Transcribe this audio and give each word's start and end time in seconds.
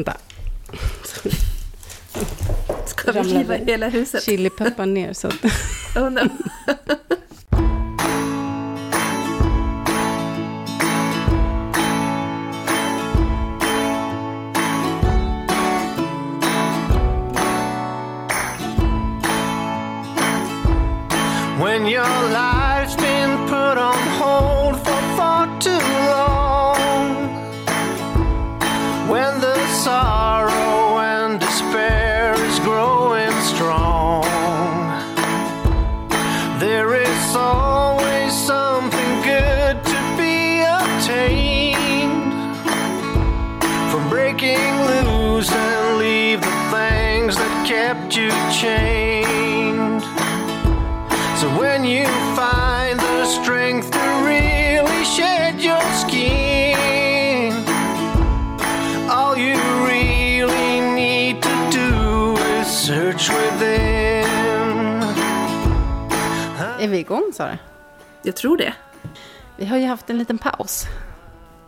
Vänta. 0.00 0.16
Ska 2.86 3.12
vi 3.12 3.20
riva 3.20 3.54
hela 3.54 3.88
huset? 3.88 4.22
Chilipeppar 4.22 4.86
ner 4.86 5.12
så 5.12 5.28
att... 5.28 5.44
Oh, 5.96 6.10
no. 6.10 6.20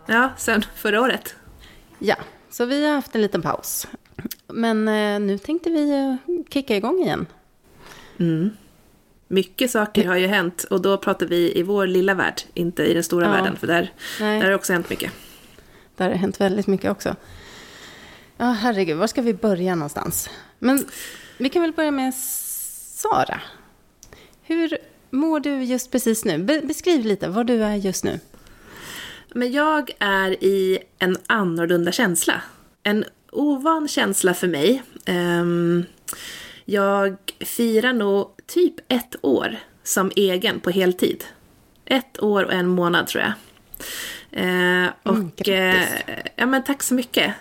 Ja, 0.06 0.30
sen 0.36 0.62
förra 0.76 1.00
året. 1.00 1.34
Ja, 1.98 2.16
så 2.50 2.64
vi 2.64 2.86
har 2.86 2.94
haft 2.94 3.14
en 3.14 3.20
liten 3.22 3.42
paus. 3.42 3.86
Men 4.48 4.88
eh, 4.88 5.20
nu 5.20 5.38
tänkte 5.38 5.70
vi 5.70 5.90
eh, 5.90 6.16
kicka 6.50 6.76
igång 6.76 7.02
igen. 7.02 7.26
Mycket 9.28 9.70
saker 9.70 10.04
har 10.08 10.16
ju 10.16 10.26
hänt 10.26 10.64
och 10.64 10.80
då 10.82 10.98
pratar 10.98 11.26
vi 11.26 11.58
i 11.58 11.62
vår 11.62 11.86
lilla 11.86 12.14
värld, 12.14 12.42
inte 12.54 12.82
i 12.84 12.94
den 12.94 13.02
stora 13.04 13.26
Ja. 13.26 13.32
världen. 13.32 13.56
För 13.56 13.66
där, 13.66 13.92
Nej. 14.20 14.34
där 14.38 14.42
har 14.44 14.50
det 14.50 14.56
också 14.56 14.72
hänt 14.72 14.90
mycket. 14.90 15.12
Där 15.96 16.04
har 16.04 16.10
det 16.12 16.18
hänt 16.18 16.40
väldigt 16.40 16.66
mycket 16.66 16.90
också. 16.90 17.16
Ja, 18.36 18.44
herregud, 18.46 18.96
var 18.98 19.06
ska 19.06 19.22
vi 19.22 19.34
börja 19.34 19.74
någonstans? 19.74 20.30
Men 20.58 20.86
vi 21.38 21.48
kan 21.48 21.62
väl 21.62 21.72
börja 21.72 21.90
med 21.90 22.14
Sara. 22.14 23.40
Hur 24.42 24.78
mår 25.10 25.40
du 25.40 25.62
just 25.64 25.90
precis 25.90 26.24
nu? 26.24 26.38
Be- 26.38 26.60
beskriv 26.64 27.04
lite 27.06 27.28
var 27.28 27.44
du 27.44 27.64
är 27.64 27.74
just 27.76 28.04
nu. 28.04 28.20
Men 29.34 29.52
jag 29.52 29.90
är 29.98 30.44
i 30.44 30.78
en 30.98 31.16
annorlunda 31.26 31.92
känsla. 31.92 32.42
En 32.82 33.04
ovan 33.32 33.88
känsla 33.88 34.34
för 34.34 34.48
mig. 34.48 34.82
Ehm, 35.06 35.84
jag 36.64 37.16
firar 37.40 37.92
nog 37.92 38.28
typ 38.46 38.74
ett 38.88 39.16
år 39.22 39.56
som 39.82 40.12
egen 40.16 40.60
på 40.60 40.70
heltid. 40.70 41.24
Ett 41.84 42.22
år 42.22 42.44
och 42.44 42.52
en 42.52 42.68
månad 42.68 43.06
tror 43.06 43.24
jag. 43.24 43.32
Eh, 44.32 44.90
och, 45.02 45.36
grattis. 45.36 45.94
eh, 46.06 46.18
ja, 46.36 46.46
men 46.46 46.64
tack 46.64 46.82
så 46.82 46.94
mycket. 46.94 47.34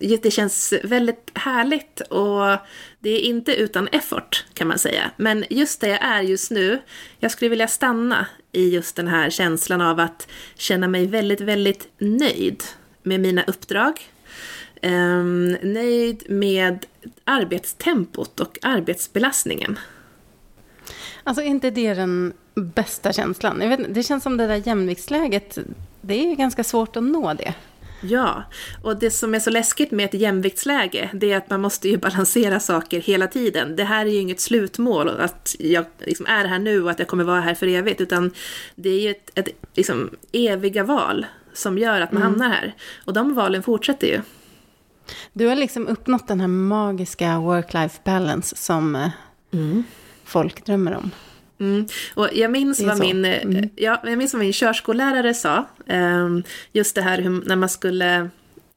Det 0.00 0.30
känns 0.30 0.74
väldigt 0.84 1.30
härligt 1.34 2.00
och 2.00 2.56
det 2.98 3.10
är 3.10 3.20
inte 3.20 3.54
utan 3.54 3.88
effort 3.88 4.44
kan 4.54 4.68
man 4.68 4.78
säga. 4.78 5.10
Men 5.16 5.44
just 5.50 5.80
där 5.80 5.88
jag 5.88 6.02
är 6.02 6.22
just 6.22 6.50
nu, 6.50 6.82
jag 7.18 7.30
skulle 7.30 7.48
vilja 7.48 7.68
stanna 7.68 8.26
i 8.52 8.68
just 8.68 8.96
den 8.96 9.08
här 9.08 9.30
känslan 9.30 9.80
av 9.80 10.00
att 10.00 10.28
känna 10.56 10.88
mig 10.88 11.06
väldigt, 11.06 11.40
väldigt 11.40 11.88
nöjd 11.98 12.62
med 13.02 13.20
mina 13.20 13.44
uppdrag. 13.44 14.00
Um, 14.82 15.52
nöjd 15.52 16.22
med 16.28 16.86
arbetstempot 17.24 18.40
och 18.40 18.58
arbetsbelastningen. 18.62 19.78
Alltså, 21.22 21.42
är 21.42 21.46
inte 21.46 21.70
det 21.70 21.94
den 21.94 22.32
bästa 22.54 23.12
känslan? 23.12 23.60
Jag 23.60 23.68
vet, 23.68 23.94
det 23.94 24.02
känns 24.02 24.22
som 24.22 24.36
det 24.36 24.46
där 24.46 24.62
jämviktsläget, 24.66 25.58
det 26.00 26.14
är 26.14 26.28
ju 26.28 26.34
ganska 26.34 26.64
svårt 26.64 26.96
att 26.96 27.02
nå 27.02 27.34
det. 27.34 27.54
Ja, 28.00 28.42
och 28.82 28.98
det 28.98 29.10
som 29.10 29.34
är 29.34 29.40
så 29.40 29.50
läskigt 29.50 29.90
med 29.90 30.04
ett 30.04 30.14
jämviktsläge, 30.14 31.10
det 31.12 31.32
är 31.32 31.36
att 31.36 31.50
man 31.50 31.60
måste 31.60 31.88
ju 31.88 31.96
balansera 31.96 32.60
saker 32.60 33.00
hela 33.00 33.26
tiden. 33.26 33.76
Det 33.76 33.84
här 33.84 34.06
är 34.06 34.10
ju 34.10 34.18
inget 34.18 34.40
slutmål, 34.40 35.08
att 35.08 35.56
jag 35.58 35.84
liksom 35.98 36.26
är 36.26 36.44
här 36.44 36.58
nu 36.58 36.82
och 36.82 36.90
att 36.90 36.98
jag 36.98 37.08
kommer 37.08 37.24
vara 37.24 37.40
här 37.40 37.54
för 37.54 37.66
evigt, 37.66 38.00
utan 38.00 38.30
det 38.74 38.88
är 38.88 39.00
ju 39.00 39.10
ett, 39.10 39.30
ett 39.34 39.48
liksom, 39.74 40.10
eviga 40.32 40.84
val 40.84 41.26
som 41.52 41.78
gör 41.78 42.00
att 42.00 42.12
man 42.12 42.22
hamnar 42.22 42.48
här. 42.48 42.74
Och 43.04 43.12
de 43.12 43.34
valen 43.34 43.62
fortsätter 43.62 44.06
ju. 44.06 44.20
Du 45.32 45.46
har 45.46 45.56
liksom 45.56 45.86
uppnått 45.86 46.28
den 46.28 46.40
här 46.40 46.48
magiska 46.48 47.26
work-life 47.26 47.98
balance 48.04 48.56
som 48.56 48.96
eh, 48.96 49.08
folk 50.24 50.64
drömmer 50.64 50.96
om. 50.96 51.10
Mm. 51.60 51.86
Och 52.14 52.28
jag 52.32 52.50
minns, 52.50 52.80
vad 52.80 52.98
min, 53.00 53.24
eh, 53.24 53.64
ja, 53.76 54.00
jag 54.04 54.18
minns 54.18 54.32
vad 54.32 54.40
min 54.40 54.52
körskollärare 54.52 55.34
sa. 55.34 55.64
ehm, 55.86 56.42
just 56.72 56.94
det 56.94 57.02
här 57.02 57.18
hur, 57.18 57.42
när 57.46 57.56
man 57.56 57.68
skulle 57.68 58.30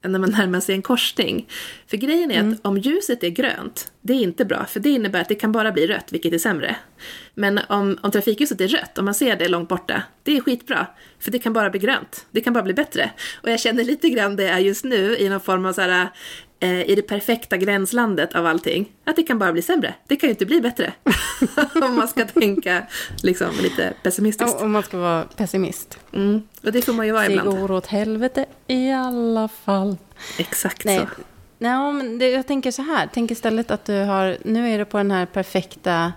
när 0.04 0.20
man 0.20 0.32
närmar 0.38 0.60
sig 0.60 0.76
en 0.76 0.82
korsning. 0.82 1.48
För 1.88 1.98
grejen 1.98 2.32
är 2.32 2.40
Mm. 2.40 2.54
att 2.54 2.66
om 2.66 2.78
ljuset 2.78 3.24
är 3.24 3.30
grönt, 3.30 3.92
det 4.02 4.14
är 4.14 4.18
inte 4.22 4.46
bra, 4.46 4.66
för 4.66 4.80
det 4.80 4.90
innebär 4.90 5.22
att 5.22 5.28
det 5.28 5.36
kan 5.36 5.52
bara 5.52 5.72
bli 5.72 5.88
rött, 5.88 6.06
vilket 6.12 6.34
är 6.34 6.38
sämre. 6.38 6.76
Men 7.34 7.60
om, 7.70 7.98
om 8.02 8.12
trafikljuset 8.12 8.62
är 8.62 8.68
rött, 8.68 8.98
om 8.98 9.06
man 9.06 9.14
ser 9.14 9.36
det 9.36 9.48
långt 9.48 9.70
borta, 9.70 10.04
det 10.24 10.38
är 10.38 10.42
skitbra, 10.42 10.88
för 11.20 11.32
det 11.32 11.40
kan 11.40 11.54
bara 11.54 11.70
bli 11.70 11.80
grönt. 11.80 12.26
Det 12.32 12.42
kan 12.42 12.54
bara 12.54 12.64
bli 12.64 12.74
bättre. 12.74 13.12
Och 13.44 13.50
jag 13.52 13.60
känner 13.60 13.84
lite 13.84 14.10
grann 14.10 14.36
det 14.36 14.48
är 14.48 14.60
just 14.60 14.84
nu 14.84 15.18
i 15.18 15.30
någon 15.30 15.42
form 15.42 15.66
av 15.66 15.74
så 15.74 15.82
här, 15.82 16.08
eh, 16.62 16.90
i 16.90 16.96
det 16.96 17.02
perfekta 17.02 17.58
gränslandet 17.58 18.36
av 18.36 18.46
allting, 18.46 18.92
att 19.04 19.16
det 19.16 19.24
kan 19.24 19.40
bara 19.40 19.52
bli 19.54 19.62
sämre. 19.62 19.94
Det 20.08 20.16
kan 20.16 20.28
ju 20.28 20.32
inte 20.32 20.46
bli 20.46 20.62
bättre. 20.62 20.94
om 21.82 21.96
man 21.96 22.08
ska 22.08 22.26
tänka 22.26 22.84
liksom 23.24 23.50
lite 23.62 23.94
pessimistiskt. 24.04 24.62
Om 24.62 24.72
man 24.72 24.84
ska 24.84 24.98
vara 24.98 25.24
pessimist. 25.24 26.00
Mm. 26.14 26.42
Och 26.64 26.72
det 26.72 26.82
får 26.82 26.94
man 26.94 27.06
ju 27.06 27.12
vara 27.12 27.28
Det 27.28 27.34
ibland. 27.34 27.50
går 27.60 27.72
åt 27.72 27.88
helvete 27.88 28.46
i 28.68 28.92
alla 28.92 29.48
fall. 29.48 29.98
Exakt 30.38 30.86
Nej, 30.86 31.00
så. 31.00 31.06
Nej 31.58 31.94
men 31.94 32.18
det, 32.20 32.30
jag 32.30 32.48
tänker 32.48 32.72
så 32.72 32.82
här. 32.82 33.10
Tänk 33.14 33.32
istället 33.32 33.72
att 33.72 33.86
du 33.86 33.94
har, 34.04 34.38
nu 34.46 34.70
är 34.74 34.78
du 34.78 34.86
på 34.86 34.98
den 34.98 35.12
här 35.12 35.26
perfekta, 35.26 36.14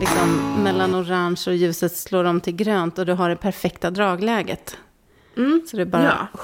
liksom 0.00 0.54
mellan 0.62 0.94
orange 0.94 1.42
och 1.46 1.54
ljuset 1.56 1.96
slår 1.96 2.24
om 2.24 2.40
till 2.40 2.56
grönt 2.56 2.98
och 2.98 3.06
du 3.06 3.12
har 3.12 3.28
det 3.28 3.36
perfekta 3.36 3.90
dragläget. 3.90 4.76
Mm. 5.36 5.62
Så 5.70 5.76
det 5.76 5.86
bara 5.86 6.02
Ja. 6.32 6.38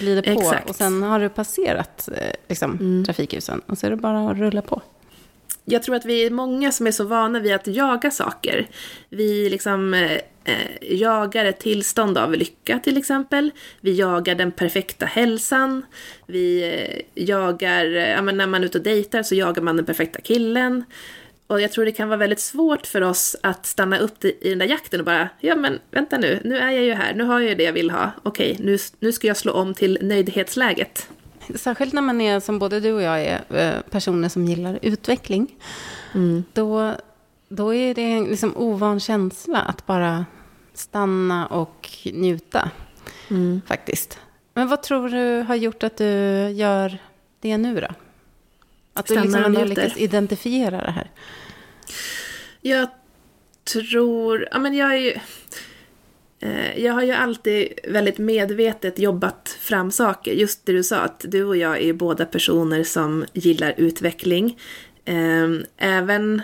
Glider 0.00 0.22
på 0.22 0.40
Exakt. 0.40 0.70
och 0.70 0.76
sen 0.76 1.02
har 1.02 1.20
du 1.20 1.28
passerat 1.28 2.08
eh, 2.16 2.32
liksom, 2.48 3.04
trafikljusen 3.06 3.60
och 3.66 3.78
så 3.78 3.86
är 3.86 3.90
det 3.90 3.96
bara 3.96 4.30
att 4.30 4.36
rulla 4.36 4.62
på. 4.62 4.82
Jag 5.64 5.82
tror 5.82 5.96
att 5.96 6.04
vi 6.04 6.26
är 6.26 6.30
många 6.30 6.72
som 6.72 6.86
är 6.86 6.90
så 6.90 7.04
vana 7.04 7.40
vid 7.40 7.54
att 7.54 7.66
jaga 7.66 8.10
saker. 8.10 8.68
Vi 9.08 9.50
liksom 9.50 9.94
eh, 9.94 10.12
eh, 10.44 10.98
jagar 11.00 11.44
ett 11.44 11.60
tillstånd 11.60 12.18
av 12.18 12.34
lycka 12.34 12.78
till 12.78 12.96
exempel. 12.96 13.50
Vi 13.80 13.94
jagar 13.94 14.34
den 14.34 14.52
perfekta 14.52 15.06
hälsan. 15.06 15.82
Vi 16.26 16.62
eh, 16.62 17.24
jagar, 17.24 17.84
eh, 17.84 18.10
ja, 18.10 18.22
men 18.22 18.36
när 18.36 18.46
man 18.46 18.62
är 18.62 18.66
ute 18.66 18.78
och 18.78 18.84
dejtar 18.84 19.22
så 19.22 19.34
jagar 19.34 19.62
man 19.62 19.76
den 19.76 19.86
perfekta 19.86 20.20
killen. 20.20 20.84
Och 21.50 21.60
jag 21.60 21.72
tror 21.72 21.84
det 21.84 21.92
kan 21.92 22.08
vara 22.08 22.18
väldigt 22.18 22.40
svårt 22.40 22.86
för 22.86 23.00
oss 23.00 23.36
att 23.42 23.66
stanna 23.66 23.98
upp 23.98 24.24
i 24.24 24.48
den 24.48 24.58
där 24.58 24.66
jakten 24.66 25.00
och 25.00 25.06
bara, 25.06 25.28
ja 25.40 25.56
men 25.56 25.78
vänta 25.90 26.18
nu, 26.18 26.40
nu 26.44 26.58
är 26.58 26.70
jag 26.70 26.84
ju 26.84 26.94
här, 26.94 27.14
nu 27.14 27.24
har 27.24 27.40
jag 27.40 27.48
ju 27.48 27.54
det 27.54 27.62
jag 27.62 27.72
vill 27.72 27.90
ha. 27.90 28.10
Okej, 28.22 28.56
nu, 28.60 28.78
nu 28.98 29.12
ska 29.12 29.26
jag 29.26 29.36
slå 29.36 29.52
om 29.52 29.74
till 29.74 29.98
nöjdhetsläget. 30.02 31.08
Särskilt 31.54 31.92
när 31.92 32.02
man 32.02 32.20
är, 32.20 32.40
som 32.40 32.58
både 32.58 32.80
du 32.80 32.92
och 32.92 33.02
jag 33.02 33.20
är, 33.24 33.40
eh, 33.48 33.80
personer 33.90 34.28
som 34.28 34.44
gillar 34.44 34.78
utveckling. 34.82 35.54
Då, 36.52 36.94
då 37.48 37.74
är 37.74 37.94
det 37.94 38.02
en 38.02 38.24
liksom 38.24 38.56
ovan 38.56 39.00
känsla 39.00 39.58
att 39.60 39.86
bara 39.86 40.26
stanna 40.74 41.46
och 41.46 41.88
njuta. 42.12 42.70
Faktiskt. 43.66 44.18
Men 44.54 44.68
vad 44.68 44.82
tror 44.82 45.08
du 45.08 45.42
har 45.42 45.54
gjort 45.54 45.82
att 45.82 45.96
du 45.96 46.04
gör 46.48 46.98
det 47.40 47.58
nu 47.58 47.80
då? 47.80 47.88
Att 49.00 49.06
du 49.06 49.14
liksom 49.14 49.44
ändå 49.44 49.64
lyckats 49.64 49.96
identifiera 49.96 50.82
det 50.82 50.90
här. 50.90 51.10
Jag 52.60 52.88
tror, 53.72 54.48
ja 54.52 54.58
men 54.58 54.74
jag 54.74 54.92
är 54.94 54.98
ju... 54.98 55.14
eh, 56.40 56.78
Jag 56.84 56.92
har 56.92 57.02
ju 57.02 57.12
alltid 57.12 57.68
väldigt 57.84 58.18
medvetet 58.18 58.98
jobbat 58.98 59.56
fram 59.60 59.90
saker. 59.90 60.32
Just 60.32 60.66
det 60.66 60.72
du 60.72 60.82
sa, 60.82 60.96
att 60.96 61.24
du 61.28 61.44
och 61.44 61.56
jag 61.56 61.82
är 61.82 61.92
båda 61.92 62.24
personer 62.24 62.84
som 62.84 63.24
gillar 63.32 63.74
utveckling. 63.76 64.58
Eh, 65.04 65.48
Även 65.76 66.42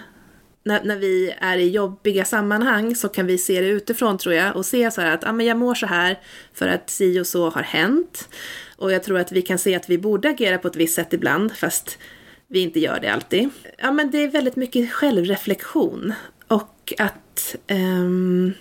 när, 0.64 0.84
när 0.84 0.96
vi 0.96 1.34
är 1.38 1.58
i 1.58 1.68
jobbiga 1.68 2.24
sammanhang 2.24 2.94
så 2.94 3.08
kan 3.08 3.26
vi 3.26 3.38
se 3.38 3.60
det 3.60 3.68
utifrån 3.68 4.18
tror 4.18 4.34
jag 4.34 4.56
och 4.56 4.66
se 4.66 4.90
så 4.90 5.00
här 5.00 5.14
att 5.14 5.24
ah, 5.26 5.32
men 5.32 5.46
jag 5.46 5.56
mår 5.56 5.74
så 5.74 5.86
här 5.86 6.18
för 6.54 6.68
att 6.68 6.90
si 6.90 7.20
och 7.20 7.26
så 7.26 7.50
har 7.50 7.62
hänt. 7.62 8.28
Och 8.76 8.92
jag 8.92 9.02
tror 9.02 9.18
att 9.18 9.32
vi 9.32 9.42
kan 9.42 9.58
se 9.58 9.74
att 9.74 9.90
vi 9.90 9.98
borde 9.98 10.28
agera 10.28 10.58
på 10.58 10.68
ett 10.68 10.76
visst 10.76 10.94
sätt 10.94 11.12
ibland, 11.12 11.56
fast 11.56 11.98
vi 12.48 12.60
inte 12.60 12.80
gör 12.80 13.00
det 13.00 13.08
alltid. 13.08 13.50
Ja, 13.78 13.92
men 13.92 14.10
det 14.10 14.18
är 14.18 14.28
väldigt 14.28 14.56
mycket 14.56 14.92
självreflektion. 14.92 16.12
Och 16.48 16.92
att... 16.98 17.56
um, 17.70 18.52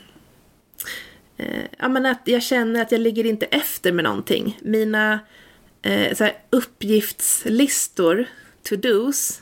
uh, 1.40 1.66
ja, 1.80 1.88
men 1.88 2.06
att 2.06 2.22
jag 2.24 2.44
känner 2.44 2.82
att 2.82 2.92
jag 2.92 3.02
ligger 3.02 3.26
inte 3.26 3.46
efter 3.46 3.92
med 3.92 4.04
någonting. 4.04 4.60
Mina 4.62 5.20
uh, 5.88 6.14
så 6.14 6.24
här, 6.24 6.34
uppgiftslistor, 6.50 8.26
to-dos, 8.64 9.42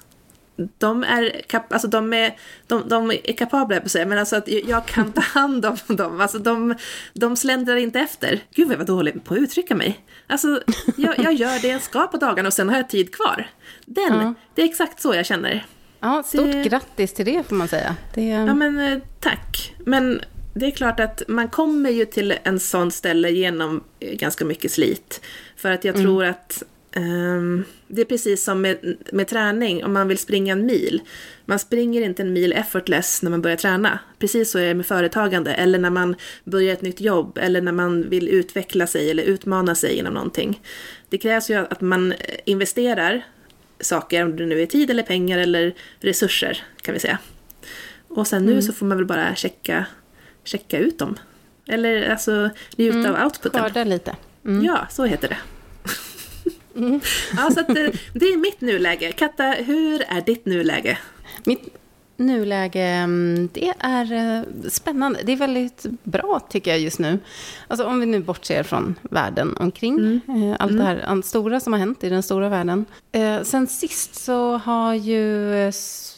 de 0.55 1.03
är, 1.03 1.41
kap, 1.47 1.73
alltså 1.73 1.87
de 1.87 2.13
är, 2.13 2.37
de, 2.67 2.89
de 2.89 3.11
är 3.11 3.33
kapabla, 3.33 3.79
på 3.79 3.89
säga, 3.89 4.05
men 4.05 4.17
alltså 4.17 4.35
att 4.35 4.47
jag 4.47 4.85
kan 4.85 5.13
ta 5.13 5.21
hand 5.21 5.65
om 5.65 5.77
dem. 5.95 6.21
Alltså 6.21 6.39
de, 6.39 6.75
de 7.13 7.35
sländrar 7.35 7.75
inte 7.75 7.99
efter. 7.99 8.39
Gud 8.55 8.67
vad 8.67 8.73
jag 8.73 8.79
var 8.79 8.85
dålig 8.85 9.23
på 9.23 9.33
att 9.33 9.39
uttrycka 9.39 9.75
mig. 9.75 10.05
Alltså, 10.27 10.61
jag, 10.97 11.19
jag 11.19 11.33
gör 11.33 11.61
det 11.61 11.67
jag 11.67 11.81
ska 11.81 12.07
på 12.07 12.17
dagarna 12.17 12.47
och 12.47 12.53
sen 12.53 12.69
har 12.69 12.75
jag 12.75 12.89
tid 12.89 13.15
kvar. 13.15 13.47
Den, 13.85 14.13
Ja. 14.13 14.33
det 14.55 14.61
är 14.61 14.65
exakt 14.65 15.01
så 15.01 15.15
jag 15.15 15.25
känner. 15.25 15.65
Ja, 15.99 16.23
stort 16.25 16.51
Det- 16.51 16.63
grattis 16.63 17.13
till 17.13 17.25
det 17.25 17.43
får 17.47 17.55
man 17.55 17.67
säga. 17.67 17.95
Det, 18.13 18.25
Ja 18.27 18.53
men 18.53 18.79
eh, 18.79 18.99
tack. 19.19 19.73
Men 19.85 20.21
det 20.53 20.65
är 20.65 20.71
klart 20.71 20.99
att 20.99 21.23
man 21.27 21.47
kommer 21.47 21.89
ju 21.89 22.05
till 22.05 22.33
en 22.43 22.59
sån 22.59 22.91
ställe 22.91 23.29
genom 23.29 23.83
eh, 23.99 24.13
ganska 24.15 24.45
mycket 24.45 24.71
slit. 24.71 25.21
För 25.55 25.71
att 25.71 25.83
jag 25.83 25.95
tror 25.95 26.25
att 26.25 26.63
ehm, 26.95 27.63
det 27.87 28.01
är 28.01 28.05
precis 28.05 28.43
som 28.43 28.61
med, 28.61 28.97
med 29.11 29.27
träning, 29.27 29.85
om 29.85 29.93
man 29.93 30.07
vill 30.07 30.17
springa 30.17 30.53
en 30.53 30.65
mil. 30.65 31.01
Man 31.45 31.59
springer 31.59 32.01
inte 32.01 32.21
en 32.21 32.33
mil 32.33 32.53
effortless 32.53 33.21
när 33.21 33.31
man 33.31 33.41
börjar 33.41 33.57
träna. 33.57 33.99
Precis 34.19 34.51
så 34.51 34.59
är 34.59 34.67
det 34.67 34.73
med 34.73 34.85
företagande, 34.85 35.53
eller 35.53 35.79
när 35.79 35.89
man 35.89 36.15
börjar 36.43 36.73
ett 36.73 36.81
nytt 36.81 37.01
jobb, 37.01 37.37
eller 37.41 37.61
när 37.61 37.71
man 37.71 38.09
vill 38.09 38.29
utveckla 38.29 38.87
sig 38.87 39.11
eller 39.11 39.23
utmana 39.23 39.75
sig 39.75 39.95
inom 39.97 40.13
någonting. 40.13 40.61
Det 41.09 41.17
krävs 41.17 41.49
ju 41.49 41.55
att 41.55 41.81
man 41.81 42.11
eh, 42.11 42.17
investerar 42.45 43.25
saker, 43.83 44.23
om 44.23 44.35
det 44.35 44.45
nu 44.45 44.61
är 44.61 44.65
tid 44.65 44.89
eller 44.89 45.03
pengar 45.03 45.37
eller 45.37 45.73
resurser, 45.99 46.63
kan 46.81 46.93
vi 46.93 46.99
säga. 46.99 47.17
Och 48.07 48.27
sen 48.27 48.45
nu 48.45 48.61
så 48.61 48.73
får 48.73 48.85
man 48.85 48.97
väl 48.97 49.05
bara 49.05 49.35
checka, 49.35 49.85
checka 50.43 50.77
ut 50.77 50.99
dem. 50.99 51.19
Eller 51.67 52.09
alltså 52.09 52.49
njuta 52.77 53.09
av 53.09 53.25
outputen. 53.25 53.61
skörda 53.61 53.83
lite. 53.83 54.15
Ja, 54.63 54.87
så 54.89 55.05
heter 55.05 55.27
det. 55.27 55.37
ja, 57.37 57.51
så 57.51 57.59
att 57.59 57.67
det, 57.67 57.91
det 58.13 58.25
är 58.25 58.37
mitt 58.37 58.61
nuläge. 58.61 59.11
Katta, 59.11 59.43
hur 59.43 60.01
är 60.01 60.21
ditt 60.21 60.45
nuläge? 60.45 60.97
Mitt 61.43 61.61
nuläge, 62.17 62.81
mm, 62.83 63.49
det 63.53 63.73
är 63.79 64.13
eh, 64.13 64.43
spännande. 64.69 65.19
Det 65.23 65.31
är 65.31 65.35
väldigt 65.37 65.85
bra 66.03 66.39
tycker 66.49 66.71
jag 66.71 66.79
just 66.79 66.99
nu. 66.99 67.19
Alltså 67.67 67.85
om 67.87 67.99
vi 67.99 68.05
nu 68.05 68.19
bortser 68.19 68.63
från 68.63 68.95
världen 69.01 69.57
omkring. 69.59 70.21
eh, 70.27 70.55
Allt 70.59 70.77
det 70.77 70.83
här 70.83 71.03
an- 71.07 71.23
stora 71.23 71.59
som 71.59 71.73
har 71.73 71.79
hänt 71.79 72.03
i 72.03 72.09
den 72.09 72.23
stora 72.23 72.49
världen. 72.49 72.85
Eh, 73.11 73.41
Sen 73.41 73.67
sist 73.67 74.15
så 74.15 74.57
har 74.57 74.93
ju 74.93 75.71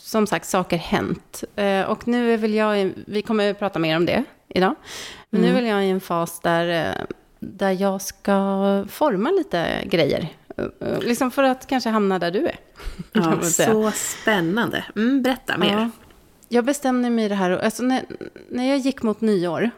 som 0.04 0.28
sagt 0.28 0.48
saker 0.50 0.78
hänt. 0.78 1.44
Och 1.88 2.08
nu 2.08 2.34
är 2.34 2.38
väl 2.38 2.54
jag, 2.54 2.92
vi 3.08 3.22
kommer 3.22 3.52
att 3.52 3.60
prata 3.60 3.80
mer 3.80 3.98
om 3.98 4.06
det 4.06 4.24
idag. 4.50 4.76
Men 5.30 5.42
nu 5.42 5.48
är 5.48 5.54
väl 5.54 5.66
jag 5.66 5.86
i 5.86 5.90
en 5.90 6.02
fas 6.02 6.40
där, 6.40 6.96
där 7.40 7.72
jag 7.72 8.02
ska 8.02 8.86
forma 8.90 9.30
lite 9.32 9.84
grejer. 9.86 10.28
Eh, 10.58 10.66
eh, 10.80 11.00
Liksom 11.00 11.32
för 11.32 11.44
att 11.44 11.68
kanske 11.68 11.90
hamna 11.90 12.20
där 12.20 12.32
du 12.32 12.48
är. 12.48 12.60
Ja, 13.14 13.42
så 13.42 13.92
spännande. 13.92 14.86
Mm, 14.96 15.22
berätta 15.22 15.58
mer. 15.58 15.72
Ja. 15.72 15.90
Jag 16.50 16.66
bestämde 16.66 17.10
mig 17.10 17.26
i 17.26 17.30
det 17.30 17.36
här, 17.36 17.52
alltså 17.52 17.84
när, 17.84 18.06
när 18.50 18.70
jag 18.70 18.78
gick 18.78 19.04
mot 19.04 19.22
nyår 19.22 19.72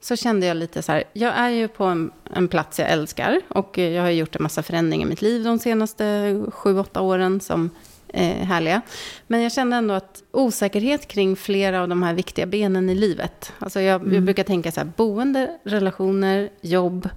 så 0.00 0.16
kände 0.16 0.46
jag 0.46 0.56
lite 0.56 0.82
så 0.82 0.92
här, 0.92 1.04
jag 1.12 1.34
är 1.34 1.48
ju 1.48 1.68
på 1.68 1.84
en, 1.84 2.10
en 2.34 2.48
plats 2.48 2.78
jag 2.78 2.90
älskar 2.90 3.40
och 3.48 3.78
eh, 3.78 3.90
jag 3.90 4.02
har 4.02 4.10
gjort 4.10 4.36
en 4.36 4.42
massa 4.42 4.62
förändringar 4.62 5.06
i 5.06 5.08
mitt 5.10 5.22
liv 5.22 5.44
de 5.44 5.58
senaste 5.58 6.36
sju, 6.50 6.78
åtta 6.78 7.00
åren 7.00 7.40
som 7.40 7.70
är 8.12 8.44
härliga. 8.44 8.82
Men 9.26 9.40
jag 9.42 9.52
kände 9.52 9.76
ändå 9.76 9.94
att 9.94 10.22
osäkerhet 10.30 11.08
kring 11.08 11.36
flera 11.36 11.82
av 11.82 11.88
de 11.88 12.02
här 12.02 12.14
viktiga 12.14 12.46
benen 12.46 12.90
i 12.90 12.94
livet. 12.94 13.52
Alltså 13.58 13.80
jag, 13.80 14.14
jag 14.14 14.22
brukar 14.22 14.44
tänka 14.44 14.72
så 14.72 14.80
här, 14.80 14.90
boende, 14.96 15.58
relationer, 15.64 16.50
jobb 16.60 17.08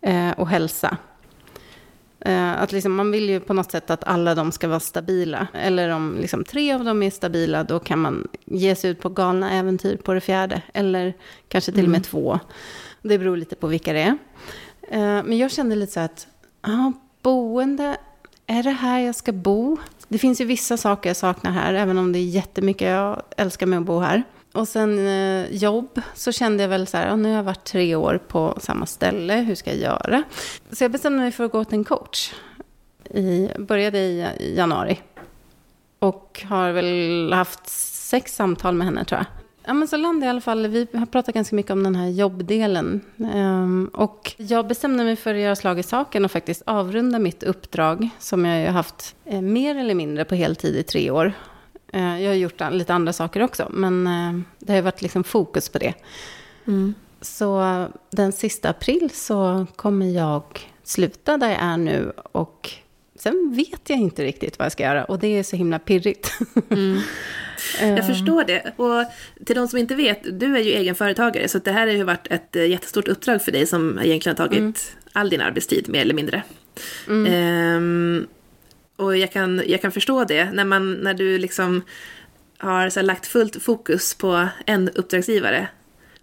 eh, 0.00 0.30
och 0.30 0.48
hälsa. 0.48 0.96
Eh, 2.24 2.62
Att 2.62 2.72
liksom, 2.72 2.94
man 2.94 3.10
vill 3.10 3.28
ju 3.30 3.40
på 3.40 3.54
något 3.54 3.70
sätt 3.70 3.90
att 3.90 4.04
alla 4.04 4.34
de 4.34 4.52
ska 4.52 4.68
vara 4.68 4.80
stabila. 4.80 5.46
Eller 5.54 5.88
om 5.88 6.16
liksom, 6.20 6.44
tre 6.44 6.72
av 6.72 6.84
dem 6.84 7.02
är 7.02 7.10
stabila, 7.10 7.64
då 7.64 7.78
kan 7.78 7.98
man 7.98 8.28
ge 8.44 8.74
sig 8.74 8.90
ut 8.90 9.00
på 9.00 9.08
galna 9.08 9.50
äventyr 9.52 9.96
på 9.96 10.14
det 10.14 10.20
fjärde. 10.20 10.62
Eller 10.74 11.14
kanske 11.48 11.72
till 11.72 11.84
och 11.84 11.90
med 11.90 12.04
två. 12.04 12.38
Det 13.02 13.18
beror 13.18 13.36
lite 13.36 13.56
på 13.56 13.66
vilka 13.66 13.92
det 13.92 14.00
är. 14.02 14.16
Eh, 14.90 15.22
Men 15.24 15.38
jag 15.38 15.50
kände 15.50 15.76
lite 15.76 15.92
så 15.92 16.00
att, 16.00 16.26
ja, 16.62 16.92
boende, 17.22 17.96
är 18.46 18.62
det 18.62 18.70
här 18.70 19.00
jag 19.00 19.14
ska 19.14 19.32
bo? 19.32 19.76
Det 20.08 20.18
finns 20.18 20.40
ju 20.40 20.44
vissa 20.44 20.76
saker 20.76 21.10
jag 21.10 21.16
saknar 21.16 21.50
här, 21.50 21.74
även 21.74 21.98
om 21.98 22.12
det 22.12 22.18
är 22.18 22.24
jättemycket 22.28 22.88
jag 22.88 23.22
älskar 23.36 23.66
med 23.66 23.78
att 23.78 23.84
bo 23.86 23.98
här. 24.00 24.22
Och 24.54 24.68
sen 24.68 25.06
eh, 25.06 25.52
jobb, 25.52 26.00
så 26.14 26.32
kände 26.32 26.62
jag 26.62 26.68
väl 26.68 26.86
så 26.86 26.96
här, 26.96 27.06
ja, 27.06 27.16
nu 27.16 27.28
har 27.28 27.36
jag 27.36 27.42
varit 27.42 27.64
tre 27.64 27.94
år 27.94 28.20
på 28.28 28.58
samma 28.60 28.86
ställe, 28.86 29.34
hur 29.34 29.54
ska 29.54 29.70
jag 29.70 29.80
göra? 29.80 30.22
Så 30.72 30.84
jag 30.84 30.90
bestämde 30.90 31.18
mig 31.18 31.30
för 31.30 31.44
att 31.44 31.52
gå 31.52 31.64
till 31.64 31.78
en 31.78 31.84
coach. 31.84 32.32
I, 33.10 33.48
började 33.58 33.98
i, 33.98 34.26
i 34.38 34.56
januari. 34.56 35.00
Och 35.98 36.44
har 36.48 36.72
väl 36.72 37.32
haft 37.32 37.68
sex 37.68 38.36
samtal 38.36 38.74
med 38.74 38.86
henne 38.86 39.04
tror 39.04 39.18
jag. 39.18 39.26
Ja, 39.66 39.74
men 39.74 39.88
så 39.88 39.96
landade 39.96 40.26
jag 40.26 40.28
i 40.28 40.30
alla 40.30 40.40
fall, 40.40 40.66
vi 40.66 40.86
har 40.94 41.06
pratat 41.06 41.34
ganska 41.34 41.56
mycket 41.56 41.72
om 41.72 41.82
den 41.82 41.94
här 41.94 42.08
jobbdelen. 42.08 43.00
Um, 43.16 43.86
och 43.86 44.32
jag 44.36 44.66
bestämde 44.66 45.04
mig 45.04 45.16
för 45.16 45.34
att 45.34 45.40
göra 45.40 45.56
slag 45.56 45.78
i 45.78 45.82
saken 45.82 46.24
och 46.24 46.30
faktiskt 46.30 46.62
avrunda 46.66 47.18
mitt 47.18 47.42
uppdrag 47.42 48.08
som 48.18 48.44
jag 48.44 48.60
ju 48.60 48.66
har 48.66 48.72
haft 48.72 49.16
eh, 49.24 49.40
mer 49.40 49.76
eller 49.76 49.94
mindre 49.94 50.24
på 50.24 50.34
heltid 50.34 50.76
i 50.76 50.82
tre 50.82 51.10
år. 51.10 51.32
Eh, 51.94 52.22
jag 52.22 52.30
har 52.30 52.34
gjort 52.34 52.60
lite 52.70 52.94
andra 52.94 53.12
saker 53.12 53.42
också, 53.42 53.68
men 53.70 54.06
eh, 54.06 54.40
det 54.58 54.72
har 54.72 54.82
varit 54.82 55.02
liksom 55.02 55.24
fokus 55.24 55.68
på 55.68 55.78
det. 55.78 55.94
Så 57.20 57.60
eh, 57.62 57.86
den 58.10 58.32
sista 58.32 58.68
april 58.68 59.10
så 59.12 59.66
kommer 59.76 60.06
jag 60.06 60.44
sluta 60.82 61.36
där 61.36 61.48
jag 61.48 61.62
är 61.62 61.76
nu 61.76 62.12
och 62.32 62.70
sen 63.16 63.52
vet 63.56 63.90
jag 63.90 63.98
inte 63.98 64.24
riktigt 64.24 64.58
vad 64.58 64.64
jag 64.64 64.72
ska 64.72 64.82
göra 64.82 65.04
och 65.04 65.18
det 65.18 65.28
är 65.28 65.42
så 65.42 65.56
himla 65.56 65.78
pirrigt. 65.78 66.32
Jag 67.80 68.06
förstår 68.06 68.44
det. 68.44 68.72
Och 68.76 69.04
till 69.46 69.56
de 69.56 69.68
som 69.68 69.78
inte 69.78 69.94
vet, 69.94 70.40
du 70.40 70.56
är 70.56 70.60
ju 70.60 70.70
egenföretagare, 70.70 71.48
så 71.48 71.58
det 71.58 71.72
här 71.72 71.86
har 71.86 71.94
ju 71.94 72.02
varit 72.02 72.26
ett 72.30 72.56
eh, 72.56 72.66
jättestort 72.66 73.08
uppdrag 73.08 73.42
för 73.42 73.52
dig 73.52 73.66
som 73.66 73.98
egentligen 74.02 74.36
har 74.38 74.46
tagit 74.46 74.96
all 75.12 75.30
din 75.30 75.40
arbetstid, 75.40 75.88
mer 75.88 76.00
eller 76.00 76.14
mindre. 76.14 76.42
Ehm, 77.08 78.26
och 78.96 79.16
jag 79.16 79.32
kan, 79.32 79.62
jag 79.66 79.82
kan 79.82 79.92
förstå 79.92 80.24
det, 80.24 80.50
när, 80.52 80.64
man, 80.64 80.92
när 80.92 81.14
du 81.14 81.38
liksom 81.38 81.82
har 82.58 82.90
så 82.90 83.00
här, 83.00 83.06
lagt 83.06 83.26
fullt 83.26 83.62
fokus 83.62 84.14
på 84.14 84.48
en 84.66 84.88
uppdragsgivare 84.88 85.68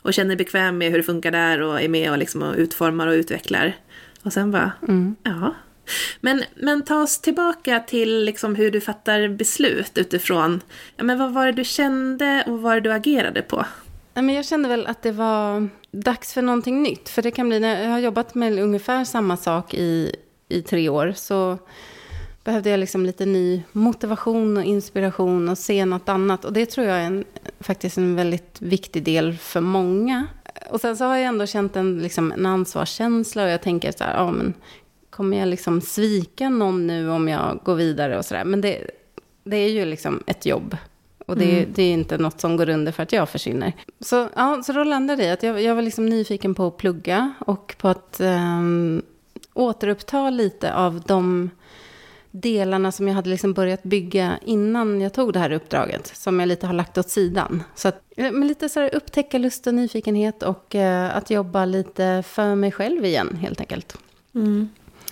och 0.01 0.13
känner 0.13 0.27
dig 0.27 0.37
bekväm 0.37 0.77
med 0.77 0.91
hur 0.91 0.97
det 0.97 1.03
funkar 1.03 1.31
där 1.31 1.61
och 1.61 1.81
är 1.81 1.89
med 1.89 2.11
och, 2.11 2.17
liksom 2.17 2.41
och 2.43 2.55
utformar 2.57 3.07
och 3.07 3.13
utvecklar. 3.13 3.75
Och 4.23 4.33
sen 4.33 4.51
bara, 4.51 4.71
ja. 5.23 5.55
Men, 6.21 6.43
men 6.55 6.81
ta 6.81 7.01
oss 7.01 7.19
tillbaka 7.19 7.79
till 7.79 8.23
liksom 8.23 8.55
hur 8.55 8.71
du 8.71 8.81
fattar 8.81 9.27
beslut 9.27 9.97
utifrån, 9.97 10.61
ja 10.97 11.03
men 11.03 11.17
vad 11.19 11.33
var 11.33 11.45
det 11.45 11.51
du 11.51 11.63
kände 11.63 12.43
och 12.47 12.51
vad 12.51 12.61
var 12.61 12.75
det 12.75 12.81
du 12.81 12.93
agerade 12.93 13.41
på? 13.41 13.65
Men 14.13 14.29
jag 14.29 14.45
kände 14.45 14.69
väl 14.69 14.87
att 14.87 15.01
det 15.01 15.11
var 15.11 15.69
dags 15.91 16.33
för 16.33 16.41
någonting 16.41 16.83
nytt. 16.83 17.09
För 17.09 17.21
det 17.21 17.31
kan 17.31 17.49
bli, 17.49 17.59
när 17.59 17.83
jag 17.83 17.91
har 17.91 17.99
jobbat 17.99 18.35
med 18.35 18.59
ungefär 18.59 19.05
samma 19.05 19.37
sak 19.37 19.73
i, 19.73 20.15
i 20.47 20.61
tre 20.61 20.89
år, 20.89 21.13
så 21.15 21.57
behövde 22.43 22.69
jag 22.69 22.79
liksom 22.79 23.05
lite 23.05 23.25
ny 23.25 23.63
motivation 23.71 24.57
och 24.57 24.63
inspiration 24.63 25.49
och 25.49 25.57
se 25.57 25.85
något 25.85 26.09
annat. 26.09 26.45
Och 26.45 26.53
det 26.53 26.65
tror 26.65 26.87
jag 26.87 26.97
är 26.97 27.05
en, 27.05 27.23
faktiskt 27.59 27.97
en 27.97 28.15
väldigt 28.15 28.61
viktig 28.61 29.03
del 29.03 29.33
för 29.33 29.61
många. 29.61 30.27
Och 30.69 30.81
sen 30.81 30.97
så 30.97 31.05
har 31.05 31.17
jag 31.17 31.25
ändå 31.25 31.45
känt 31.45 31.75
en, 31.75 31.99
liksom, 31.99 32.31
en 32.31 32.45
ansvarskänsla 32.45 33.43
och 33.43 33.49
jag 33.49 33.61
tänker 33.61 33.91
så 33.91 34.03
här, 34.03 34.17
ja 34.17 34.31
men 34.31 34.53
kommer 35.09 35.37
jag 35.37 35.47
liksom 35.47 35.81
svika 35.81 36.49
någon 36.49 36.87
nu 36.87 37.09
om 37.09 37.27
jag 37.27 37.59
går 37.63 37.75
vidare 37.75 38.17
och 38.17 38.25
så 38.25 38.33
där? 38.33 38.45
Men 38.45 38.61
det, 38.61 38.89
det 39.43 39.57
är 39.57 39.69
ju 39.69 39.85
liksom 39.85 40.23
ett 40.25 40.45
jobb. 40.45 40.77
Och 41.27 41.37
det, 41.37 41.65
det 41.75 41.83
är 41.83 41.93
inte 41.93 42.17
något 42.17 42.41
som 42.41 42.57
går 42.57 42.69
under 42.69 42.91
för 42.91 43.03
att 43.03 43.11
jag 43.11 43.29
försvinner. 43.29 43.73
Så, 43.99 44.29
ja, 44.35 44.63
så 44.63 44.73
då 44.73 44.83
landade 44.83 45.23
det 45.23 45.27
i 45.27 45.31
att 45.31 45.43
jag, 45.43 45.61
jag 45.61 45.75
var 45.75 45.81
liksom 45.81 46.05
nyfiken 46.05 46.55
på 46.55 46.67
att 46.67 46.77
plugga 46.77 47.33
och 47.39 47.75
på 47.77 47.87
att 47.87 48.21
um, 48.21 49.01
återuppta 49.53 50.29
lite 50.29 50.73
av 50.73 51.01
de 51.07 51.49
delarna 52.31 52.91
som 52.91 53.07
jag 53.07 53.15
hade 53.15 53.29
liksom 53.29 53.53
börjat 53.53 53.83
bygga 53.83 54.39
innan 54.45 55.01
jag 55.01 55.13
tog 55.13 55.33
det 55.33 55.39
här 55.39 55.51
uppdraget. 55.51 56.11
Som 56.15 56.39
jag 56.39 56.47
lite 56.47 56.67
har 56.67 56.73
lagt 56.73 56.97
åt 56.97 57.09
sidan. 57.09 57.63
Så 57.75 57.87
att, 57.87 58.03
men 58.17 58.47
lite 58.47 58.69
så 58.69 58.79
här 58.79 58.95
upptäcka 58.95 59.37
lust 59.37 59.67
och 59.67 59.73
nyfikenhet 59.73 60.43
och 60.43 60.75
eh, 60.75 61.15
att 61.17 61.29
jobba 61.29 61.65
lite 61.65 62.23
för 62.27 62.55
mig 62.55 62.71
själv 62.71 63.05
igen 63.05 63.37
helt 63.41 63.59
enkelt. 63.59 63.97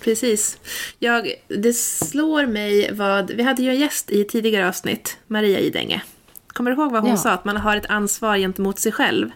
Precis. 0.04 0.58
Jag, 1.00 1.34
det 1.48 1.74
slår 1.74 2.46
mig 2.46 2.94
vad, 2.94 3.32
vi 3.32 3.44
hade 3.44 3.62
ju 3.64 3.70
en 3.70 3.80
gäst 3.80 4.12
i 4.12 4.24
tidigare 4.24 4.68
avsnitt, 4.70 5.18
Maria 5.28 5.60
Idänge. 5.60 6.02
Kommer 6.48 6.72
du 6.72 6.78
ihåg 6.82 6.92
vad 6.92 7.02
hon 7.02 7.12
Ja. 7.12 7.18
sa? 7.18 7.32
Att 7.32 7.46
man 7.46 7.58
har 7.58 7.76
ett 7.76 7.86
ansvar 7.90 8.38
gentemot 8.38 8.80
sig 8.80 8.92
själv. 8.92 9.30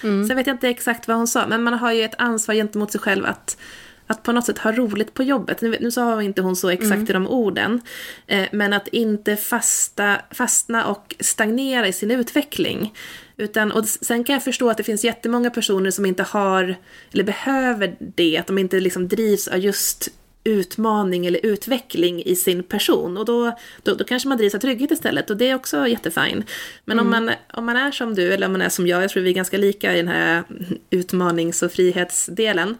Sen 0.00 0.36
vet 0.36 0.46
jag 0.46 0.54
inte 0.54 0.68
exakt 0.68 1.08
vad 1.08 1.16
hon 1.16 1.28
sa, 1.28 1.46
men 1.46 1.62
man 1.62 1.74
har 1.74 1.92
ju 1.92 2.02
ett 2.02 2.14
ansvar 2.18 2.54
gentemot 2.54 2.92
sig 2.92 3.00
själv 3.00 3.26
att, 3.26 3.56
att 4.06 4.22
på 4.22 4.32
något 4.32 4.46
sätt 4.46 4.58
ha 4.58 4.72
roligt 4.72 5.14
på 5.14 5.22
jobbet. 5.22 5.60
Nu, 5.60 5.76
nu 5.80 5.90
sa 5.90 6.22
inte 6.22 6.42
hon 6.42 6.56
så 6.56 6.70
exakt 6.70 6.92
Mm. 6.92 7.10
i 7.10 7.12
de 7.12 7.26
orden. 7.26 7.80
Eh, 8.26 8.46
men 8.52 8.72
att 8.72 8.88
inte 8.88 9.36
fasta, 9.36 10.16
fastna 10.30 10.86
och 10.86 11.14
stagnera 11.20 11.88
i 11.88 11.92
sin 11.92 12.10
utveckling. 12.10 12.94
Utan, 13.36 13.72
och 13.72 13.88
sen 13.88 14.24
kan 14.24 14.32
jag 14.32 14.44
förstå 14.44 14.70
att 14.70 14.76
det 14.76 14.82
finns 14.82 15.04
jättemånga 15.04 15.50
personer 15.50 15.90
som 15.90 16.06
inte 16.06 16.22
har, 16.22 16.76
eller 17.12 17.24
behöver 17.24 17.96
det, 17.98 18.38
att 18.38 18.46
de 18.46 18.58
inte 18.58 18.80
liksom 18.80 19.08
drivs 19.08 19.48
av 19.48 19.58
just 19.58 20.08
utmaning 20.44 21.26
eller 21.26 21.46
utveckling 21.46 22.22
i 22.22 22.36
sin 22.36 22.62
person. 22.62 23.16
Och 23.16 23.24
då, 23.24 23.58
då, 23.82 23.94
då 23.94 24.04
kanske 24.04 24.28
man 24.28 24.38
drivs 24.38 24.54
av 24.54 24.58
trygghet 24.58 24.90
istället 24.90 25.30
och 25.30 25.36
det 25.36 25.48
är 25.48 25.54
också 25.54 25.88
jättefin. 25.88 26.44
Men 26.84 27.00
om, 27.00 27.10
man, 27.10 27.30
om 27.52 27.66
man 27.66 27.76
är 27.76 27.90
som 27.90 28.14
du, 28.14 28.32
eller 28.32 28.46
om 28.46 28.52
man 28.52 28.62
är 28.62 28.68
som 28.68 28.86
jag, 28.86 29.02
jag 29.02 29.10
tror 29.10 29.22
vi 29.22 29.30
är 29.30 29.34
ganska 29.34 29.58
lika 29.58 29.92
i 29.94 29.96
den 29.96 30.08
här 30.08 30.42
utmanings 30.90 31.62
och 31.62 31.72
frihetsdelen. 31.72 32.76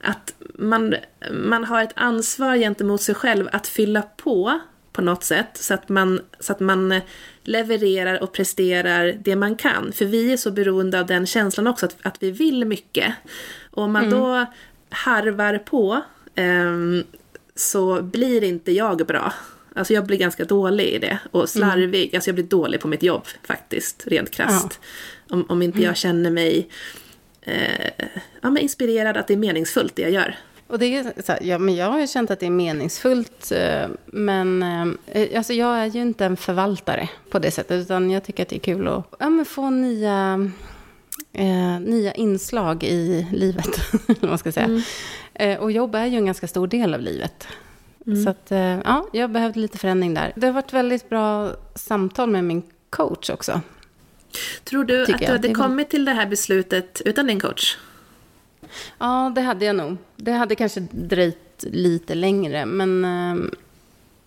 Att 0.00 0.34
man, 0.54 0.94
man 1.32 1.64
har 1.64 1.82
ett 1.82 1.92
ansvar 1.96 2.56
gentemot 2.56 3.02
sig 3.02 3.14
själv 3.14 3.48
att 3.52 3.66
fylla 3.66 4.02
på 4.02 4.60
på 4.92 5.02
något 5.02 5.24
sätt 5.24 5.48
så 5.54 5.74
att 5.74 5.88
man, 5.88 6.20
så 6.40 6.52
att 6.52 6.60
man 6.60 7.00
levererar 7.42 8.22
och 8.22 8.32
presterar 8.32 9.18
det 9.24 9.36
man 9.36 9.56
kan. 9.56 9.92
För 9.92 10.04
vi 10.04 10.32
är 10.32 10.36
så 10.36 10.50
beroende 10.50 11.00
av 11.00 11.06
den 11.06 11.26
känslan 11.26 11.66
också, 11.66 11.86
att, 11.86 11.96
att 12.02 12.22
vi 12.22 12.30
vill 12.30 12.64
mycket. 12.64 13.14
Och 13.70 13.82
om 13.82 13.92
man 13.92 14.10
då 14.10 14.46
harvar 14.90 15.58
på 15.58 16.02
ehm, 16.34 17.04
så 17.54 18.02
blir 18.02 18.44
inte 18.44 18.72
jag 18.72 19.06
bra. 19.06 19.32
Alltså 19.74 19.92
jag 19.92 20.06
blir 20.06 20.16
ganska 20.16 20.44
dålig 20.44 20.86
i 20.86 20.98
det 20.98 21.18
och 21.30 21.48
slarvig. 21.48 22.14
Alltså 22.14 22.28
jag 22.28 22.34
blir 22.34 22.44
dålig 22.44 22.80
på 22.80 22.88
mitt 22.88 23.02
jobb 23.02 23.26
faktiskt, 23.46 24.06
rent 24.06 24.30
krasst. 24.30 24.80
Om, 25.30 25.46
om 25.48 25.62
inte 25.62 25.82
jag 25.82 25.96
känner 25.96 26.30
mig 26.30 26.68
eh, 27.42 28.06
ja, 28.40 28.50
men 28.50 28.58
inspirerad 28.58 29.16
att 29.16 29.28
det 29.28 29.34
är 29.34 29.38
meningsfullt 29.38 29.96
det 29.96 30.02
jag 30.02 30.10
gör. 30.10 30.36
Och 30.66 30.78
det 30.78 30.86
är 30.86 31.22
så 31.22 31.32
här, 31.32 31.42
ja, 31.42 31.58
men 31.58 31.74
jag 31.76 31.90
har 31.90 32.00
ju 32.00 32.06
känt 32.06 32.30
att 32.30 32.40
det 32.40 32.46
är 32.46 32.50
meningsfullt. 32.50 33.52
eh, 33.52 33.88
Men 34.06 34.62
eh, 35.06 35.38
alltså 35.38 35.52
jag 35.52 35.78
är 35.78 35.86
ju 35.86 36.00
inte 36.00 36.24
en 36.24 36.36
förvaltare 36.36 37.08
på 37.30 37.38
det 37.38 37.50
sättet. 37.50 37.82
Utan 37.82 38.10
jag 38.10 38.24
tycker 38.24 38.42
att 38.42 38.48
det 38.48 38.56
är 38.56 38.60
kul 38.60 38.88
att 38.88 39.04
ja, 39.18 39.30
men 39.30 39.44
få 39.44 39.70
nya, 39.70 40.50
eh, 41.32 41.80
nya 41.80 42.12
inslag 42.12 42.84
i 42.84 43.26
livet. 43.32 43.68
man 44.20 44.38
ska 44.38 44.52
säga. 44.52 44.82
Eh, 45.34 45.58
och 45.58 45.72
jobb 45.72 45.94
är 45.94 46.06
ju 46.06 46.16
en 46.16 46.26
ganska 46.26 46.48
stor 46.48 46.66
del 46.66 46.94
av 46.94 47.00
livet. 47.00 47.48
Så 48.24 48.30
att, 48.30 48.52
eh, 48.52 48.78
ja, 48.84 49.06
jag 49.12 49.30
behövde 49.30 49.60
lite 49.60 49.78
förändring 49.78 50.14
där. 50.14 50.32
Det 50.36 50.46
har 50.46 50.54
varit 50.54 50.72
väldigt 50.72 51.08
bra 51.08 51.50
samtal 51.74 52.30
med 52.30 52.44
min 52.44 52.62
coach 52.90 53.30
också. 53.30 53.60
Tror 54.64 54.84
du 54.84 55.02
att 55.02 55.06
du 55.08 55.14
jag. 55.20 55.30
hade 55.32 55.48
väl- 55.48 55.56
kommit 55.56 55.90
till 55.90 56.04
det 56.04 56.12
här 56.12 56.26
beslutet 56.26 57.02
utan 57.04 57.26
din 57.26 57.40
coach? 57.40 57.76
Ja, 58.98 59.32
det 59.34 59.40
hade 59.40 59.64
jag 59.64 59.76
nog. 59.76 59.96
Det 60.16 60.32
hade 60.32 60.54
kanske 60.54 60.80
dröjt 60.90 61.64
lite 61.64 62.14
längre, 62.14 62.66
men, 62.66 63.04
eh, 63.04 63.44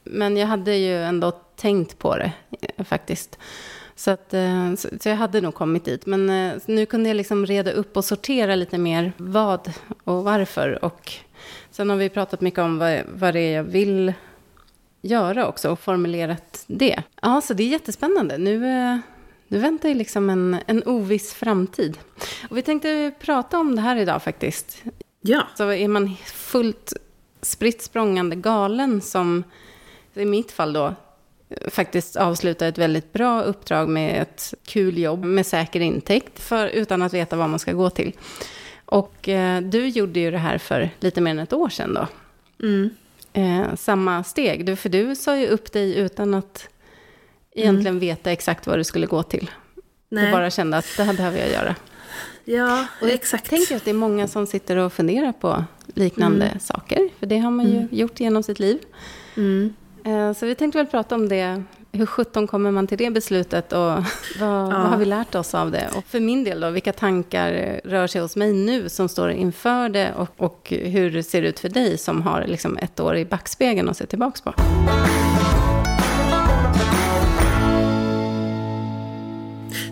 men 0.04 0.38
jag 0.38 0.48
hade 0.48 0.76
ju 0.76 1.04
ändå 1.04 1.32
tänkt 1.56 2.00
på 2.00 2.18
det 2.18 2.32
eh, 2.78 2.86
faktiskt. 2.86 3.40
Så, 3.96 4.12
att, 4.12 4.34
eh, 4.34 4.76
så, 4.76 4.90
så 5.02 5.10
jag 5.10 5.16
hade 5.16 5.42
nog 5.42 5.54
kommit 5.54 5.86
dit. 5.86 6.06
Men 6.06 6.30
eh, 6.30 6.54
nu 6.66 6.86
kunde 6.86 7.10
jag 7.10 7.16
liksom 7.16 7.46
reda 7.46 7.72
upp 7.72 7.98
och 7.98 8.06
sortera 8.06 8.56
lite 8.56 8.78
mer 8.78 9.14
vad 9.18 9.74
och 10.04 10.24
varför. 10.24 10.86
Och 10.86 11.12
sen 11.72 11.90
har 11.90 11.98
vi 11.98 12.10
pratat 12.10 12.42
mycket 12.42 12.60
om 12.60 12.78
vad, 12.78 13.02
vad 13.14 13.34
det 13.34 13.40
är 13.40 13.56
jag 13.56 13.64
vill 13.64 14.14
göra 15.02 15.48
också 15.48 15.70
och 15.72 15.80
formulerat 15.80 16.64
det. 16.68 17.04
Ja, 17.22 17.42
så 17.42 17.54
det 17.54 17.64
är 17.64 17.68
jättespännande. 17.68 18.38
Nu, 18.38 18.60
nu 19.54 19.60
väntar 19.60 19.90
ju 19.90 19.96
liksom 19.96 20.30
en, 20.30 20.58
en 20.68 20.84
oviss 20.84 21.34
framtid. 21.34 21.98
Och 22.50 22.58
vi 22.58 22.62
tänkte 22.62 23.12
prata 23.20 23.60
om 23.60 23.76
det 23.76 23.82
här 23.82 23.96
idag 23.96 24.24
faktiskt. 24.24 24.84
Ja. 25.22 25.44
Så 25.58 25.72
är 25.72 25.88
man 25.88 26.16
fullt 26.26 26.94
spritt 27.42 27.82
språngande 27.82 28.36
galen 28.36 29.02
som 29.02 29.44
i 30.14 30.26
mitt 30.26 30.52
fall 30.52 30.74
då 30.74 30.96
faktiskt 31.70 32.16
avslutar 32.16 32.68
ett 32.68 32.78
väldigt 32.78 33.14
bra 33.14 33.42
uppdrag 33.42 33.90
med 33.90 34.22
ett 34.22 34.54
kul 34.66 34.98
jobb 34.98 35.26
med 35.26 35.46
säker 35.46 35.80
intäkt 35.80 36.40
för, 36.40 36.68
utan 36.68 37.02
att 37.02 37.14
veta 37.14 37.36
vad 37.36 37.50
man 37.50 37.60
ska 37.60 37.74
gå 37.74 37.90
till. 37.90 38.12
Och 38.86 39.30
eh, 39.30 39.62
du 39.62 39.88
gjorde 39.88 40.20
ju 40.20 40.32
det 40.32 40.38
här 40.38 40.58
för 40.58 40.90
lite 41.00 41.22
mer 41.22 41.32
än 41.32 41.40
ett 41.40 41.54
år 41.54 41.70
sedan 41.70 41.94
då. 41.94 42.08
Mm. 42.66 42.90
Eh, 43.34 43.76
samma 43.76 44.24
steg, 44.24 44.66
du, 44.66 44.76
för 44.76 44.90
du 44.90 45.16
sa 45.16 45.38
ju 45.38 45.48
upp 45.48 45.72
dig 45.72 45.98
utan 45.98 46.34
att 46.34 46.70
egentligen 47.56 48.00
veta 48.00 48.32
exakt 48.32 48.68
vad 48.68 48.80
du 48.80 48.84
skulle 48.84 49.06
gå 49.08 49.24
till. 49.24 49.50
Du 50.10 50.16
Nej. 50.22 50.32
bara 50.32 50.50
kände 50.50 50.78
att 50.78 50.86
det 50.98 51.04
här 51.04 51.14
behöver 51.14 51.40
jag 51.40 51.50
göra. 51.50 51.76
Ja, 52.46 52.86
Och 53.02 53.08
jag 53.08 53.14
exakt. 53.14 53.50
tänker 53.50 53.76
att 53.76 53.86
det 53.86 53.90
är 53.92 53.96
många 53.96 54.28
som 54.28 54.48
sitter 54.48 54.78
och 54.78 54.94
funderar 54.94 55.32
på 55.32 55.64
liknande 55.94 56.58
saker. 56.60 57.10
För 57.20 57.26
det 57.26 57.38
har 57.38 57.52
man 57.52 57.66
ju 57.66 57.88
gjort 57.92 58.20
genom 58.20 58.44
sitt 58.44 58.60
liv. 58.60 58.78
Mm. 59.38 59.74
Eh, 60.06 60.34
Så 60.34 60.46
vi 60.46 60.56
tänkte 60.56 60.78
väl 60.78 60.88
prata 60.88 61.16
om 61.16 61.30
det. 61.30 61.64
Hur 61.92 62.06
sjutton 62.06 62.48
kommer 62.48 62.72
man 62.72 62.88
till 62.88 62.98
det 62.98 63.10
beslutet 63.10 63.74
och 63.74 63.80
vad, 64.40 64.50
vad 64.50 64.74
har 64.74 64.98
vi 64.98 65.06
lärt 65.06 65.36
oss 65.36 65.54
av 65.56 65.72
det? 65.72 65.90
Och 65.96 66.04
för 66.06 66.20
min 66.20 66.44
del 66.44 66.60
då, 66.60 66.70
vilka 66.70 66.94
tankar 66.94 67.80
rör 67.84 68.08
sig 68.08 68.22
hos 68.22 68.36
mig 68.36 68.54
nu 68.54 68.90
som 68.90 69.10
står 69.10 69.32
inför 69.32 69.90
det 69.90 70.14
och, 70.14 70.30
och 70.38 70.68
hur 70.70 71.12
det 71.12 71.24
ser 71.24 71.42
ut 71.42 71.60
för 71.60 71.70
dig 71.70 71.98
som 71.98 72.22
har 72.22 72.46
liksom 72.48 72.78
ett 72.78 73.00
år 73.00 73.18
i 73.18 73.26
backspegeln 73.26 73.90
att 73.90 73.98
se 73.98 74.06
tillbaka 74.06 74.52
på? 74.52 74.54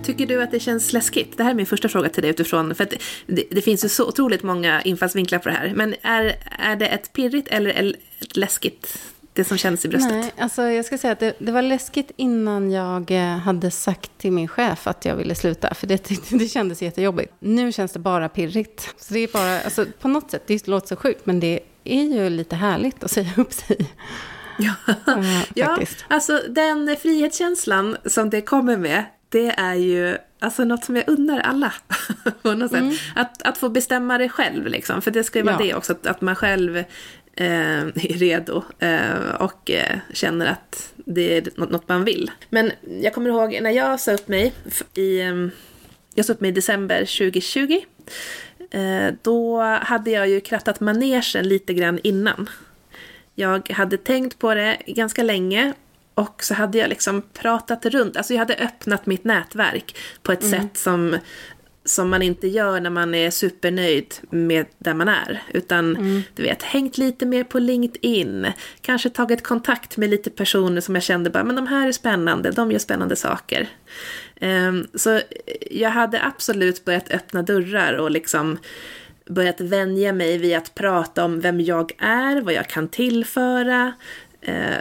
Tycker 0.03 0.27
du 0.27 0.43
att 0.43 0.51
det 0.51 0.60
känns 0.60 0.93
läskigt? 0.93 1.38
Det 1.38 1.43
här 1.43 1.51
är 1.51 1.55
min 1.55 1.65
första 1.65 1.89
fråga 1.89 2.10
till 2.10 2.22
dig 2.22 2.31
utifrån, 2.31 2.75
för 2.75 2.84
att 2.84 2.93
det, 3.25 3.43
det 3.51 3.62
finns 3.62 3.86
ju 3.86 3.89
så 3.89 4.08
otroligt 4.08 4.43
många 4.43 4.81
infallsvinklar 4.81 5.39
på 5.39 5.50
det 5.50 5.55
här. 5.55 5.74
Men 5.75 5.96
är, 6.01 6.36
är 6.60 6.75
det 6.75 6.88
ett 6.88 7.13
pirrigt 7.13 7.48
eller 7.48 7.93
ett 8.20 8.38
läskigt, 8.38 8.98
det 9.34 9.43
som 9.43 9.58
känns 9.58 9.86
i 9.86 9.88
bröstet? 9.88 10.12
Nej, 10.12 10.34
alltså 10.38 10.62
jag 10.62 10.86
ska 10.86 10.98
säga 10.98 11.13
att 11.13 11.20
det, 11.20 11.34
det 11.39 11.51
var 11.51 11.62
läskigt 11.62 12.12
innan 12.15 12.72
jag 12.72 13.12
eh, 13.12 13.38
hade 13.38 13.72
sagt 13.72 14.12
till 14.17 14.31
min 14.31 14.48
chef 14.48 14.88
att 14.88 15.05
jag 15.05 15.15
ville 15.15 15.36
sluta. 15.36 15.74
För 15.74 15.88
det, 15.88 16.10
det 16.29 16.48
kändes 16.48 16.81
jättejobbigt. 16.81 17.34
Nu 17.39 17.72
känns 17.72 17.91
det 17.91 18.00
bara 18.00 18.29
pirrigt. 18.29 18.89
Så 18.98 19.13
det 19.13 19.20
är 19.20 19.27
bara, 19.27 19.62
alltså 19.62 19.86
på 20.00 20.08
något 20.08 20.31
sätt, 20.31 20.43
det 20.48 20.67
låter 20.67 20.88
så 20.88 20.96
sjukt, 20.96 21.25
men 21.25 21.39
det 21.39 21.60
är 21.84 22.03
ju 22.03 22.29
lite 22.29 22.55
härligt 22.55 23.03
att 23.03 23.12
säga 23.12 23.31
upp 23.38 23.53
sig. 23.53 23.77
Ja, 24.58 24.74
Ja, 25.05 25.43
ja 25.53 25.79
alltså 26.08 26.41
den 26.50 26.98
frihetskänslan 27.01 27.98
som 28.05 28.29
det 28.29 28.41
kommer 28.41 28.77
med, 28.77 29.05
det 29.31 29.47
är 29.47 29.75
ju 29.75 30.17
alltså 30.39 30.63
något 30.63 30.83
som 30.83 30.95
jag 30.95 31.09
unnar 31.09 31.39
alla. 31.39 31.73
på 32.41 32.53
något 32.53 32.71
sätt. 32.71 32.83
Att, 33.15 33.41
att 33.41 33.57
få 33.57 33.69
bestämma 33.69 34.17
det 34.17 34.29
själv, 34.29 34.67
liksom. 34.67 35.01
för 35.01 35.11
det 35.11 35.23
ska 35.23 35.39
ju 35.39 35.45
vara 35.45 35.55
Mm. 35.55 35.67
Ja. 35.67 35.73
det 35.73 35.77
också, 35.77 35.91
att, 35.93 36.07
att 36.07 36.21
man 36.21 36.35
själv 36.35 36.77
eh, 36.77 36.85
är 37.35 38.17
redo 38.17 38.63
eh, 38.79 39.35
och 39.39 39.71
eh, 39.71 39.97
känner 40.13 40.45
att 40.45 40.93
det 40.95 41.38
är 41.38 41.43
något, 41.55 41.71
något 41.71 41.89
man 41.89 42.05
vill. 42.05 42.31
Men 42.50 42.71
jag 43.01 43.13
kommer 43.13 43.29
ihåg 43.29 43.59
när 43.61 43.71
jag 43.71 44.00
sa 44.00 44.11
upp 44.11 44.27
mig 44.27 44.53
i, 44.93 45.19
jag 46.15 46.25
sa 46.25 46.33
upp 46.33 46.41
mig 46.41 46.50
i 46.50 46.53
december 46.53 47.00
2020. 47.00 47.79
Eh, 48.71 49.13
då 49.21 49.61
hade 49.61 50.11
jag 50.11 50.29
ju 50.29 50.41
krattat 50.41 50.79
manegen 50.79 51.47
lite 51.47 51.73
grann 51.73 52.00
innan. 52.03 52.50
Jag 53.35 53.69
hade 53.69 53.97
tänkt 53.97 54.39
på 54.39 54.53
det 54.53 54.77
ganska 54.88 55.23
länge 55.23 55.73
och 56.13 56.44
så 56.44 56.53
hade 56.53 56.77
jag 56.77 56.89
liksom 56.89 57.22
pratat 57.34 57.86
runt, 57.86 58.18
alltså 58.18 58.34
jag 58.34 58.39
hade 58.39 58.56
öppnat 58.56 59.06
mitt 59.06 59.24
nätverk 59.24 59.98
på 60.24 60.32
ett 60.32 60.50
sätt 60.50 60.77
som, 60.77 61.18
som 61.86 62.10
man 62.10 62.22
inte 62.22 62.48
gör 62.48 62.80
när 62.80 62.89
man 62.89 63.15
är 63.15 63.32
supernöjd 63.32 64.15
med 64.30 64.65
där 64.77 64.94
man 64.94 65.08
är. 65.08 65.44
Utan 65.53 65.94
du 66.36 66.44
vet, 66.44 66.63
hängt 66.63 66.98
lite 66.98 67.25
mer 67.25 67.44
på 67.44 67.60
LinkedIn, 67.60 68.48
kanske 68.82 69.10
tagit 69.10 69.44
kontakt 69.44 69.98
med 69.98 70.10
lite 70.10 70.30
personer 70.30 70.82
som 70.82 70.96
jag 70.96 71.03
kände 71.03 71.30
bara, 71.30 71.44
men 71.44 71.56
de 71.56 71.68
här 71.68 71.88
är 71.88 71.91
spännande, 71.91 72.51
de 72.51 72.72
gör 72.72 72.80
spännande 72.80 73.15
saker. 73.15 73.68
Ehm, 74.39 74.88
så 74.94 75.22
jag 75.72 75.89
hade 75.89 76.24
absolut 76.24 76.86
börjat 76.86 77.12
öppna 77.12 77.41
dörrar 77.41 77.94
och 77.94 78.12
liksom 78.12 78.58
börjat 79.30 79.62
vänja 79.62 80.13
mig 80.13 80.38
vid 80.38 80.58
att 80.58 80.75
prata 80.75 81.25
om 81.25 81.39
vem 81.39 81.62
jag 81.62 81.91
är, 81.98 82.41
vad 82.41 82.53
jag 82.53 82.70
kan 82.70 82.88
tillföra, 82.88 83.94
eh, 84.41 84.75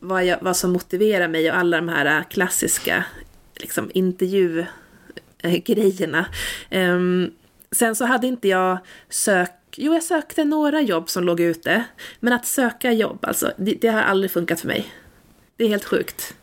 vad, 0.00 0.24
jag, 0.24 0.38
vad 0.40 0.56
som 0.56 0.72
motiverar 0.72 1.28
mig 1.28 1.50
och 1.50 1.56
alla 1.56 1.76
de 1.76 1.88
här 1.88 2.24
klassiska 2.30 3.04
liksom, 3.54 3.90
intervjugrejerna. 3.94 6.26
Ehm, 6.70 7.30
sen 7.70 7.96
så 7.96 8.04
hade 8.04 8.26
inte 8.26 8.48
jag 8.48 8.78
sökt 9.08 9.52
Jo, 9.76 9.94
jag 9.94 10.02
sökte 10.02 10.44
några 10.44 10.80
jobb 10.80 11.10
som 11.10 11.24
låg 11.24 11.40
ute. 11.40 11.84
Men 12.20 12.32
att 12.32 12.46
söka 12.46 12.92
jobb, 12.92 13.24
alltså, 13.24 13.52
det, 13.56 13.74
det 13.80 13.88
har 13.88 14.02
aldrig 14.02 14.30
funkat 14.30 14.60
för 14.60 14.68
mig. 14.68 14.92
Det 15.56 15.64
är 15.64 15.68
helt 15.68 15.84
sjukt. 15.84 16.34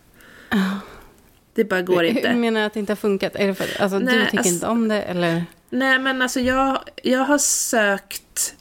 Det 1.53 1.63
bara 1.63 1.81
går 1.81 1.95
Hur 2.03 2.03
inte. 2.03 2.35
menar 2.35 2.59
du 2.59 2.65
att 2.65 2.73
det 2.73 2.79
inte 2.79 2.91
har 2.91 2.97
funkat? 2.97 3.35
Är 3.35 3.47
det 3.47 3.55
för, 3.55 3.81
alltså, 3.81 3.99
Nej, 3.99 4.17
du 4.17 4.25
tycker 4.25 4.37
alltså- 4.37 4.53
inte 4.53 4.67
om 4.67 4.87
det, 4.87 5.01
eller? 5.01 5.45
Nej 5.69 5.99
men 5.99 6.21
alltså 6.21 6.39
jag, 6.39 6.79
jag 7.03 7.19
har 7.19 7.37
sökt... 7.37 8.55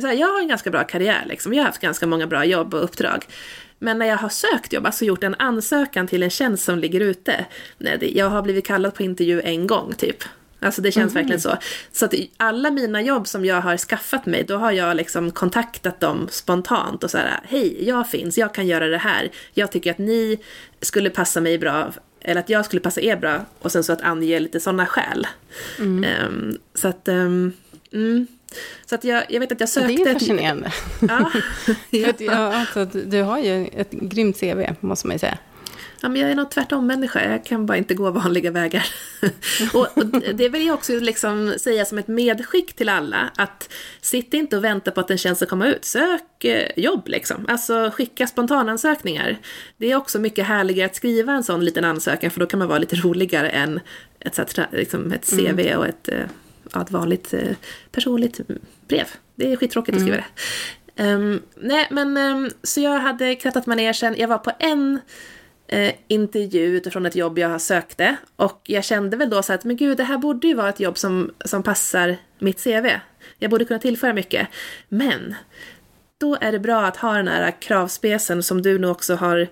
Så 0.00 0.06
här, 0.06 0.14
jag 0.14 0.28
har 0.28 0.40
en 0.40 0.48
ganska 0.48 0.70
bra 0.70 0.84
karriär 0.84 1.24
liksom. 1.26 1.54
Jag 1.54 1.62
har 1.62 1.66
haft 1.66 1.80
ganska 1.80 2.06
många 2.06 2.26
bra 2.26 2.44
jobb 2.44 2.74
och 2.74 2.84
uppdrag. 2.84 3.26
Men 3.78 3.98
när 3.98 4.06
jag 4.06 4.16
har 4.16 4.28
sökt 4.28 4.72
jobb, 4.72 4.86
alltså 4.86 5.04
gjort 5.04 5.24
en 5.24 5.34
ansökan 5.34 6.06
till 6.06 6.22
en 6.22 6.30
tjänst 6.30 6.64
som 6.64 6.78
ligger 6.78 7.00
ute. 7.00 7.46
Nej, 7.78 8.12
jag 8.16 8.30
har 8.30 8.42
blivit 8.42 8.66
kallad 8.66 8.94
på 8.94 9.02
intervju 9.02 9.40
en 9.40 9.66
gång 9.66 9.92
typ. 9.92 10.16
Alltså 10.60 10.82
det 10.82 10.92
känns 10.92 11.16
verkligen 11.16 11.40
så. 11.40 11.56
Så 11.92 12.04
att 12.04 12.14
alla 12.36 12.70
mina 12.70 13.02
jobb 13.02 13.26
som 13.26 13.44
jag 13.44 13.60
har 13.60 13.76
skaffat 13.76 14.26
mig, 14.26 14.44
då 14.44 14.56
har 14.56 14.72
jag 14.72 14.96
liksom 14.96 15.30
kontaktat 15.30 16.00
dem 16.00 16.28
spontant 16.30 17.04
och 17.04 17.10
så 17.10 17.18
här, 17.18 17.40
hej, 17.44 17.88
jag 17.88 18.10
finns, 18.10 18.38
jag 18.38 18.54
kan 18.54 18.66
göra 18.66 18.86
det 18.88 18.98
här. 18.98 19.30
Jag 19.54 19.72
tycker 19.72 19.90
att 19.90 19.98
ni 19.98 20.38
skulle 20.80 21.10
passa 21.10 21.40
mig 21.40 21.58
bra, 21.58 21.92
eller 22.20 22.40
att 22.40 22.48
jag 22.48 22.64
skulle 22.64 22.80
passa 22.80 23.00
er 23.00 23.16
bra. 23.16 23.44
Och 23.58 23.72
sen 23.72 23.84
så 23.84 23.92
att 23.92 24.02
ange 24.02 24.40
lite 24.40 24.60
sådana 24.60 24.86
skäl. 24.86 25.26
Ehm, 26.04 26.58
så 26.74 26.88
att, 26.88 27.08
ehm, 27.08 27.52
mm. 27.94 28.26
Så 28.86 28.94
att 28.94 29.04
jag, 29.04 29.24
jag 29.28 29.40
vet 29.40 29.52
att 29.52 29.60
jag 29.60 29.68
sökte... 29.68 29.92
det 30.04 30.10
är 30.10 30.12
fascinerande. 30.12 30.72
Ja. 31.08 31.30
Att, 32.08 32.20
ja, 32.20 32.54
alltså, 32.54 32.84
du- 32.84 33.22
har 33.22 33.38
ju 33.38 33.66
ett 33.66 33.90
grymt 33.90 34.40
CV, 34.40 34.62
måste 34.80 35.06
man 35.06 35.14
ju 35.14 35.18
säga. 35.18 35.38
Ja, 36.00 36.08
men 36.08 36.20
jag 36.20 36.30
är 36.30 36.34
nog 36.34 36.50
tvärtom 36.50 36.86
människa. 36.86 37.30
Jag 37.30 37.44
kan 37.44 37.66
bara 37.66 37.78
inte 37.78 37.94
gå 37.94 38.10
vanliga 38.10 38.50
vägar. 38.50 38.86
och, 39.74 39.98
och 39.98 40.06
det 40.34 40.48
vill 40.48 40.66
jag 40.66 40.74
också 40.74 40.92
liksom 40.92 41.54
säga 41.58 41.84
som 41.84 41.98
ett 41.98 42.08
medskick 42.08 42.76
till 42.76 42.88
alla. 42.88 43.30
Att 43.36 43.72
sitt 44.00 44.34
inte 44.34 44.56
och 44.56 44.64
vänta 44.64 44.90
på 44.90 45.00
att 45.00 45.10
en 45.10 45.18
tjänst 45.18 45.38
ska 45.38 45.46
komma 45.48 45.66
ut. 45.66 45.84
Sök 45.84 46.44
eh, 46.44 46.68
jobb 46.76 47.08
liksom. 47.08 47.46
Alltså 47.48 47.90
skicka 47.94 48.26
spontanansökningar. 48.26 49.38
Det 49.76 49.90
är 49.90 49.96
också 49.96 50.18
mycket 50.18 50.46
härligare 50.46 50.86
att 50.86 50.96
skriva 50.96 51.32
en 51.32 51.44
sån 51.44 51.64
liten 51.64 51.84
ansökan. 51.84 52.30
För 52.30 52.40
då 52.40 52.46
kan 52.46 52.58
man 52.58 52.68
vara 52.68 52.78
lite 52.78 52.96
roligare 52.96 53.48
än 53.48 53.80
ett, 54.20 54.34
så 54.34 54.42
här 54.42 54.48
tra- 54.48 54.76
liksom 54.76 55.12
ett 55.12 55.30
CV 55.30 55.76
och 55.76 55.86
ett, 55.86 56.08
eh, 56.08 56.18
ja, 56.18 56.24
ett 56.82 56.90
vanligt 56.90 57.34
eh, 57.34 57.56
personligt 57.92 58.40
brev. 58.88 59.06
Det 59.34 59.52
är 59.52 59.56
skittråkigt 59.56 59.96
att 59.96 60.02
skriva 60.02 60.16
det. 60.16 60.24
Ehm, 60.96 61.42
nej, 61.56 61.88
men 61.90 62.16
ehm, 62.16 62.50
så 62.62 62.80
jag 62.80 62.98
hade 62.98 63.34
krattat 63.34 63.66
manegen. 63.66 64.14
Jag 64.16 64.28
var 64.28 64.38
på 64.38 64.52
en 64.58 65.00
eh, 65.66 65.94
intervju 66.08 66.76
utifrån 66.76 67.06
ett 67.06 67.16
jobb 67.16 67.38
jag 67.38 67.60
sökte. 67.60 68.16
Och 68.36 68.60
jag 68.64 68.84
kände 68.84 69.16
väl 69.16 69.30
då 69.30 69.42
så 69.42 69.52
att, 69.52 69.64
men 69.64 69.76
gud, 69.76 69.96
det 69.96 70.04
här 70.04 70.18
borde 70.18 70.48
ju 70.48 70.54
vara 70.54 70.68
ett 70.68 70.80
jobb 70.80 70.98
som, 70.98 71.30
som 71.44 71.62
passar 71.62 72.16
mitt 72.38 72.64
CV. 72.64 72.86
Jag 73.38 73.50
borde 73.50 73.64
kunna 73.64 73.80
tillföra 73.80 74.12
mycket. 74.12 74.48
Men 74.88 75.34
då 76.18 76.36
är 76.40 76.52
det 76.52 76.58
bra 76.58 76.86
att 76.86 76.96
ha 76.96 77.16
den 77.16 77.28
här 77.28 77.60
kravspecen 77.60 78.42
som 78.42 78.62
du 78.62 78.78
nu 78.78 78.86
också 78.86 79.14
har 79.14 79.48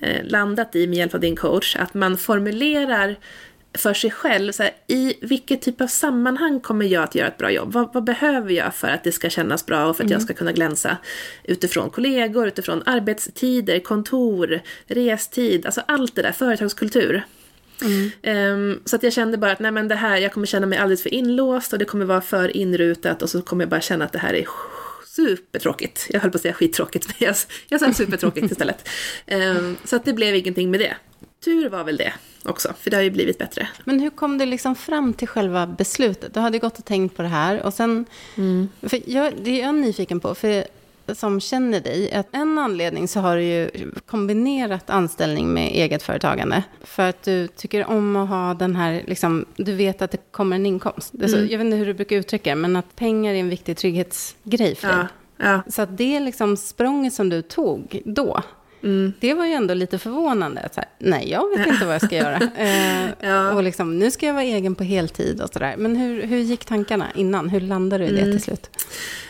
eh, 0.00 0.24
landat 0.24 0.76
i 0.76 0.86
med 0.86 0.98
hjälp 0.98 1.14
av 1.14 1.20
din 1.20 1.36
coach. 1.36 1.76
Att 1.76 1.94
man 1.94 2.18
formulerar 2.18 3.16
för 3.74 3.94
sig 3.94 4.10
själv, 4.10 4.52
så 4.52 4.62
här, 4.62 4.72
i 4.86 5.14
vilket 5.20 5.62
typ 5.62 5.80
av 5.80 5.86
sammanhang 5.86 6.60
kommer 6.60 6.86
jag 6.86 7.04
att 7.04 7.14
göra 7.14 7.28
ett 7.28 7.38
bra 7.38 7.50
jobb? 7.50 7.72
Vad, 7.72 7.94
vad 7.94 8.04
behöver 8.04 8.52
jag 8.52 8.74
för 8.74 8.88
att 8.88 9.04
det 9.04 9.12
ska 9.12 9.30
kännas 9.30 9.66
bra 9.66 9.86
och 9.86 9.96
för 9.96 10.04
att 10.04 10.10
jag 10.10 10.22
ska 10.22 10.34
kunna 10.34 10.52
glänsa? 10.52 10.96
Utifrån 11.44 11.90
kollegor, 11.90 12.46
utifrån 12.46 12.82
arbetstider, 12.86 13.80
kontor, 13.80 14.60
restid, 14.86 15.66
alltså 15.66 15.82
allt 15.86 16.14
det 16.14 16.22
där, 16.22 16.32
företagskultur. 16.32 17.24
Ehm, 18.22 18.80
så 18.84 18.96
att 18.96 19.02
jag 19.02 19.12
kände 19.12 19.38
bara 19.38 19.52
att 19.52 19.60
nej 19.60 19.70
men 19.70 19.88
det 19.88 19.94
här, 19.94 20.16
jag 20.16 20.32
kommer 20.32 20.46
känna 20.46 20.66
mig 20.66 20.78
alldeles 20.78 21.02
för 21.02 21.14
inlåst 21.14 21.72
och 21.72 21.78
det 21.78 21.84
kommer 21.84 22.04
vara 22.04 22.20
för 22.20 22.56
inrutat 22.56 23.22
och 23.22 23.30
så 23.30 23.42
kommer 23.42 23.64
jag 23.64 23.70
bara 23.70 23.80
känna 23.80 24.04
att 24.04 24.12
det 24.12 24.18
här 24.18 24.34
är 24.34 24.46
supertråkigt. 25.06 26.06
Jag 26.10 26.20
höll 26.20 26.30
på 26.30 26.36
att 26.36 26.42
säga 26.42 26.54
skittråkigt, 26.54 27.06
men 27.06 27.14
jag, 27.18 27.36
jag 27.68 27.80
sa 27.80 27.92
supertråkigt 27.92 28.46
istället. 28.52 28.88
Ehm, 29.26 29.76
så 29.84 29.96
att 29.96 30.04
det 30.04 30.12
blev 30.12 30.34
ingenting 30.34 30.70
med 30.70 30.80
det. 30.80 30.96
Tur 31.44 31.68
var 31.68 31.84
väl 31.84 31.96
det 31.96 32.12
också, 32.44 32.72
för 32.78 32.90
det 32.90 32.96
har 32.96 33.02
ju 33.02 33.10
blivit 33.10 33.38
bättre. 33.38 33.68
Men 33.84 34.00
hur 34.00 34.10
kom 34.10 34.38
du 34.38 34.46
liksom 34.46 34.74
fram 34.74 35.12
till 35.12 35.28
själva 35.28 35.66
beslutet? 35.66 36.34
Du 36.34 36.40
hade 36.40 36.56
ju 36.56 36.60
gått 36.60 36.78
och 36.78 36.84
tänkt 36.84 37.16
på 37.16 37.22
det 37.22 37.28
här. 37.28 37.62
Och 37.62 37.74
sen, 37.74 38.06
för 38.82 39.10
jag, 39.10 39.32
det 39.42 39.60
är 39.60 39.66
jag 39.66 39.74
nyfiken 39.74 40.20
på, 40.20 40.34
för 40.34 40.64
som 41.14 41.40
känner 41.40 41.80
dig, 41.80 42.12
att 42.12 42.26
en 42.32 42.58
anledning 42.58 43.08
så 43.08 43.20
har 43.20 43.36
du 43.36 43.42
ju 43.42 43.70
kombinerat 44.06 44.90
anställning 44.90 45.52
med 45.52 45.68
eget 45.72 46.02
företagande. 46.02 46.62
För 46.80 47.08
att 47.08 47.22
du 47.22 47.46
tycker 47.46 47.86
om 47.86 48.16
att 48.16 48.28
ha 48.28 48.54
den 48.54 48.76
här, 48.76 49.02
liksom, 49.06 49.44
du 49.56 49.72
vet 49.74 50.02
att 50.02 50.10
det 50.10 50.18
kommer 50.30 50.56
en 50.56 50.66
inkomst. 50.66 51.10
Det 51.12 51.24
är 51.24 51.28
så, 51.28 51.36
Jag 51.36 51.58
vet 51.58 51.60
inte 51.60 51.76
hur 51.76 51.86
du 51.86 51.94
brukar 51.94 52.16
uttrycka 52.16 52.50
det, 52.50 52.56
men 52.56 52.76
att 52.76 52.96
pengar 52.96 53.34
är 53.34 53.38
en 53.38 53.48
viktig 53.48 53.76
trygghetsgrej 53.76 54.74
för 54.74 54.88
dig. 54.88 54.96
Ja, 54.96 55.06
ja. 55.46 55.62
Så 55.72 55.82
att 55.82 55.98
det 55.98 56.20
liksom 56.20 56.56
språnget 56.56 57.14
som 57.14 57.28
du 57.28 57.42
tog 57.42 58.02
då, 58.04 58.42
det 59.20 59.34
var 59.34 59.46
ju 59.46 59.52
ändå 59.52 59.74
lite 59.74 59.98
förvånande. 59.98 60.68
Så 60.74 60.80
här, 60.80 60.88
nej, 60.98 61.30
jag 61.30 61.56
vet 61.58 61.66
inte 61.66 61.84
vad 61.84 61.94
jag 61.94 62.02
ska 62.02 62.16
göra. 62.16 62.36
Eh, 62.58 63.08
Ja. 63.20 63.52
Och 63.52 63.62
liksom, 63.62 63.98
nu 63.98 64.10
ska 64.10 64.26
jag 64.26 64.34
vara 64.34 64.44
egen 64.44 64.74
på 64.74 64.84
heltid 64.84 65.40
och 65.40 65.48
sådär. 65.52 65.74
Men 65.78 65.96
hur, 65.96 66.22
hur 66.22 66.38
gick 66.38 66.64
tankarna 66.64 67.06
innan? 67.14 67.48
Hur 67.48 67.60
landade 67.60 68.06
du 68.06 68.10
i 68.10 68.16
det 68.16 68.24
till 68.24 68.42
slut? 68.42 68.70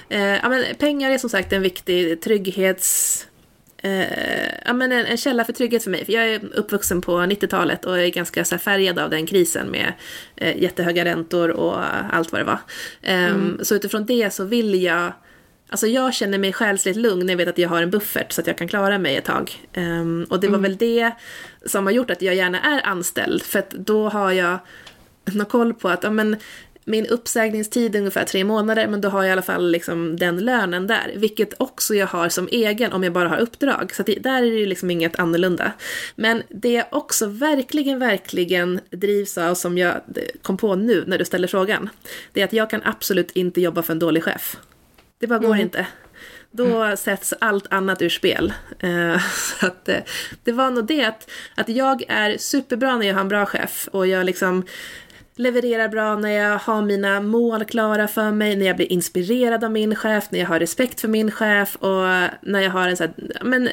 Eh, 0.09 0.20
ja, 0.23 0.49
men 0.49 0.64
pengar 0.79 1.11
är 1.11 1.18
som 1.18 1.31
sagt 1.31 1.53
en 1.53 1.62
viktig 1.62 2.20
trygghets... 2.20 3.25
Eh, 3.83 4.03
ja, 4.64 4.73
men 4.73 4.92
en, 4.92 5.07
en 5.07 5.16
källa 5.16 5.44
för 5.44 5.53
trygghet 5.53 5.85
för 5.85 5.90
mig. 5.90 6.05
För 6.05 6.12
jag 6.12 6.25
är 6.29 6.40
uppvuxen 6.55 7.01
på 7.01 7.12
90-talet 7.18 7.85
och 7.85 7.99
är 7.99 8.09
ganska 8.09 8.44
så 8.44 8.55
här, 8.55 8.61
färgad 8.61 8.99
av 8.99 9.11
den 9.11 9.27
krisen 9.27 9.66
med 9.70 9.92
eh, 10.37 10.62
jättehöga 10.62 11.05
räntor 11.05 11.51
och 11.51 11.77
allt 12.14 12.33
vad 12.33 12.40
det 12.40 12.44
var. 12.44 12.59
Ehm, 13.03 13.59
Så 13.62 13.75
utifrån 13.75 14.07
det 14.07 14.35
så 14.35 14.44
vill 14.44 14.83
jag... 14.83 15.12
Alltså 15.68 15.87
jag 15.87 16.14
känner 16.14 16.38
mig 16.38 16.52
själsligt 16.52 16.96
lugn 16.96 17.26
när 17.26 17.33
jag 17.33 17.38
vet 17.38 17.48
att 17.48 17.59
jag 17.59 17.68
har 17.68 17.83
en 17.83 17.90
buffert 17.90 18.33
så 18.33 18.40
att 18.40 18.46
jag 18.46 18.59
kan 18.59 18.68
klara 18.68 18.98
mig 18.98 19.16
ett 19.16 19.24
tag. 19.24 19.68
Ehm, 19.72 20.26
och 20.31 20.40
det 20.40 20.48
var 20.48 20.59
väl 20.59 20.76
det 20.76 21.11
som 21.66 21.87
har 21.87 21.92
gjort 21.92 22.11
att 22.11 22.22
jag 22.22 22.35
gärna 22.35 22.61
är 22.61 22.87
anställd. 22.87 23.42
För 23.42 23.59
att 23.59 23.70
då 23.70 24.09
har 24.09 24.33
jag 24.33 24.59
någon 25.24 25.46
koll 25.46 25.74
på 25.74 25.88
att 25.88 26.02
ja, 26.02 26.11
men, 26.11 26.37
min 26.85 27.07
uppsägningstid 27.07 27.94
är 27.94 27.98
ungefär 27.98 28.24
tre 28.24 28.44
månader, 28.44 28.87
men 28.87 29.00
då 29.00 29.09
har 29.09 29.22
jag 29.22 29.28
i 29.28 29.33
alla 29.33 29.42
fall 29.42 29.70
liksom 29.70 30.16
den 30.16 30.38
lönen 30.38 30.87
där. 30.87 31.12
Vilket 31.16 31.54
också 31.61 31.94
jag 31.94 32.07
har 32.07 32.28
som 32.28 32.48
egen 32.52 32.92
om 32.92 33.04
jag 33.04 33.12
bara 33.12 33.28
har 33.28 33.38
uppdrag. 33.38 33.94
Så 33.94 34.02
det, 34.02 34.14
där 34.14 34.42
är 34.42 34.50
det 34.50 34.59
ju 34.59 34.66
liksom 34.66 34.90
inget 34.90 35.18
annorlunda. 35.18 35.72
Men 36.16 36.42
det 36.48 36.72
jag 36.72 36.87
också 36.90 37.26
verkligen, 37.26 37.98
verkligen 37.98 38.81
drivs 38.90 39.38
av, 39.38 39.54
som 39.54 39.78
jag 39.78 39.94
kom 40.42 40.57
på 40.57 40.74
nu 40.74 41.04
när 41.07 41.18
du 41.18 41.24
ställer 41.24 41.48
frågan, 41.48 41.88
det 42.33 42.40
är 42.40 42.44
att 42.44 42.52
jag 42.52 42.70
kan 42.70 42.83
absolut 42.85 43.31
inte 43.31 43.61
jobba 43.61 43.83
för 43.83 43.92
en 43.92 43.98
dålig 43.98 44.24
chef. 44.24 44.57
Det 45.18 45.26
bara 45.26 45.38
går 45.38 45.57
inte. 45.57 45.87
Då 46.50 46.96
sätts 46.96 47.35
allt 47.40 47.66
annat 47.70 48.02
ur 48.02 48.09
spel. 48.09 48.52
Eh, 48.78 49.20
så 49.61 49.66
att, 49.66 49.88
eh, 49.88 49.98
det 50.44 50.52
var 50.52 50.70
nog 50.70 50.87
det 50.87 51.04
att, 51.04 51.31
att 51.54 51.68
jag 51.68 52.04
är 52.09 52.38
superbra 52.38 52.96
när 52.96 53.07
jag 53.07 53.14
har 53.14 53.20
en 53.20 53.28
bra 53.28 53.46
chef 53.46 53.88
och 53.92 54.07
jag 54.07 54.26
liksom 54.26 54.64
levererar 55.37 55.88
bra 55.88 56.16
när 56.16 56.31
jag 56.31 56.59
har 56.59 56.83
mina 56.83 57.20
mål 57.20 57.64
klara 57.64 58.09
för 58.09 58.31
mig, 58.31 58.57
när 58.57 58.66
jag 58.66 58.76
blir 58.76 58.92
inspirerad 58.92 59.64
av 59.64 59.70
min 59.72 59.96
chef, 59.96 60.24
när 60.31 60.38
jag 60.38 60.46
har 60.46 60.59
respekt 60.59 61.00
för 61.00 61.09
min 61.09 61.31
chef 61.31 61.76
och 61.76 62.04
när 62.40 62.61
jag 62.61 62.70
har 62.70 62.88
en 62.88 62.96
så 62.96 63.04
här, 63.04 63.14
men 63.42 63.68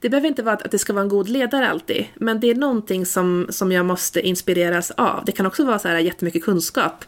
det 0.00 0.08
behöver 0.08 0.28
inte 0.28 0.42
vara 0.42 0.54
att 0.54 0.70
det 0.70 0.78
ska 0.78 0.92
vara 0.92 1.02
en 1.02 1.08
god 1.08 1.28
ledare 1.28 1.68
alltid, 1.68 2.06
men 2.14 2.40
det 2.40 2.50
är 2.50 2.54
någonting 2.54 3.06
som, 3.06 3.46
som 3.50 3.72
jag 3.72 3.86
måste 3.86 4.20
inspireras 4.20 4.90
av. 4.90 5.24
Det 5.24 5.32
kan 5.32 5.46
också 5.46 5.64
vara 5.64 5.78
så 5.78 5.88
här 5.88 5.98
jättemycket 5.98 6.44
kunskap. 6.44 7.04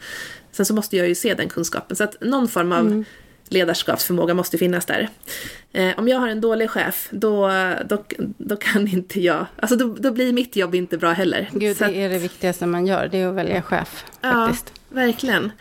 Sen 0.53 0.67
så 0.67 0.75
måste 0.75 0.97
jag 0.97 1.09
ju 1.09 1.15
se 1.15 1.35
den 1.35 1.49
kunskapen, 1.49 1.97
så 1.97 2.05
att 2.05 2.17
någon 2.21 2.49
form 2.49 2.73
av 2.73 3.05
ledarskapsförmåga 3.53 4.35
måste 4.35 4.59
finnas 4.59 4.87
där. 4.87 5.09
Eh, 5.73 5.99
om 5.99 6.09
jag 6.09 6.19
har 6.19 6.29
en 6.29 6.41
dålig 6.41 6.71
chef, 6.71 7.09
då, 7.11 7.51
då, 7.89 8.05
då 8.39 8.57
kan 8.57 8.89
inte 8.89 9.21
jag, 9.21 9.47
alltså 9.57 9.77
då, 9.77 9.97
då 9.99 10.11
blir 10.11 10.33
mitt 10.33 10.57
jobb 10.57 10.75
inte 10.75 10.99
bra 10.99 11.13
heller. 11.13 11.51
Gud, 11.53 11.77
Så 11.77 11.85
det 11.85 11.97
är 12.05 12.09
det 12.09 12.19
viktigaste 12.19 12.67
man 12.67 12.87
gör, 12.87 13.09
det 13.13 13.19
är 13.19 13.29
att 13.29 13.35
välja 13.35 13.63
chef 13.63 14.05
Ja, 14.21 14.33
faktiskt. 14.47 14.73
verkligen. 14.89 15.53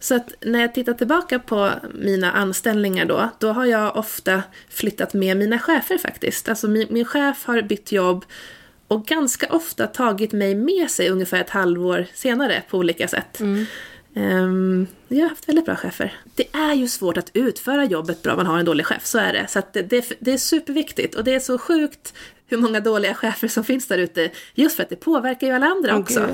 Så 0.00 0.14
att 0.14 0.32
när 0.40 0.60
jag 0.60 0.74
tittar 0.74 0.94
tillbaka 0.94 1.38
på 1.38 1.70
mina 1.94 2.32
anställningar 2.32 3.04
då, 3.04 3.28
då 3.38 3.52
har 3.52 3.64
jag 3.64 3.96
ofta 3.96 4.42
flyttat 4.68 5.14
med 5.14 5.36
mina 5.36 5.58
chefer 5.58 5.98
faktiskt. 5.98 6.48
Alltså 6.48 6.68
min, 6.68 6.86
min 6.90 7.04
chef 7.04 7.44
har 7.44 7.62
bytt 7.62 7.92
jobb 7.92 8.24
och 8.88 9.06
ganska 9.06 9.46
ofta 9.50 9.86
tagit 9.86 10.32
mig 10.32 10.54
med 10.54 10.90
sig 10.90 11.08
ungefär 11.08 11.40
ett 11.40 11.50
halvår 11.50 12.06
senare 12.14 12.62
på 12.70 12.78
olika 12.78 13.08
sätt. 13.08 13.40
Ehm, 14.14 14.86
jag 15.08 15.20
har 15.22 15.28
haft 15.28 15.48
väldigt 15.48 15.64
bra 15.64 15.76
chefer. 15.76 16.12
Det 16.38 16.48
är 16.52 16.74
ju 16.74 16.88
svårt 16.88 17.16
att 17.16 17.30
utföra 17.34 17.84
jobbet 17.84 18.22
bra 18.22 18.32
om 18.32 18.36
man 18.36 18.46
har 18.46 18.58
en 18.58 18.64
dålig 18.64 18.86
chef, 18.86 19.06
så 19.06 19.18
är 19.18 19.32
det. 19.32 19.46
Så 19.48 19.62
det, 19.72 19.82
det, 19.82 20.12
det 20.20 20.32
är 20.32 20.38
superviktigt 20.38 21.14
och 21.14 21.24
det 21.24 21.34
är 21.34 21.40
så 21.40 21.58
sjukt 21.58 22.14
hur 22.46 22.56
många 22.58 22.80
dåliga 22.80 23.14
chefer 23.14 23.48
som 23.48 23.64
finns 23.64 23.86
där 23.88 23.98
ute. 23.98 24.30
Just 24.54 24.76
för 24.76 24.82
att 24.82 24.88
det 24.88 24.96
påverkar 24.96 25.46
ju 25.46 25.52
alla 25.52 25.66
andra 25.66 25.94
Åh, 25.94 26.00
också. 26.00 26.28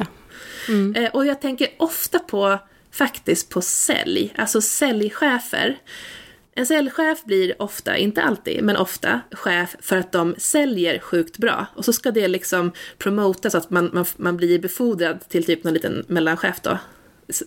ja. 0.69 1.01
Eh, 1.03 1.11
Och 1.11 1.27
jag 1.27 1.41
tänker 1.41 1.69
ofta 1.77 2.19
på, 2.19 2.59
faktiskt 2.91 3.49
på 3.51 3.61
sälj, 3.61 4.35
alltså 4.37 4.61
säljchefer. 4.61 5.79
En 6.55 6.67
säljchef 6.67 7.25
blir 7.25 7.63
ofta, 7.63 7.97
inte 7.97 8.23
alltid, 8.23 8.65
men 8.65 8.77
ofta 8.77 9.21
chef 9.31 9.77
för 9.81 9.97
att 9.97 10.13
de 10.13 10.35
säljer 10.39 10.99
sjukt 10.99 11.39
bra. 11.39 11.67
Och 11.77 11.85
så 11.85 11.93
ska 11.93 12.11
det 12.11 12.29
liksom 12.29 12.73
promotas 12.99 13.53
så 13.53 13.59
att 13.59 13.71
man, 13.71 13.91
man, 13.93 14.05
man 14.17 14.37
blir 14.37 14.59
befordrad 14.59 15.29
till 15.29 15.45
typ 15.45 15.65
någon 15.65 15.75
liten 15.75 16.05
mellanchef 16.09 16.61
då. 16.63 16.79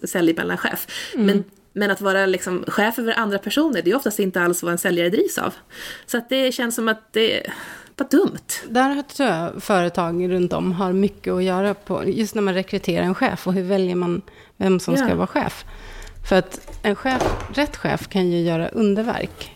Säljmellanchef. 0.04 0.88
Men, 1.15 1.43
men 1.78 1.92
att 1.92 2.02
vara 2.02 2.26
liksom 2.26 2.63
chef 2.68 3.00
över 3.00 3.13
andra 3.13 3.38
personer, 3.40 3.82
det 3.82 3.92
är 3.92 3.96
oftast 3.96 4.20
inte 4.20 4.42
alls 4.42 4.63
vad 4.63 4.72
en 4.72 4.78
säljare 4.78 5.10
drivs 5.10 5.38
av. 5.38 5.54
Så 6.06 6.18
att 6.18 6.30
det 6.30 6.52
känns 6.52 6.76
som 6.76 6.88
att 6.88 7.13
det 7.13 7.38
är 7.48 7.54
bara 7.96 8.08
dumt. 8.08 8.48
Där 8.70 9.02
tror 9.02 9.30
jag 9.30 9.63
företag 9.63 10.30
runt 10.32 10.54
om 10.54 10.72
har 10.72 10.94
mycket 10.94 11.34
att 11.34 11.44
göra 11.44 11.74
på, 11.74 12.04
just 12.06 12.36
när 12.36 12.42
man 12.42 12.54
rekryterar 12.54 13.06
en 13.06 13.16
chef 13.16 13.48
och 13.48 13.54
hur 13.54 13.63
väljer 13.63 13.96
man 13.96 14.22
vem 14.58 14.80
som 14.80 14.98
ska 14.98 15.08
Ja. 15.10 15.16
vara 15.16 15.28
chef. 15.28 15.66
För 16.30 16.36
att 16.36 16.80
en 16.84 16.96
chef, 16.96 17.24
rätt 17.54 17.76
chef 17.78 18.08
kan 18.08 18.28
ju 18.32 18.42
göra 18.42 18.68
underverk. 18.70 19.56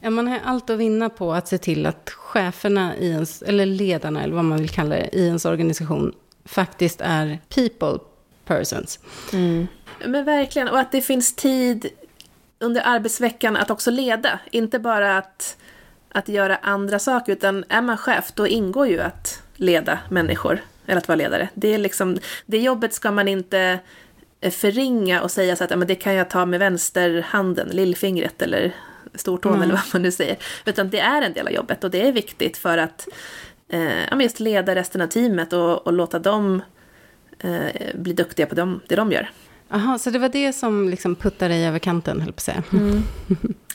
Ja, 0.00 0.10
man 0.10 0.28
har 0.28 0.40
allt 0.44 0.70
att 0.70 0.78
vinna 0.78 1.10
på 1.10 1.32
att 1.32 1.48
se 1.48 1.58
till 1.58 1.86
att 1.86 2.10
cheferna 2.10 2.96
i 2.96 3.08
ens, 3.10 3.42
eller 3.42 3.66
ledarna 3.66 4.22
eller 4.22 4.34
vad 4.34 4.44
man 4.44 4.58
vill 4.58 4.68
kalla 4.70 4.96
det, 4.96 5.08
i 5.12 5.26
ens 5.26 5.44
organisation 5.44 6.12
faktiskt 6.44 7.00
är 7.00 7.38
people 7.54 7.98
persons. 8.44 8.98
Men 10.04 10.24
verkligen, 10.24 10.68
och 10.68 10.78
att 10.78 10.92
det 10.92 11.00
finns 11.00 11.34
tid 11.34 11.90
under 12.58 12.82
arbetsveckan 12.84 13.56
att 13.56 13.70
också 13.70 13.90
leda. 13.90 14.38
Inte 14.50 14.78
bara 14.78 15.18
att, 15.18 15.56
att 16.12 16.28
göra 16.28 16.56
andra 16.56 16.98
saker, 16.98 17.32
utan 17.32 17.64
är 17.68 17.82
man 17.82 17.96
chef 17.96 18.32
då 18.34 18.46
ingår 18.46 18.86
ju 18.86 19.00
att 19.00 19.42
leda 19.56 19.98
människor, 20.08 20.60
eller 20.86 20.98
att 20.98 21.08
vara 21.08 21.16
ledare. 21.16 21.48
Det, 21.54 21.74
är 21.74 21.78
liksom, 21.78 22.18
det 22.46 22.58
jobbet 22.58 22.94
ska 22.94 23.10
man 23.10 23.28
inte 23.28 23.78
eh, 24.40 24.50
förringa 24.50 25.22
och 25.22 25.30
säga 25.30 25.56
så 25.56 25.64
att 25.64 25.70
ja, 25.70 25.76
men 25.76 25.88
det 25.88 25.94
kan 25.94 26.14
jag 26.14 26.30
ta 26.30 26.46
med 26.46 26.60
vänsterhanden, 26.60 27.68
lillfingret 27.68 28.42
eller 28.42 28.72
stortån 29.14 29.62
eller 29.62 29.74
vad 29.74 29.82
man 29.92 30.02
nu 30.02 30.12
säger. 30.12 30.36
Utan 30.64 30.90
det 30.90 31.00
är 31.00 31.22
en 31.22 31.32
del 31.32 31.46
av 31.46 31.52
jobbet 31.52 31.84
och 31.84 31.90
det 31.90 32.08
är 32.08 32.12
viktigt 32.12 32.56
för 32.56 32.78
att 32.78 33.08
eh, 33.68 34.04
ja, 34.10 34.22
just 34.22 34.40
leda 34.40 34.74
resten 34.74 35.00
av 35.00 35.06
teamet 35.06 35.52
och, 35.52 35.86
och 35.86 35.92
låta 35.92 36.18
dem 36.18 36.62
eh, 37.38 37.94
bli 37.94 38.12
duktiga 38.12 38.46
på 38.46 38.54
dem, 38.54 38.80
det 38.88 38.96
de 38.96 39.12
gör. 39.12 39.30
Jaha, 39.74 39.98
så 39.98 40.10
det 40.10 40.18
var 40.18 40.28
det 40.28 40.52
som 40.52 40.88
liksom 40.88 41.14
puttade 41.14 41.54
dig 41.54 41.66
över 41.66 41.78
kanten, 41.78 42.20
höll 42.20 42.32
på 42.32 42.36
att 42.36 42.40
säga. 42.40 42.62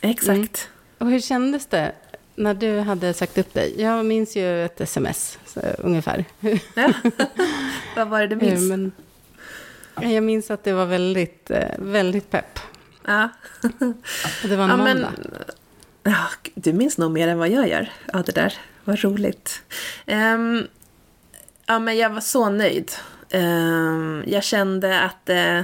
Exakt. 0.01 0.69
Och 0.97 1.07
hur 1.09 1.19
kändes 1.19 1.65
det 1.65 1.91
när 2.35 2.53
du 2.53 2.79
hade 2.79 3.13
sagt 3.13 3.37
upp 3.37 3.53
dig? 3.53 3.81
Jag 3.81 4.05
minns 4.05 4.35
ju 4.35 4.65
ett 4.65 4.81
sms, 4.81 5.39
så, 5.45 5.59
ungefär. 5.77 6.25
Ja. 6.75 6.93
Vad 7.95 8.07
var 8.07 8.19
det 8.21 8.27
du 8.27 8.35
minns? 8.35 8.71
Eh, 8.71 8.77
Men, 9.95 10.11
jag 10.11 10.23
minns 10.23 10.51
att 10.51 10.63
det 10.63 10.73
var 10.73 10.85
väldigt, 10.85 11.51
eh, 11.51 11.69
väldigt 11.77 12.29
pepp. 12.29 12.59
Ja. 13.05 13.29
Och 14.43 14.49
det 14.49 14.55
var 14.55 14.63
en 14.63 14.69
ja, 14.69 14.77
måndag. 14.77 15.11
men, 16.03 16.15
du 16.53 16.73
minns 16.73 16.97
nog 16.97 17.11
mer 17.11 17.27
än 17.27 17.37
vad 17.37 17.49
jag 17.49 17.69
gör. 17.69 17.91
Ja, 18.13 18.23
det 18.25 18.31
där. 18.31 18.53
Vad 18.83 19.03
roligt. 19.03 19.61
Ehm, 20.05 20.67
ja, 21.65 21.79
men 21.79 21.97
jag 21.97 22.09
var 22.09 22.21
så 22.21 22.49
nöjd. 22.49 22.91
Ehm, 23.31 24.23
jag 24.27 24.43
kände 24.43 25.01
att, 25.01 25.29
eh, 25.29 25.57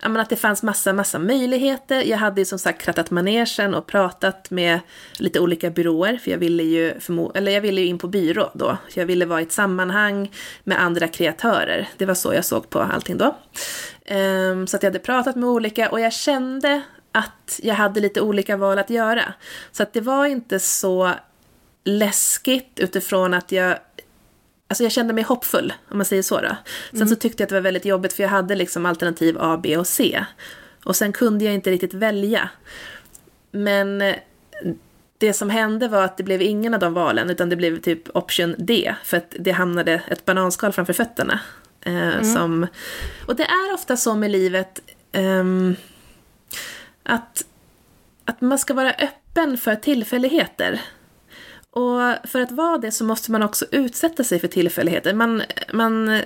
ja, 0.00 0.08
men 0.08 0.16
att 0.16 0.30
det 0.30 0.36
fanns 0.36 0.62
massa, 0.62 0.92
massa 0.92 1.18
möjligheter. 1.18 2.02
Jag 2.02 2.18
hade 2.18 2.40
ju 2.40 2.44
som 2.44 2.58
sagt 2.58 2.82
krattat 2.82 3.10
manegen 3.10 3.74
och 3.74 3.86
pratat 3.86 4.50
med 4.50 4.80
lite 5.18 5.40
olika 5.40 5.70
byråer. 5.70 6.16
För 6.16 6.30
jag 6.30 6.38
ville 6.38 6.62
ju, 6.62 6.94
förmo- 6.94 7.32
eller 7.34 7.52
jag 7.52 7.60
ville 7.60 7.80
ju 7.80 7.86
in 7.86 7.98
på 7.98 8.08
byrå 8.08 8.50
då. 8.54 8.76
Jag 8.94 9.06
ville 9.06 9.26
vara 9.26 9.40
i 9.40 9.42
ett 9.42 9.52
sammanhang 9.52 10.32
med 10.64 10.82
andra 10.82 11.08
kreatörer. 11.08 11.88
Det 11.96 12.06
var 12.06 12.14
så 12.14 12.34
jag 12.34 12.44
såg 12.44 12.70
på 12.70 12.80
allting 12.80 13.18
då. 13.18 13.36
Ehm, 14.04 14.66
så 14.66 14.76
att 14.76 14.82
jag 14.82 14.90
hade 14.90 14.98
pratat 14.98 15.36
med 15.36 15.48
olika 15.48 15.90
och 15.90 16.00
jag 16.00 16.12
kände 16.12 16.82
att 17.12 17.60
jag 17.62 17.74
hade 17.74 18.00
lite 18.00 18.20
olika 18.20 18.56
val 18.56 18.78
att 18.78 18.90
göra. 18.90 19.32
Så 19.72 19.82
att 19.82 19.92
det 19.92 20.00
var 20.00 20.26
inte 20.26 20.58
så 20.60 21.12
läskigt 21.84 22.80
utifrån 22.80 23.34
att 23.34 23.52
jag 23.52 23.78
Alltså 24.68 24.82
jag 24.82 24.92
kände 24.92 25.14
mig 25.14 25.24
hoppfull, 25.24 25.72
om 25.90 25.98
man 25.98 26.04
säger 26.04 26.22
så 26.22 26.40
då. 26.40 26.56
Sen 26.98 27.08
så 27.08 27.16
tyckte 27.16 27.42
jag 27.42 27.46
att 27.46 27.48
det 27.48 27.54
var 27.54 27.62
väldigt 27.62 27.84
jobbigt 27.84 28.12
för 28.12 28.22
jag 28.22 28.30
hade 28.30 28.54
liksom 28.54 28.86
alternativ 28.86 29.36
A, 29.40 29.60
B 29.62 29.76
och 29.76 29.86
C. 29.86 30.24
Och 30.84 30.96
sen 30.96 31.12
kunde 31.12 31.44
jag 31.44 31.54
inte 31.54 31.70
riktigt 31.70 31.94
välja. 31.94 32.50
Men 33.50 34.02
eh, 34.02 34.16
det 35.18 35.32
som 35.32 35.50
hände 35.50 35.88
var 35.88 36.02
att 36.02 36.16
det 36.16 36.22
blev 36.22 36.42
ingen 36.42 36.74
av 36.74 36.80
de 36.80 36.94
valen, 36.94 37.30
utan 37.30 37.48
det 37.48 37.56
blev 37.56 37.80
typ 37.80 38.16
option 38.16 38.54
D, 38.58 38.94
för 39.04 39.16
att 39.16 39.34
det 39.38 39.50
hamnade 39.50 40.02
ett 40.08 40.24
bananskal 40.24 40.72
framför 40.72 40.92
fötterna. 40.92 41.40
Eh, 41.80 42.22
som, 42.22 42.66
och 43.26 43.36
det 43.36 43.42
är 43.44 43.74
ofta 43.74 43.96
så 43.96 44.14
med 44.14 44.30
livet, 44.30 44.80
ehm, 45.12 45.76
att, 47.02 47.44
att 48.24 48.40
man 48.40 48.58
ska 48.58 48.74
vara 48.74 48.92
öppen 48.92 49.58
för 49.58 49.74
tillfälligheter. 49.76 50.80
Och 51.78 52.28
för 52.28 52.40
att 52.40 52.52
vara 52.52 52.78
det 52.78 52.90
så 52.90 53.04
måste 53.04 53.32
man 53.32 53.42
också 53.42 53.64
utsätta 53.70 54.24
sig 54.24 54.38
för 54.40 54.48
tillfälligheter. 54.48 55.14
Man, 55.14 55.42
man, 55.72 56.20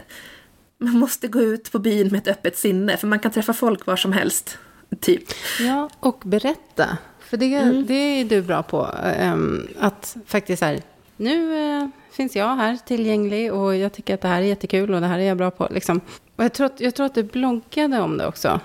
man 0.79 0.99
måste 0.99 1.29
gå 1.29 1.41
ut 1.41 1.73
på 1.73 1.79
byn 1.79 2.09
med 2.09 2.19
ett 2.19 2.29
öppet 2.29 2.59
sinne, 2.59 2.97
för 2.97 3.07
man 3.07 3.19
kan 3.19 3.31
träffa 3.33 3.53
folk 3.53 3.87
var 3.87 3.97
som 3.97 4.13
helst. 4.13 4.59
Typ. 5.01 5.23
Ja, 5.61 5.91
och 6.01 6.23
berätta. 6.25 6.99
För 7.21 7.37
det, 7.37 7.55
Mm. 7.55 7.87
det 7.87 7.95
är 7.95 8.25
du 8.25 8.43
bra 8.43 8.63
på. 8.63 8.89
ehm, 9.17 9.69
att 9.79 10.17
faktiskt 10.27 10.61
så 10.61 10.65
här, 10.67 10.83
nu 11.17 11.59
eh, 11.79 11.89
finns 12.13 12.37
jag 12.37 12.57
här 12.57 12.79
tillgänglig 12.87 13.53
och 13.53 13.77
jag 13.77 13.93
tycker 13.93 14.15
att 14.15 14.21
det 14.21 14.29
här 14.29 14.41
är 14.43 14.47
jättekul 14.47 14.95
och 14.95 15.01
det 15.01 15.07
här 15.07 15.19
är 15.19 15.23
jag 15.23 15.37
bra 15.37 15.51
på. 15.51 15.69
Liksom. 15.71 16.01
Och 16.37 16.45
jag 16.45 16.53
tror, 16.53 16.67
att, 16.67 16.81
jag 16.81 16.95
tror 16.95 17.07
att 17.07 17.15
du 17.15 17.23
bloggade 17.23 18.01
om 18.01 18.19
det 18.19 18.27
också. 18.27 18.61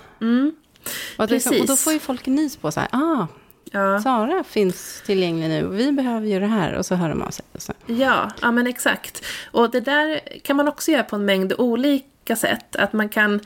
Och, 1.17 1.23
att 1.23 1.29
liksom, 1.29 1.61
och 1.61 1.67
då 1.67 1.75
får 1.75 1.93
ju 1.93 1.99
folk 1.99 2.25
nys 2.25 2.57
på 2.57 2.71
så 2.71 2.79
här, 2.79 2.89
ah, 2.91 3.27
Ja. 3.71 3.99
Sara 4.01 4.43
finns 4.43 5.01
tillgänglig 5.05 5.49
nu 5.49 5.67
och 5.67 5.79
vi 5.79 5.91
behöver 5.91 6.27
ju 6.27 6.39
det 6.39 6.47
här. 6.47 6.73
Och 6.73 6.85
så 6.85 6.95
hör 6.95 7.09
de 7.09 7.21
av 7.21 7.29
sig. 7.29 7.45
Och 7.51 7.61
så. 7.61 7.73
Ja, 7.85 8.31
ja 8.41 8.51
men 8.51 8.67
exakt. 8.67 9.25
Och 9.51 9.71
det 9.71 9.79
där 9.79 10.21
kan 10.43 10.55
man 10.55 10.67
också 10.67 10.91
göra 10.91 11.03
på 11.03 11.15
en 11.15 11.25
mängd 11.25 11.53
olika 11.57 12.35
sätt. 12.35 12.75
Att 12.75 12.93
man 12.93 13.09
kan 13.09 13.39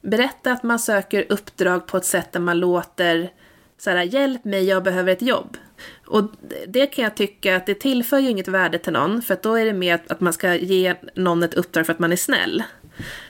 berätta 0.00 0.52
att 0.52 0.62
man 0.62 0.78
söker 0.78 1.26
uppdrag 1.28 1.86
på 1.86 1.96
ett 1.96 2.04
sätt 2.04 2.32
där 2.32 2.40
man 2.40 2.58
låter 2.58 3.30
så 3.78 3.90
här, 3.90 4.02
hjälp 4.02 4.44
mig, 4.44 4.64
jag 4.64 4.82
behöver 4.82 5.12
ett 5.12 5.22
jobb. 5.22 5.56
Och 6.06 6.30
det 6.66 6.86
kan 6.86 7.04
jag 7.04 7.14
tycka 7.14 7.56
att 7.56 7.66
det 7.66 7.74
tillför 7.74 8.18
ju 8.18 8.30
inget 8.30 8.48
värde 8.48 8.78
till 8.78 8.92
någon, 8.92 9.22
för 9.22 9.34
att 9.34 9.42
då 9.42 9.54
är 9.54 9.64
det 9.64 9.72
mer 9.72 10.00
att 10.08 10.20
man 10.20 10.32
ska 10.32 10.54
ge 10.54 10.94
någon 11.14 11.42
ett 11.42 11.54
uppdrag 11.54 11.86
för 11.86 11.92
att 11.92 11.98
man 11.98 12.12
är 12.12 12.16
snäll. 12.16 12.62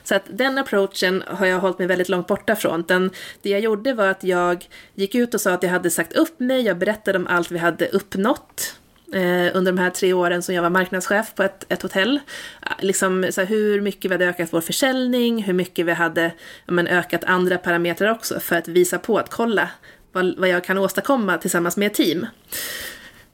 Så 0.03 0.15
att 0.15 0.23
den 0.29 0.57
approachen 0.57 1.23
har 1.27 1.45
jag 1.45 1.59
hållit 1.59 1.79
mig 1.79 1.87
väldigt 1.87 2.09
långt 2.09 2.27
borta 2.27 2.55
från. 2.55 2.83
Den, 2.87 3.11
det 3.41 3.49
jag 3.49 3.59
gjorde 3.59 3.93
var 3.93 4.07
att 4.07 4.23
jag 4.23 4.67
gick 4.95 5.15
ut 5.15 5.33
och 5.33 5.41
sa 5.41 5.53
att 5.53 5.63
jag 5.63 5.69
hade 5.69 5.89
sagt 5.89 6.13
upp 6.13 6.39
mig, 6.39 6.61
jag 6.61 6.77
berättade 6.77 7.17
om 7.17 7.27
allt 7.27 7.51
vi 7.51 7.57
hade 7.57 7.87
uppnått 7.87 8.75
eh, 9.13 9.57
under 9.57 9.71
de 9.71 9.77
här 9.77 9.89
tre 9.89 10.13
åren 10.13 10.43
som 10.43 10.55
jag 10.55 10.61
var 10.61 10.69
marknadschef 10.69 11.35
på 11.35 11.43
ett, 11.43 11.65
ett 11.69 11.81
hotell. 11.81 12.19
Eh, 12.61 12.71
liksom 12.79 13.27
så 13.31 13.41
här, 13.41 13.47
hur 13.47 13.81
mycket 13.81 14.11
vi 14.11 14.13
hade 14.13 14.25
ökat 14.27 14.53
vår 14.53 14.61
försäljning, 14.61 15.43
hur 15.43 15.53
mycket 15.53 15.85
vi 15.85 15.91
hade 15.91 16.31
men, 16.65 16.87
ökat 16.87 17.23
andra 17.23 17.57
parametrar 17.57 18.11
också 18.11 18.39
för 18.39 18.55
att 18.55 18.67
visa 18.67 18.99
på 18.99 19.17
att 19.17 19.29
kolla 19.29 19.69
vad, 20.11 20.37
vad 20.37 20.49
jag 20.49 20.63
kan 20.63 20.77
åstadkomma 20.77 21.37
tillsammans 21.37 21.77
med 21.77 21.87
ett 21.87 21.93
team. 21.93 22.27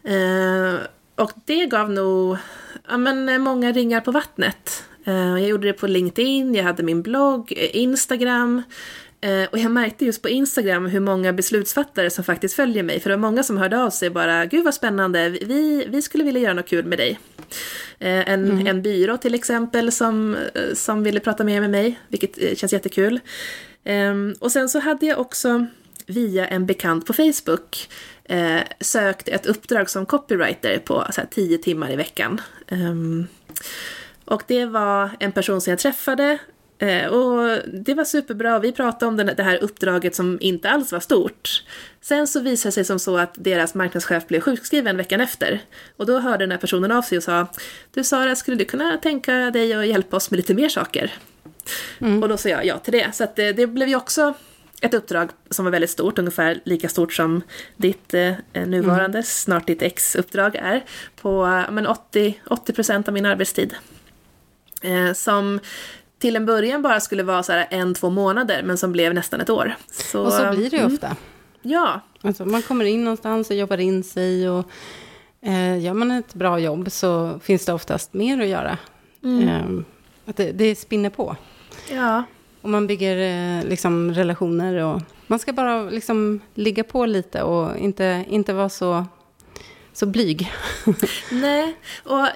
Eh, 0.04 0.80
och 1.16 1.32
det 1.46 1.66
gav 1.66 1.92
nog 1.92 2.38
ja, 2.88 2.98
men, 2.98 3.42
många 3.42 3.72
ringar 3.72 4.02
på 4.02 4.12
vattnet. 4.12 4.84
Eh, 5.06 5.14
jag 5.14 5.42
gjorde 5.42 5.68
det 5.68 5.74
på 5.74 5.88
LinkedIn, 5.88 6.56
jag 6.56 6.64
hade 6.64 6.84
min 6.84 7.02
blogg, 7.02 7.54
eh, 7.58 7.76
Instagram. 7.76 8.62
Eh, 9.22 9.44
och 9.52 9.58
jag 9.58 9.72
märkte 9.72 10.06
just 10.06 10.22
på 10.22 10.30
Instagram 10.30 10.86
hur 10.86 11.00
många 11.00 11.34
beslutsfattare 11.34 12.10
som 12.10 12.24
faktiskt 12.24 12.56
följer 12.56 12.84
mig. 12.84 13.00
För 13.00 13.10
det 13.10 13.16
var 13.16 13.22
många 13.22 13.44
som 13.44 13.58
hörde 13.58 13.84
av 13.84 13.90
sig 13.90 14.10
bara, 14.10 14.46
gud 14.46 14.64
vad 14.64 14.74
spännande, 14.74 15.30
vi, 15.30 15.86
vi 15.90 16.02
skulle 16.02 16.24
vilja 16.24 16.42
göra 16.42 16.54
något 16.54 16.68
kul 16.68 16.86
med 16.86 16.98
dig. 16.98 17.20
En, 18.00 18.68
en 18.68 18.82
byrå 18.82 19.18
till 19.18 19.36
exempel 19.36 19.92
som, 19.92 20.38
som 20.74 21.04
ville 21.04 21.20
prata 21.20 21.44
mer 21.44 21.62
med 21.62 21.70
mig, 21.70 22.00
vilket 22.08 22.58
känns 22.58 22.74
jättekul. 22.74 23.20
Ehm, 23.84 24.36
och 24.40 24.52
sen 24.52 24.70
så 24.70 24.80
hade 24.80 25.06
jag 25.06 25.20
också 25.20 25.66
via 26.06 26.48
en 26.48 26.66
bekant 26.66 27.06
på 27.06 27.14
Facebook 27.14 27.90
sökt 28.80 29.28
ett 29.28 29.46
uppdrag 29.46 29.90
som 29.90 30.06
copywriter 30.06 30.80
på 30.80 31.08
så 31.12 31.22
här, 31.22 31.28
tio 31.32 31.58
timmar 31.58 31.92
i 31.92 31.96
veckan. 31.96 32.42
Och 34.34 34.44
det 34.48 34.66
var 34.66 35.10
en 35.20 35.32
person 35.32 35.62
som 35.62 35.72
jag 35.72 35.80
träffade 35.80 36.38
eh, 36.80 37.06
och 37.06 37.60
det 37.74 37.94
var 37.94 38.04
superbra. 38.04 38.60
Vi 38.60 38.72
pratade 38.72 39.06
om 39.06 39.18
det 39.18 39.44
här 39.44 39.64
uppdraget 39.64 40.16
som 40.16 40.38
inte 40.42 40.70
alls 40.70 40.92
var 40.92 41.00
stort. 41.00 41.64
Sen 42.02 42.28
så 42.28 42.40
visade 42.40 42.68
det 42.70 42.72
sig 42.72 42.86
som 42.86 43.00
så 43.00 43.18
att 43.18 43.34
deras 43.36 43.76
marknadschef 43.76 44.28
blev 44.28 44.42
sjukskriven 44.42 44.98
veckan 44.98 45.22
efter. 45.22 45.62
Och 45.98 46.06
då 46.06 46.20
hörde 46.20 46.44
den 46.44 46.52
här 46.52 46.58
personen 46.58 46.92
av 46.92 47.02
sig 47.02 47.18
och 47.18 47.24
sa 47.24 47.48
Du 47.94 48.04
Sara, 48.04 48.36
skulle 48.36 48.58
du 48.58 48.66
kunna 48.66 48.98
tänka 48.98 49.34
dig 49.34 49.74
att 49.74 49.88
hjälpa 49.88 50.18
oss 50.18 50.32
med 50.32 50.38
lite 50.38 50.54
mer 50.54 50.70
saker? 50.70 51.12
Och 52.22 52.30
då 52.30 52.38
sa 52.38 52.50
jag 52.50 52.66
ja 52.66 52.78
till 52.78 52.94
det. 52.94 53.16
Så 53.16 53.28
det, 53.36 53.52
det 53.52 53.68
blev 53.68 53.90
ju 53.90 53.96
också 53.96 54.34
ett 54.82 54.94
uppdrag 54.94 55.30
som 55.50 55.66
var 55.66 55.72
väldigt 55.72 55.90
stort, 55.90 56.20
ungefär 56.20 56.62
lika 56.66 56.90
stort 56.90 57.14
som 57.14 57.42
ditt 57.78 58.14
eh, 58.14 58.34
nuvarande, 58.54 59.24
snart 59.24 59.68
ditt 59.68 59.82
ex-uppdrag 59.82 60.56
är, 60.56 60.84
på 61.22 61.46
eh, 61.46 61.72
men 61.72 61.88
80, 61.88 62.40
80 62.48 62.74
procent 62.74 63.08
av 63.08 63.14
min 63.14 63.26
arbetstid. 63.26 63.76
Eh, 64.84 65.14
som 65.14 65.60
till 66.20 66.36
en 66.36 66.46
början 66.46 66.82
bara 66.82 67.00
skulle 67.00 67.24
vara 67.24 67.44
så 67.44 67.52
här 67.52 67.68
en, 67.70 67.94
två 67.94 68.10
månader, 68.10 68.64
men 68.64 68.78
som 68.78 68.92
blev 68.92 69.14
nästan 69.14 69.42
ett 69.42 69.50
år. 69.50 69.76
Så, 69.92 70.22
Och 70.26 70.34
så 70.34 70.52
blir 70.52 70.70
det 70.70 70.78
ju 70.78 70.82
mm, 70.84 70.94
ofta. 70.94 71.16
Ja, 71.62 72.02
Alltså, 72.26 72.46
man 72.46 72.62
kommer 72.62 72.86
in 72.86 73.04
någonstans 73.04 73.50
och 73.50 73.56
jobbar 73.56 73.78
in 73.78 74.04
sig. 74.04 74.50
Och, 74.50 74.66
eh, 75.42 75.80
gör 75.80 75.94
man 75.94 76.12
ett 76.12 76.34
bra 76.34 76.60
jobb 76.60 76.92
så 76.92 77.40
finns 77.40 77.66
det 77.66 77.74
oftast 77.74 78.14
mer 78.14 78.42
att 78.42 78.48
göra. 78.48 78.78
Eh, 79.24 79.80
att 80.26 80.38
det, 80.38 80.52
det 80.52 80.76
spinner 80.76 81.10
på. 81.10 81.36
ja, 81.92 82.24
Och 82.62 82.70
man 82.70 82.88
bygger 82.88 83.18
eh, 83.18 83.66
liksom 83.70 84.14
relationer. 84.14 84.76
Och 84.76 85.02
man 85.28 85.40
ska 85.40 85.54
bara 85.54 85.84
liksom 85.84 86.40
ligga 86.54 86.84
på 86.84 87.06
lite 87.06 87.44
och 87.44 87.78
inte, 87.78 88.26
inte 88.30 88.54
vara 88.54 88.70
så 88.70 89.06
så 89.94 90.06
blyg. 90.06 90.52
Nej, 91.32 91.78
och, 92.04 92.28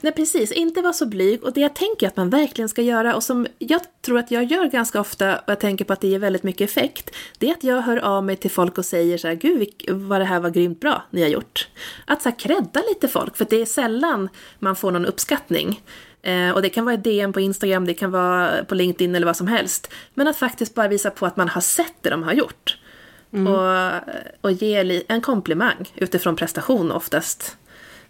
nej, 0.00 0.12
precis. 0.12 0.52
Inte 0.52 0.82
vara 0.82 0.92
så 0.92 1.06
blyg. 1.06 1.44
Och 1.44 1.52
det 1.52 1.60
jag 1.60 1.74
tänker 1.74 2.06
att 2.06 2.16
man 2.16 2.30
verkligen 2.30 2.68
ska 2.68 2.82
göra, 2.82 3.14
och 3.14 3.22
som 3.22 3.46
jag 3.58 3.80
tror 4.02 4.18
att 4.18 4.30
jag 4.30 4.44
gör 4.44 4.66
ganska 4.66 5.00
ofta, 5.00 5.36
och 5.36 5.42
jag 5.46 5.60
tänker 5.60 5.84
på 5.84 5.92
att 5.92 6.00
det 6.00 6.08
ger 6.08 6.18
väldigt 6.18 6.42
mycket 6.42 6.70
effekt, 6.70 7.10
det 7.38 7.48
är 7.48 7.52
att 7.52 7.64
jag 7.64 7.82
hör 7.82 7.96
av 7.96 8.24
mig 8.24 8.36
till 8.36 8.50
folk 8.50 8.78
och 8.78 8.84
säger 8.84 9.18
så 9.18 9.28
här, 9.28 9.34
gud 9.34 9.68
vad 9.88 10.20
det 10.20 10.24
här 10.24 10.40
var 10.40 10.50
grymt 10.50 10.80
bra 10.80 11.02
ni 11.10 11.22
har 11.22 11.28
gjort. 11.28 11.68
Att 12.04 12.22
så 12.22 12.28
här 12.28 12.38
credda 12.38 12.82
lite 12.88 13.08
folk, 13.08 13.36
för 13.36 13.46
det 13.50 13.60
är 13.60 13.66
sällan 13.66 14.28
man 14.58 14.76
får 14.76 14.90
någon 14.90 15.06
uppskattning. 15.06 15.82
Eh, 16.22 16.50
och 16.50 16.62
det 16.62 16.68
kan 16.68 16.84
vara 16.84 16.94
ett 16.94 17.04
DM 17.04 17.32
på 17.32 17.40
Instagram, 17.40 17.86
det 17.86 17.94
kan 17.94 18.10
vara 18.10 18.64
på 18.64 18.74
LinkedIn 18.74 19.14
eller 19.14 19.26
vad 19.26 19.36
som 19.36 19.46
helst. 19.46 19.92
Men 20.14 20.28
att 20.28 20.36
faktiskt 20.36 20.74
bara 20.74 20.88
visa 20.88 21.10
på 21.10 21.26
att 21.26 21.36
man 21.36 21.48
har 21.48 21.60
sett 21.60 21.94
det 22.00 22.10
de 22.10 22.22
har 22.22 22.32
gjort. 22.32 22.78
Mm. 23.32 23.52
Och, 23.52 24.00
och 24.40 24.52
ge 24.52 25.02
en 25.08 25.20
komplimang 25.20 25.90
utifrån 25.94 26.36
prestation 26.36 26.92
oftast. 26.92 27.56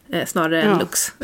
Eh, 0.08 0.26
snarare 0.26 0.62
än 0.62 0.78
looks. 0.78 1.12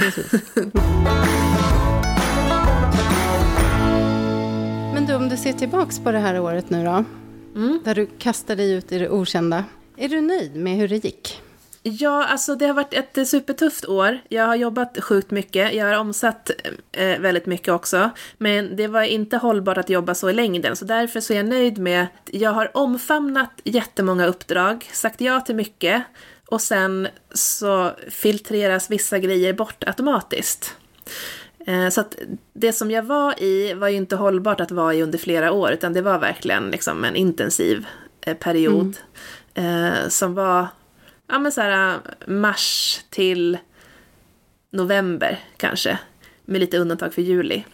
Men 4.94 5.06
du, 5.06 5.14
om 5.14 5.28
du 5.28 5.36
ser 5.36 5.52
tillbaks 5.52 5.98
på 5.98 6.12
det 6.12 6.18
här 6.18 6.40
året 6.40 6.70
nu 6.70 6.84
då. 6.84 7.04
Mm. 7.54 7.80
Där 7.84 7.94
du 7.94 8.06
kastar 8.18 8.56
dig 8.56 8.72
ut 8.72 8.92
i 8.92 8.98
det 8.98 9.08
okända. 9.08 9.64
Är 9.96 10.08
du 10.08 10.20
nöjd 10.20 10.56
med 10.56 10.76
hur 10.76 10.88
det 10.88 11.04
gick? 11.04 11.42
Ja, 11.82 12.24
alltså 12.24 12.54
det 12.54 12.66
har 12.66 12.74
varit 12.74 12.94
ett 12.94 13.28
supertufft 13.28 13.88
år. 13.88 14.18
Jag 14.28 14.46
har 14.46 14.56
jobbat 14.56 14.98
sjukt 15.00 15.30
mycket. 15.30 15.74
Jag 15.74 15.86
har 15.86 15.94
omsatt 15.94 16.50
eh, 16.92 17.20
väldigt 17.20 17.46
mycket 17.46 17.68
också. 17.68 18.10
Men 18.38 18.76
det 18.76 18.88
var 18.88 19.02
inte 19.02 19.36
hållbart 19.36 19.78
att 19.78 19.90
jobba 19.90 20.14
så 20.14 20.30
i 20.30 20.32
längden. 20.32 20.76
Så 20.76 20.84
därför 20.84 21.20
så 21.20 21.32
är 21.32 21.36
jag 21.36 21.46
nöjd 21.46 21.78
med 21.78 22.02
att 22.02 22.30
jag 22.32 22.50
har 22.50 22.76
omfamnat 22.76 23.50
jättemånga 23.64 24.26
uppdrag, 24.26 24.90
sagt 24.92 25.20
ja 25.20 25.40
till 25.40 25.54
mycket. 25.56 26.02
Och 26.48 26.60
sen 26.60 27.08
så 27.34 27.90
filtreras 28.10 28.90
vissa 28.90 29.18
grejer 29.18 29.52
bort 29.52 29.84
automatiskt. 29.86 30.76
Eh, 31.66 31.88
så 31.88 32.00
att 32.00 32.16
det 32.52 32.72
som 32.72 32.90
jag 32.90 33.02
var 33.02 33.42
i 33.42 33.74
var 33.74 33.88
ju 33.88 33.96
inte 33.96 34.16
hållbart 34.16 34.60
att 34.60 34.70
vara 34.70 34.94
i 34.94 35.02
under 35.02 35.18
flera 35.18 35.52
år, 35.52 35.72
utan 35.72 35.92
det 35.92 36.02
var 36.02 36.18
verkligen 36.18 36.70
liksom 36.70 37.04
en 37.04 37.16
intensiv 37.16 37.86
eh, 38.20 38.36
period. 38.36 38.96
Mm. 39.54 40.10
Som 40.10 40.34
var 40.34 40.66
ja 41.32 41.38
men 41.38 41.52
så 41.52 41.60
här, 41.60 42.00
mars 42.26 43.00
till 43.10 43.58
november 44.70 45.38
kanske. 45.56 45.98
Med 46.44 46.60
lite 46.60 46.78
undantag 46.78 47.14
för 47.14 47.22
juli. 47.22 47.64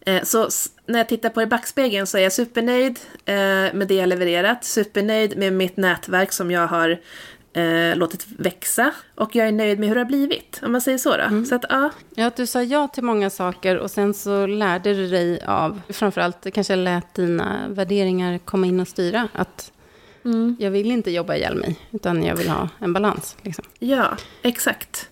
Eh, 0.00 0.22
så 0.22 0.48
när 0.86 0.98
jag 0.98 1.08
tittar 1.08 1.30
på 1.30 1.42
i 1.42 1.46
backspegeln 1.46 2.06
så 2.06 2.18
är 2.18 2.22
jag 2.22 2.32
supernöjd 2.32 2.98
eh, 3.24 3.34
med 3.74 3.88
det 3.88 3.94
jag 3.94 4.08
levererat. 4.08 4.64
Supernöjd 4.64 5.38
med 5.38 5.52
mitt 5.52 5.76
nätverk 5.76 6.32
som 6.32 6.50
jag 6.50 6.66
har 6.66 7.00
eh, 7.52 7.96
låtit 7.96 8.26
växa. 8.38 8.92
Och 9.14 9.36
jag 9.36 9.48
är 9.48 9.52
nöjd 9.52 9.78
med 9.78 9.88
hur 9.88 9.94
det 9.94 10.00
har 10.00 10.06
blivit, 10.06 10.60
om 10.62 10.72
man 10.72 10.80
säger 10.80 10.98
så 10.98 11.16
då. 11.16 11.22
Mm. 11.22 11.44
Så 11.44 11.54
att, 11.54 11.64
ja. 11.68 11.90
ja, 12.14 12.30
du 12.36 12.46
sa 12.46 12.62
ja 12.62 12.88
till 12.88 13.04
många 13.04 13.30
saker 13.30 13.76
och 13.76 13.90
sen 13.90 14.14
så 14.14 14.46
lärde 14.46 14.94
du 14.94 15.08
dig 15.08 15.40
av, 15.46 15.80
framförallt 15.88 16.54
kanske 16.54 16.76
lät 16.76 17.14
dina 17.14 17.68
värderingar 17.68 18.38
komma 18.38 18.66
in 18.66 18.80
och 18.80 18.88
styra. 18.88 19.28
Att 19.32 19.72
Mm. 20.24 20.56
Jag 20.58 20.70
vill 20.70 20.90
inte 20.90 21.10
jobba 21.10 21.34
ihjäl 21.34 21.56
mig, 21.56 21.78
utan 21.90 22.22
jag 22.22 22.36
vill 22.36 22.48
ha 22.48 22.68
en 22.78 22.92
balans. 22.92 23.36
Liksom. 23.42 23.64
Ja, 23.78 24.16
exakt. 24.42 25.08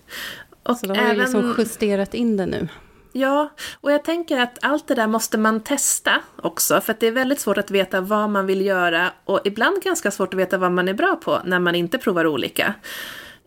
Och 0.63 0.77
så 0.77 0.85
då 0.85 0.93
har 0.93 1.01
även... 1.01 1.15
du 1.15 1.21
liksom 1.21 1.55
justerat 1.57 2.13
in 2.13 2.37
det 2.37 2.45
nu. 2.45 2.67
Ja, 3.15 3.49
och 3.81 3.91
jag 3.91 4.03
tänker 4.03 4.39
att 4.39 4.57
allt 4.61 4.87
det 4.87 4.95
där 4.95 5.07
måste 5.07 5.37
man 5.37 5.59
testa 5.59 6.21
också, 6.35 6.81
för 6.81 6.95
det 6.99 7.07
är 7.07 7.11
väldigt 7.11 7.39
svårt 7.39 7.57
att 7.57 7.71
veta 7.71 8.01
vad 8.01 8.29
man 8.29 8.45
vill 8.45 8.65
göra 8.65 9.11
och 9.25 9.39
ibland 9.43 9.83
ganska 9.83 10.11
svårt 10.11 10.33
att 10.33 10.39
veta 10.39 10.57
vad 10.57 10.71
man 10.71 10.87
är 10.87 10.93
bra 10.93 11.15
på 11.15 11.41
när 11.45 11.59
man 11.59 11.75
inte 11.75 11.97
provar 11.97 12.27
olika. 12.27 12.73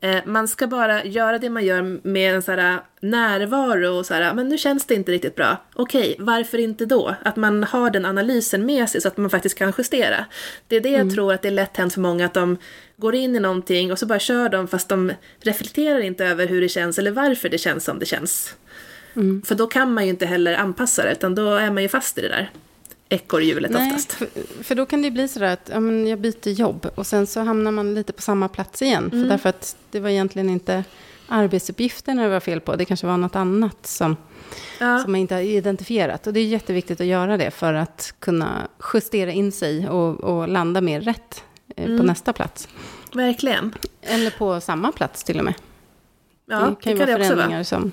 Eh, 0.01 0.23
man 0.25 0.49
ska 0.49 0.67
bara 0.67 1.05
göra 1.05 1.39
det 1.39 1.51
man 1.51 1.65
gör 1.65 2.01
med 2.03 2.35
en 2.35 2.43
så 2.43 2.53
här 2.53 2.81
närvaro 3.01 3.99
och 3.99 4.07
så 4.07 4.15
här, 4.15 4.35
men 4.35 4.49
nu 4.49 4.59
känns 4.59 4.85
det 4.85 4.95
inte 4.95 5.13
riktigt 5.13 5.35
bra. 5.35 5.57
Okej, 5.75 6.17
varför 6.19 6.59
inte 6.59 6.87
då? 6.87 7.15
Att 7.23 7.37
man 7.37 7.65
har 7.65 7.91
den 7.91 8.05
analysen 8.05 8.67
med 8.67 8.89
sig 8.89 9.01
så 9.01 9.09
att 9.09 9.17
man 9.17 9.31
faktiskt 9.31 9.59
kan 9.59 9.73
justera. 9.79 10.25
Det 10.69 10.77
är 10.77 10.81
det 10.81 10.95
mm. 10.95 11.07
jag 11.07 11.15
tror 11.15 11.33
att 11.33 11.43
det 11.43 11.49
är 11.49 11.53
lätt 11.53 11.77
hänt 11.77 11.95
för 11.95 12.01
många, 12.01 12.27
att 12.27 12.35
de 12.35 12.57
går 12.97 13.15
in 13.15 13.37
i 13.37 13.41
någonting 13.41 13.93
och 13.93 13.99
så 13.99 14.07
bara 14.07 14.19
kör 14.19 14.49
de 14.49 14.69
fast 14.69 14.89
de 14.89 15.13
reflekterar 15.41 16.01
inte 16.01 16.25
över 16.27 16.47
hur 16.47 16.61
det 16.61 16.69
känns 16.69 16.99
eller 16.99 17.11
varför 17.11 17.49
det 17.49 17.59
känns 17.59 17.85
som 17.85 17.99
det 17.99 18.07
känns. 18.07 18.55
Mm. 19.17 19.43
För 19.43 19.55
då 19.55 19.67
kan 19.67 19.95
man 19.95 20.05
ju 20.05 20.11
inte 20.11 20.27
heller 20.27 20.55
anpassa 20.55 21.05
det, 21.05 21.13
utan 21.13 21.35
då 21.35 21.55
är 21.55 21.71
man 21.71 21.83
ju 21.83 21.89
fast 21.89 22.19
i 22.19 22.21
det 22.21 22.29
där 22.29 22.51
ekorrhjulet 23.09 23.75
oftast. 23.75 24.13
För, 24.13 24.29
för 24.63 24.75
då 24.75 24.87
kan 24.87 25.03
det 25.03 25.11
bli 25.11 25.29
sådär 25.29 25.53
att 25.53 25.71
ja, 25.73 25.81
men 25.81 26.07
jag 26.07 26.19
byter 26.19 26.49
jobb 26.49 26.91
och 26.95 27.07
sen 27.07 27.27
så 27.27 27.41
hamnar 27.41 27.71
man 27.71 27.95
lite 27.95 28.13
på 28.13 28.23
samma 28.23 28.49
plats 28.49 28.83
igen. 28.83 29.11
Mm. 29.13 29.25
För 29.25 29.29
därför 29.29 29.49
att 29.49 29.77
det 29.91 30.01
var 30.01 30.09
egentligen 30.09 30.51
inte 30.51 30.85
arbetsuppgifterna 31.29 32.23
det 32.23 32.29
var 32.29 32.41
fel 32.41 32.61
på. 32.61 32.77
Det 32.77 32.85
kanske 32.85 33.07
var 33.07 33.17
något 33.17 33.37
annat 33.37 33.87
som, 33.87 34.17
ja. 34.81 34.99
som 34.99 35.13
man 35.13 35.21
inte 35.21 35.35
har 35.35 35.43
identifierat. 35.43 36.27
Och 36.27 36.33
det 36.33 36.41
är 36.41 36.45
jätteviktigt 36.45 37.01
att 37.01 37.07
göra 37.07 37.37
det 37.37 37.51
för 37.51 37.75
att 37.75 38.15
kunna 38.19 38.69
justera 38.95 39.33
in 39.33 39.53
sig 39.53 39.89
och, 39.89 40.21
och 40.21 40.49
landa 40.49 40.81
mer 40.81 41.01
rätt 41.01 41.45
eh, 41.77 41.85
mm. 41.85 41.99
på 41.99 42.05
nästa 42.05 42.33
plats. 42.33 42.69
Verkligen. 43.13 43.75
Eller 44.03 44.31
på 44.31 44.61
samma 44.61 44.93
plats 44.93 45.25
till 45.25 45.39
och 45.39 45.45
med. 45.45 45.55
Ja, 46.47 46.57
det 46.57 46.63
kan 46.65 46.77
det 46.83 46.91
ju 46.91 46.99
kan 46.99 47.19
vara 47.19 47.29
förändringar 47.29 47.63
som 47.63 47.93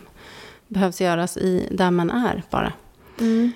behövs 0.68 1.02
göras 1.02 1.38
i 1.38 1.68
där 1.72 1.92
man 1.92 2.10
är 2.10 2.44
bara. 2.50 2.74
Mm. 3.20 3.52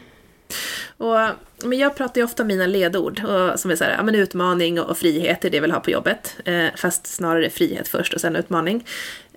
Och, 0.98 1.16
men 1.64 1.80
jag 1.80 1.96
pratar 1.96 2.22
ju 2.22 2.26
ofta 2.26 2.44
om 2.44 2.48
mina 2.48 2.68
ledord, 2.68 3.24
och, 3.24 3.60
som 3.60 3.72
är 3.72 3.76
så 3.76 3.84
här, 3.84 3.92
ja, 3.92 4.04
men 4.04 4.16
utmaning 4.16 4.80
och, 4.80 4.90
och 4.90 4.98
frihet 4.98 5.46
är 5.46 5.50
det 5.50 5.58
jag 5.58 5.62
vill 5.62 5.72
ha 5.72 5.80
på 5.80 5.92
jobbet. 5.92 6.36
Eh, 6.46 6.68
fast 6.76 7.08
snarare 7.08 7.50
frihet 7.50 7.88
först 7.88 8.14
och 8.14 8.22
sen 8.22 8.36
utmaning. 8.36 8.86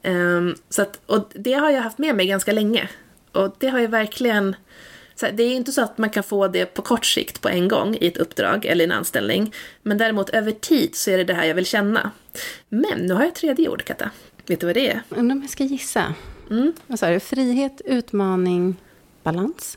Eh, 0.02 0.40
så 0.68 0.82
att, 0.82 1.00
och 1.06 1.30
det 1.34 1.52
har 1.52 1.70
jag 1.70 1.82
haft 1.82 1.98
med 1.98 2.16
mig 2.16 2.26
ganska 2.26 2.52
länge. 2.52 2.88
Och 3.32 3.56
det 3.58 3.68
har 3.68 3.78
ju 3.80 3.86
verkligen... 3.86 4.56
Här, 5.22 5.32
det 5.32 5.42
är 5.42 5.54
inte 5.54 5.72
så 5.72 5.82
att 5.82 5.98
man 5.98 6.10
kan 6.10 6.22
få 6.22 6.48
det 6.48 6.66
på 6.66 6.82
kort 6.82 7.06
sikt 7.06 7.40
på 7.40 7.48
en 7.48 7.68
gång 7.68 7.96
i 8.00 8.06
ett 8.06 8.16
uppdrag 8.16 8.64
eller 8.64 8.84
en 8.84 8.92
anställning. 8.92 9.54
Men 9.82 9.98
däremot 9.98 10.30
över 10.30 10.52
tid 10.52 10.94
så 10.94 11.10
är 11.10 11.18
det 11.18 11.24
det 11.24 11.34
här 11.34 11.44
jag 11.44 11.54
vill 11.54 11.66
känna. 11.66 12.10
Men 12.68 12.98
nu 12.98 13.14
har 13.14 13.20
jag 13.20 13.28
ett 13.28 13.34
tredje 13.34 13.68
ord, 13.68 13.84
Katta. 13.84 14.10
Vet 14.46 14.60
du 14.60 14.66
vad 14.66 14.76
det 14.76 14.90
är? 14.90 15.02
Undrar 15.08 15.36
om 15.36 15.42
jag 15.42 15.50
ska 15.50 15.64
gissa. 15.64 16.14
Mm. 16.50 16.72
Vad 16.86 16.98
sa 16.98 17.10
du? 17.10 17.20
Frihet, 17.20 17.80
utmaning, 17.84 18.76
balans? 19.22 19.76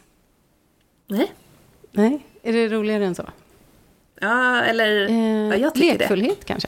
Nej. 1.13 1.31
Nej, 1.91 2.25
är 2.43 2.53
det 2.53 2.67
roligare 2.67 3.05
än 3.05 3.15
så? 3.15 3.29
Ja, 4.19 4.61
eller 4.61 5.09
eh, 5.09 5.47
ja, 5.47 5.55
jag 5.55 5.73
tycker 5.73 5.97
Lekfullhet 5.97 6.39
det. 6.39 6.45
kanske? 6.45 6.67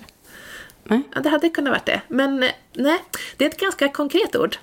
Nej. 0.84 1.01
Ja, 1.15 1.21
det 1.21 1.29
hade 1.29 1.49
kunnat 1.49 1.71
varit 1.71 1.86
det. 1.86 2.01
Men 2.08 2.43
eh, 2.43 2.49
nej, 2.73 2.99
det 3.38 3.45
är 3.45 3.49
ett 3.49 3.60
ganska 3.60 3.89
konkret 3.89 4.36
ord. 4.36 4.58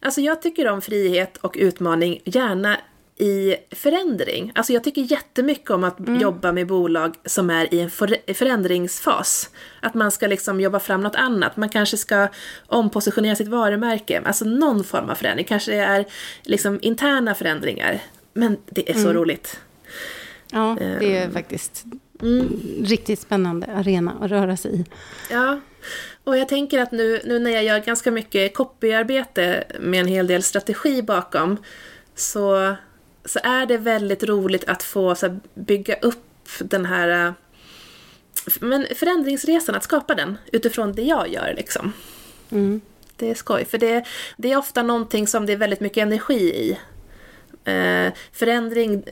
Alltså 0.00 0.20
jag 0.20 0.42
tycker 0.42 0.68
om 0.68 0.82
frihet 0.82 1.36
och 1.36 1.56
utmaning, 1.58 2.20
gärna 2.24 2.76
i 3.16 3.56
förändring. 3.70 4.52
Alltså 4.54 4.72
jag 4.72 4.84
tycker 4.84 5.02
jättemycket 5.02 5.70
om 5.70 5.84
att 5.84 5.98
mm. 5.98 6.20
jobba 6.20 6.52
med 6.52 6.66
bolag 6.66 7.14
som 7.24 7.50
är 7.50 7.74
i 7.74 7.80
en 7.80 7.90
förändringsfas. 8.34 9.50
Att 9.80 9.94
man 9.94 10.10
ska 10.10 10.26
liksom 10.26 10.60
jobba 10.60 10.80
fram 10.80 11.00
något 11.00 11.16
annat. 11.16 11.56
Man 11.56 11.68
kanske 11.68 11.96
ska 11.96 12.28
ompositionera 12.66 13.36
sitt 13.36 13.48
varumärke. 13.48 14.22
Alltså 14.24 14.44
någon 14.44 14.84
form 14.84 15.10
av 15.10 15.14
förändring. 15.14 15.46
Kanske 15.46 15.70
det 15.70 15.78
är 15.78 16.04
liksom 16.42 16.78
interna 16.82 17.34
förändringar. 17.34 18.00
Men 18.32 18.56
det 18.66 18.90
är 18.90 18.94
så 18.94 19.00
mm. 19.00 19.14
roligt. 19.14 19.60
Ja, 20.52 20.76
det 20.80 21.16
är 21.16 21.26
um, 21.26 21.32
faktiskt 21.32 21.84
mm. 22.22 22.60
riktigt 22.82 23.20
spännande 23.20 23.66
arena 23.66 24.16
att 24.20 24.30
röra 24.30 24.56
sig 24.56 24.80
i. 24.80 24.84
Ja, 25.30 25.60
och 26.24 26.36
jag 26.36 26.48
tänker 26.48 26.78
att 26.78 26.92
nu, 26.92 27.20
nu 27.24 27.38
när 27.38 27.50
jag 27.50 27.64
gör 27.64 27.78
ganska 27.78 28.10
mycket 28.10 28.54
copyarbete 28.54 29.64
med 29.80 30.00
en 30.00 30.06
hel 30.06 30.26
del 30.26 30.42
strategi 30.42 31.02
bakom 31.02 31.56
så, 32.14 32.74
så 33.24 33.38
är 33.42 33.66
det 33.66 33.78
väldigt 33.78 34.24
roligt 34.24 34.64
att 34.68 34.82
få 34.82 35.14
så 35.14 35.26
här, 35.26 35.40
bygga 35.54 35.94
upp 35.94 36.48
den 36.58 36.86
här 36.86 37.34
men 38.60 38.86
förändringsresan, 38.94 39.74
att 39.74 39.84
skapa 39.84 40.14
den 40.14 40.38
utifrån 40.52 40.92
det 40.92 41.02
jag 41.02 41.28
gör 41.28 41.54
liksom. 41.56 41.92
Mm. 42.50 42.80
Det 43.16 43.30
är 43.30 43.34
skoj, 43.34 43.64
för 43.64 43.78
det, 43.78 44.04
det 44.36 44.52
är 44.52 44.56
ofta 44.56 44.82
någonting 44.82 45.26
som 45.26 45.46
det 45.46 45.52
är 45.52 45.56
väldigt 45.56 45.80
mycket 45.80 46.02
energi 46.02 46.54
i. 46.54 46.78
Eh, 47.64 48.12
förändring 48.32 49.02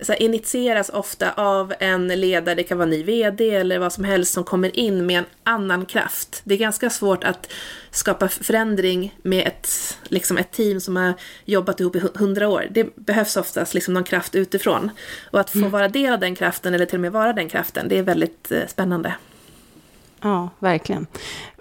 så 0.00 0.12
här, 0.12 0.22
initieras 0.22 0.88
ofta 0.88 1.32
av 1.32 1.74
en 1.78 2.08
ledare, 2.08 2.54
det 2.54 2.62
kan 2.62 2.78
vara 2.78 2.88
ny 2.88 3.02
VD 3.02 3.50
eller 3.50 3.78
vad 3.78 3.92
som 3.92 4.04
helst 4.04 4.32
som 4.32 4.44
kommer 4.44 4.76
in 4.76 5.06
med 5.06 5.18
en 5.18 5.24
annan 5.44 5.86
kraft. 5.86 6.40
Det 6.44 6.54
är 6.54 6.58
ganska 6.58 6.90
svårt 6.90 7.24
att 7.24 7.52
skapa 7.90 8.28
förändring 8.28 9.14
med 9.22 9.46
ett, 9.46 9.98
liksom 10.08 10.38
ett 10.38 10.52
team 10.52 10.80
som 10.80 10.96
har 10.96 11.14
jobbat 11.44 11.80
ihop 11.80 11.96
i 11.96 12.02
hundra 12.14 12.48
år. 12.48 12.66
Det 12.70 12.96
behövs 12.96 13.36
oftast 13.36 13.74
liksom 13.74 13.94
någon 13.94 14.04
kraft 14.04 14.34
utifrån. 14.34 14.90
Och 15.30 15.40
att 15.40 15.50
få 15.50 15.58
mm. 15.58 15.70
vara 15.70 15.88
del 15.88 16.12
av 16.12 16.20
den 16.20 16.34
kraften 16.34 16.74
eller 16.74 16.86
till 16.86 16.96
och 16.96 17.00
med 17.00 17.12
vara 17.12 17.32
den 17.32 17.48
kraften, 17.48 17.88
det 17.88 17.98
är 17.98 18.02
väldigt 18.02 18.52
eh, 18.52 18.66
spännande. 18.66 19.14
Ja, 20.20 20.50
verkligen. 20.58 21.06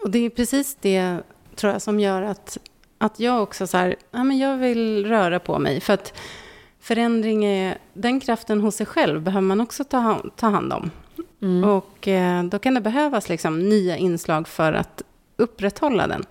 Och 0.01 0.09
det 0.09 0.25
är 0.25 0.29
precis 0.29 0.77
det, 0.81 1.17
tror 1.55 1.73
jag, 1.73 1.81
som 1.81 1.99
gör 1.99 2.21
att, 2.21 2.57
att 2.99 3.19
jag 3.19 3.43
också 3.43 3.67
så 3.67 3.77
här, 3.77 3.95
ja 4.11 4.23
men 4.23 4.37
jag 4.37 4.57
vill 4.57 5.05
röra 5.05 5.39
på 5.39 5.59
mig. 5.59 5.81
För 5.81 5.93
att 5.93 6.13
förändring 6.79 7.45
är, 7.45 7.77
den 7.93 8.19
kraften 8.19 8.61
hos 8.61 8.75
sig 8.75 8.85
själv 8.85 9.21
behöver 9.21 9.47
man 9.47 9.61
också 9.61 9.83
ta, 9.83 10.23
ta 10.35 10.47
hand 10.47 10.73
om. 10.73 10.91
Mm. 11.41 11.69
Och 11.69 12.07
eh, 12.07 12.43
då 12.43 12.59
kan 12.59 12.73
det 12.73 12.81
behövas 12.81 13.29
liksom 13.29 13.69
nya 13.69 13.97
inslag 13.97 14.47
för 14.47 14.73
att 14.73 15.03
upprätthålla 15.37 16.07
den. 16.07 16.25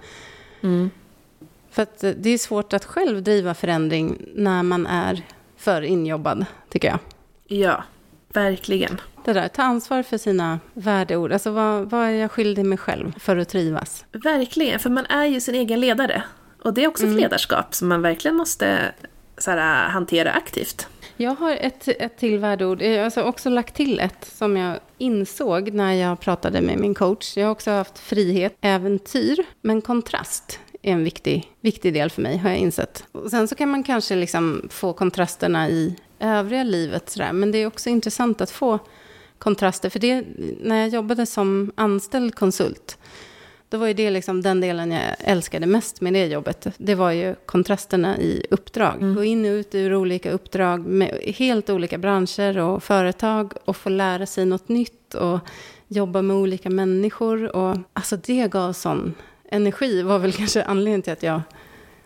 För 1.71 1.83
att 1.83 2.05
eh, 2.05 2.11
det 2.11 2.31
är 2.31 2.39
svårt 2.39 2.73
att 2.73 2.85
själv 2.85 3.23
driva 3.23 3.55
förändring 3.55 4.23
när 4.35 4.63
man 4.63 4.87
är 4.87 5.23
för 5.57 5.83
injobbad, 5.83 6.47
tycker 6.69 6.89
jag. 6.89 6.99
Ja, 7.47 7.85
verkligen. 8.33 9.01
Det 9.25 9.33
där, 9.33 9.49
ta 9.49 9.63
ansvar 9.63 10.03
för 10.03 10.19
sina 10.19 10.61
värdeord. 10.75 11.33
Alltså 11.33 11.51
vad, 11.51 11.91
vad 11.91 12.07
är 12.07 12.11
jag 12.11 12.31
skyldig 12.31 12.65
mig 12.65 12.79
själv 12.79 13.19
för 13.19 13.37
att 13.37 13.49
trivas? 13.49 14.05
Verkligen, 14.13 14.79
för 14.79 14.91
man 14.91 15.07
är 15.07 15.25
ju 15.25 15.41
sin 15.41 15.55
egen 15.55 15.81
ledare. 15.81 16.23
Och 16.63 16.75
det 16.75 16.85
är 16.85 16.89
också 16.89 17.07
ett 17.07 17.13
ledarskap 17.13 17.75
som 17.75 17.89
man 17.89 18.03
verkligen 18.03 18.37
måste 18.37 18.95
så 19.39 19.51
här, 19.51 19.89
hantera 19.89 20.33
aktivt. 20.33 20.89
Jag 21.17 21.35
har 21.35 21.53
ett, 21.53 21.89
ett 21.89 22.19
till 22.19 22.39
värdeord. 22.39 22.83
Jag 22.83 22.97
har 22.97 23.05
alltså 23.05 23.23
också 23.23 23.51
lagt 23.51 23.75
till 23.75 24.01
ett 24.01 24.25
som 24.25 24.57
jag 24.57 24.79
insåg 24.99 25.73
när 25.73 25.93
jag 25.93 26.21
pratade 26.21 26.61
med 26.61 26.79
min 26.79 26.95
coach. 26.95 27.37
Jag 27.37 27.45
har 27.45 27.51
också 27.51 27.71
haft 27.71 27.99
frihet, 27.99 28.57
äventyr, 28.61 29.45
men 29.63 29.83
kontrast 29.83 30.61
är 30.83 30.93
en 30.93 31.05
viktig, 31.05 31.53
viktig 31.61 31.95
del 31.95 32.11
för 32.11 32.23
mig, 32.23 32.37
har 32.37 32.51
jag 32.51 32.59
insett. 32.59 33.05
Och 33.13 33.31
sen 33.31 33.49
så 33.49 33.55
kan 33.55 33.69
man 33.69 33.83
kanske 33.83 34.17
liksom 34.17 34.69
få 34.71 34.93
kontrasterna 34.93 35.69
i 35.69 35.95
övriga 36.21 36.63
livet, 36.63 37.11
sådär. 37.11 37.33
men 37.33 37.53
det 37.53 37.59
är 37.59 37.67
också 37.67 37.89
intressant 37.89 38.41
att 38.41 38.51
få 38.51 38.79
kontraster. 39.39 39.91
För 39.91 39.99
det, 39.99 40.25
när 40.63 40.81
jag 40.81 40.89
jobbade 40.89 41.27
som 41.27 41.73
anställd 41.75 42.35
konsult, 42.35 42.99
då 43.69 43.79
var 43.79 43.87
ju 43.87 43.95
det 43.95 44.11
liksom 44.11 44.43
den 44.43 44.61
delen 44.61 44.91
jag 44.91 45.15
älskade 45.19 45.67
mest 45.67 46.01
med 46.01 46.13
det 46.13 46.27
jobbet. 46.27 46.67
Det 46.77 46.95
var 46.95 47.11
ju 47.11 47.35
kontrasterna 47.47 48.19
i 48.19 48.47
uppdrag. 48.51 49.15
Gå 49.15 49.25
in 49.25 49.45
och 49.45 49.51
ut 49.51 49.75
ur 49.75 49.95
olika 49.95 50.31
uppdrag 50.31 50.87
med 50.87 51.21
helt 51.25 51.71
olika 51.71 51.99
branscher 51.99 52.59
och 52.59 52.83
företag 52.83 53.53
och 53.65 53.77
få 53.77 53.89
lära 53.89 54.27
sig 54.27 54.47
något 54.47 54.69
nytt 54.69 55.15
och 55.15 55.39
jobba 55.89 56.23
med 56.23 56.37
olika 56.37 56.71
människor. 56.71 57.57
Och, 57.57 57.77
alltså 57.93 58.17
det 58.17 58.51
gav 58.51 58.73
sån 58.73 59.15
energi, 59.51 60.03
var 60.03 60.19
väl 60.19 60.33
kanske 60.33 60.63
anledningen 60.63 61.03
till 61.03 61.13
att 61.13 61.23
jag 61.23 61.41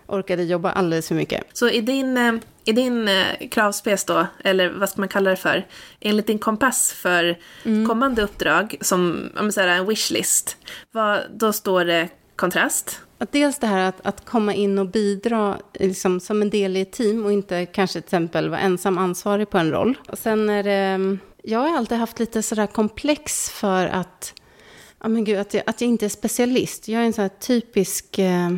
orkade 0.07 0.43
jobba 0.43 0.71
alldeles 0.71 1.09
för 1.09 1.15
mycket. 1.15 1.45
Så 1.53 1.69
i 1.71 1.81
din, 1.81 2.17
eh, 2.17 2.33
i 2.65 2.73
din 2.73 3.09
eh, 3.09 3.49
kravspec 3.51 4.05
då, 4.05 4.27
eller 4.45 4.71
vad 4.71 4.89
ska 4.89 5.01
man 5.01 5.09
kalla 5.09 5.31
det 5.31 5.37
för, 5.37 5.67
enligt 6.01 6.27
din 6.27 6.39
kompass 6.39 6.93
för 6.93 7.39
kommande 7.87 8.23
uppdrag, 8.23 8.77
som 8.81 9.31
om 9.39 9.45
man 9.45 9.53
säger 9.53 9.69
en 9.69 9.87
wishlist, 9.87 10.57
vad, 10.93 11.21
då 11.31 11.53
står 11.53 11.85
det 11.85 12.09
kontrast. 12.37 13.01
Att 13.19 13.33
dels 13.33 13.59
det 13.59 13.67
här 13.67 13.89
att, 13.89 14.07
att 14.07 14.25
komma 14.25 14.55
in 14.55 14.79
och 14.79 14.87
bidra 14.87 15.59
liksom, 15.75 16.21
som 16.21 16.43
en 16.43 16.51
del 16.51 16.77
i 16.77 16.81
ett 16.81 16.93
team 16.93 17.25
och 17.25 17.33
inte 17.33 17.67
kanske 17.67 18.01
till 18.01 18.07
exempel 18.07 18.49
vara 18.49 18.61
ensam 18.61 18.99
ansvarig 18.99 19.51
på 19.51 19.59
en 19.59 19.71
roll. 19.71 19.99
Och 20.09 20.19
sen 20.19 20.51
är 20.51 20.63
det, 20.63 21.19
jag 21.43 21.59
har 21.59 21.77
alltid 21.77 21.99
haft 21.99 22.19
lite 22.19 22.43
sådär 22.43 22.67
komplex 22.67 23.51
för 23.51 23.87
att, 23.87 24.35
ja 25.03 25.09
men 25.09 25.25
gud, 25.25 25.39
att 25.39 25.55
jag, 25.55 25.63
att 25.67 25.81
jag 25.81 25.89
inte 25.89 26.05
är 26.05 26.09
specialist. 26.09 26.89
Jag 26.89 27.03
är 27.03 27.07
en 27.07 27.13
sån 27.13 27.23
här 27.23 27.29
typisk 27.29 28.19
eh, 28.19 28.51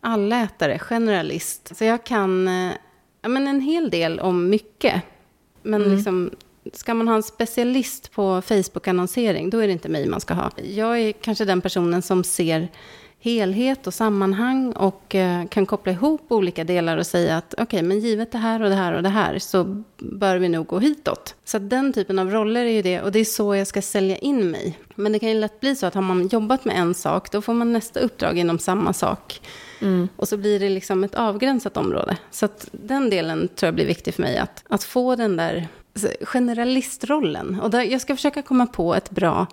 allätare, 0.00 0.78
generalist. 0.78 1.76
Så 1.76 1.84
jag 1.84 2.04
kan 2.04 2.48
eh, 2.48 2.72
ja, 3.24 3.28
men 3.28 3.46
en 3.46 3.60
hel 3.60 3.90
del 3.90 4.20
om 4.20 4.50
mycket. 4.50 5.02
Men 5.62 5.82
liksom, 5.82 6.30
ska 6.72 6.94
man 6.94 7.08
ha 7.08 7.14
en 7.14 7.22
specialist 7.22 8.12
på 8.12 8.42
Facebook-annonsering, 8.42 9.50
då 9.50 9.58
är 9.58 9.66
det 9.66 9.72
inte 9.72 9.88
mig 9.88 10.08
man 10.08 10.20
ska 10.20 10.34
ha. 10.34 10.50
Jag 10.56 11.00
är 11.00 11.12
kanske 11.12 11.44
den 11.44 11.60
personen 11.60 12.02
som 12.02 12.24
ser 12.24 12.68
helhet 13.20 13.86
och 13.86 13.94
sammanhang 13.94 14.72
och 14.72 15.14
eh, 15.14 15.46
kan 15.46 15.66
koppla 15.66 15.92
ihop 15.92 16.32
olika 16.32 16.64
delar 16.64 16.96
och 16.96 17.06
säga 17.06 17.36
att 17.36 17.54
okej, 17.58 17.82
men 17.82 18.00
givet 18.00 18.32
det 18.32 18.38
här 18.38 18.62
och 18.62 18.68
det 18.68 18.76
här 18.76 18.92
och 18.92 19.02
det 19.02 19.08
här 19.08 19.38
så 19.38 19.82
bör 19.98 20.36
vi 20.36 20.48
nog 20.48 20.66
gå 20.66 20.78
hitåt. 20.78 21.34
Så 21.44 21.58
den 21.58 21.92
typen 21.92 22.18
av 22.18 22.30
roller 22.30 22.64
är 22.64 22.70
ju 22.70 22.82
det 22.82 23.00
och 23.00 23.12
det 23.12 23.18
är 23.18 23.24
så 23.24 23.54
jag 23.54 23.66
ska 23.66 23.82
sälja 23.82 24.16
in 24.16 24.50
mig. 24.50 24.78
Men 24.94 25.12
det 25.12 25.18
kan 25.18 25.28
ju 25.28 25.34
lätt 25.34 25.60
bli 25.60 25.76
så 25.76 25.86
att 25.86 25.94
har 25.94 26.02
man 26.02 26.28
jobbat 26.28 26.64
med 26.64 26.76
en 26.76 26.94
sak, 26.94 27.32
då 27.32 27.42
får 27.42 27.54
man 27.54 27.72
nästa 27.72 28.00
uppdrag 28.00 28.38
inom 28.38 28.58
samma 28.58 28.92
sak. 28.92 29.40
Och 30.16 30.28
så 30.28 30.36
blir 30.36 30.60
det 30.60 30.68
liksom 30.68 31.04
ett 31.04 31.14
avgränsat 31.14 31.76
område. 31.76 32.16
Så 32.30 32.44
att 32.44 32.68
den 32.72 33.10
delen 33.10 33.48
tror 33.48 33.66
jag 33.66 33.74
blir 33.74 33.86
viktig 33.86 34.14
för 34.14 34.22
mig, 34.22 34.38
att, 34.38 34.64
att 34.68 34.84
få 34.84 35.16
den 35.16 35.36
där 35.36 35.68
generalistrollen. 36.22 37.60
Och 37.60 37.70
där, 37.70 37.82
jag 37.82 38.00
ska 38.00 38.16
försöka 38.16 38.42
komma 38.42 38.66
på 38.66 38.94
ett 38.94 39.10
bra, 39.10 39.46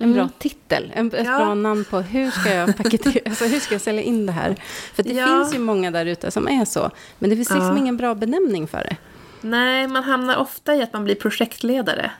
en 0.00 0.12
bra 0.12 0.28
titel, 0.38 0.92
en, 0.94 1.06
ett 1.06 1.26
Ja. 1.26 1.38
bra 1.38 1.54
namn 1.54 1.84
på 1.90 2.00
hur 2.00 2.30
ska 2.30 2.54
jag 2.54 2.76
paketera, 2.76 3.20
alltså 3.26 3.44
hur 3.44 3.60
ska 3.60 3.74
jag 3.74 3.82
sälja 3.82 4.02
in 4.02 4.26
det 4.26 4.32
här? 4.32 4.56
För 4.94 5.02
det 5.02 5.12
Ja. 5.12 5.26
finns 5.26 5.54
ju 5.54 5.58
många 5.58 5.90
där 5.90 6.06
ute 6.06 6.30
som 6.30 6.48
är 6.48 6.64
så, 6.64 6.90
men 7.18 7.30
det 7.30 7.36
finns 7.36 7.50
liksom 7.50 7.66
Ja. 7.68 7.78
ingen 7.78 7.96
bra 7.96 8.14
benämning 8.14 8.66
för 8.68 8.78
det. 8.78 8.96
Nej, 9.40 9.88
man 9.88 10.02
hamnar 10.04 10.36
ofta 10.36 10.74
i 10.74 10.82
att 10.82 10.92
man 10.92 11.04
blir 11.04 11.14
projektledare. 11.14 12.10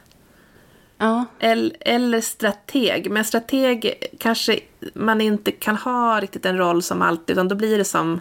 Ja, 0.99 1.25
Eller, 1.41 1.77
eller 1.81 2.21
strateg. 2.21 3.11
Men 3.11 3.25
strateg 3.25 3.95
kanske 4.19 4.61
man 4.95 5.21
inte 5.21 5.53
kan 5.53 5.77
ha 5.77 6.21
riktigt 6.21 6.47
en 6.47 6.59
roll 6.59 6.83
som 6.83 7.03
alltid, 7.03 7.35
utan 7.37 7.49
då 7.49 7.55
blir 7.55 7.79
det 7.79 7.85
som... 7.85 8.21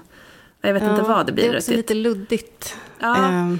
Jag 0.61 0.73
vet 0.73 0.83
inte 0.83 0.95
ja, 1.01 1.07
vad 1.07 1.25
det 1.25 1.31
blir 1.31 1.43
Det 1.43 1.49
är 1.49 1.57
också 1.57 1.71
riktigt. 1.71 1.77
lite 1.89 1.93
luddigt. 2.09 2.75
Ja. 2.99 3.15
Ehm, 3.29 3.59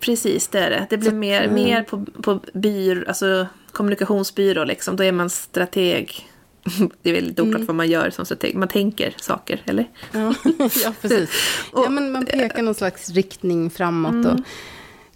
Precis, 0.00 0.48
det 0.48 0.58
är 0.60 0.70
det. 0.70 0.86
Det 0.90 0.98
blir 0.98 1.10
Så 1.10 1.16
mer, 1.16 1.42
eh, 1.44 1.52
mer 1.52 1.82
på, 1.82 2.04
på 2.22 2.40
byr, 2.54 3.04
alltså 3.08 3.46
kommunikationsbyrå 3.72 4.64
liksom. 4.64 4.96
Då 4.96 5.04
är 5.04 5.12
man 5.12 5.30
strateg. 5.30 6.28
Det 7.02 7.10
är 7.10 7.14
väldigt 7.14 7.40
oklart 7.40 7.54
Mm. 7.54 7.66
vad 7.66 7.76
man 7.76 7.88
gör 7.90 8.10
som 8.10 8.24
strateg. 8.24 8.54
Man 8.56 8.68
tänker 8.68 9.14
saker, 9.20 9.62
eller? 9.66 9.90
Ja, 10.12 10.34
ja 10.84 10.92
precis. 11.02 11.30
Ja, 11.72 11.88
men 11.90 12.12
man 12.12 12.26
pekar 12.26 12.62
någon 12.62 12.74
slags 12.74 13.10
riktning 13.10 13.70
framåt. 13.70 14.26
Och, 14.26 14.40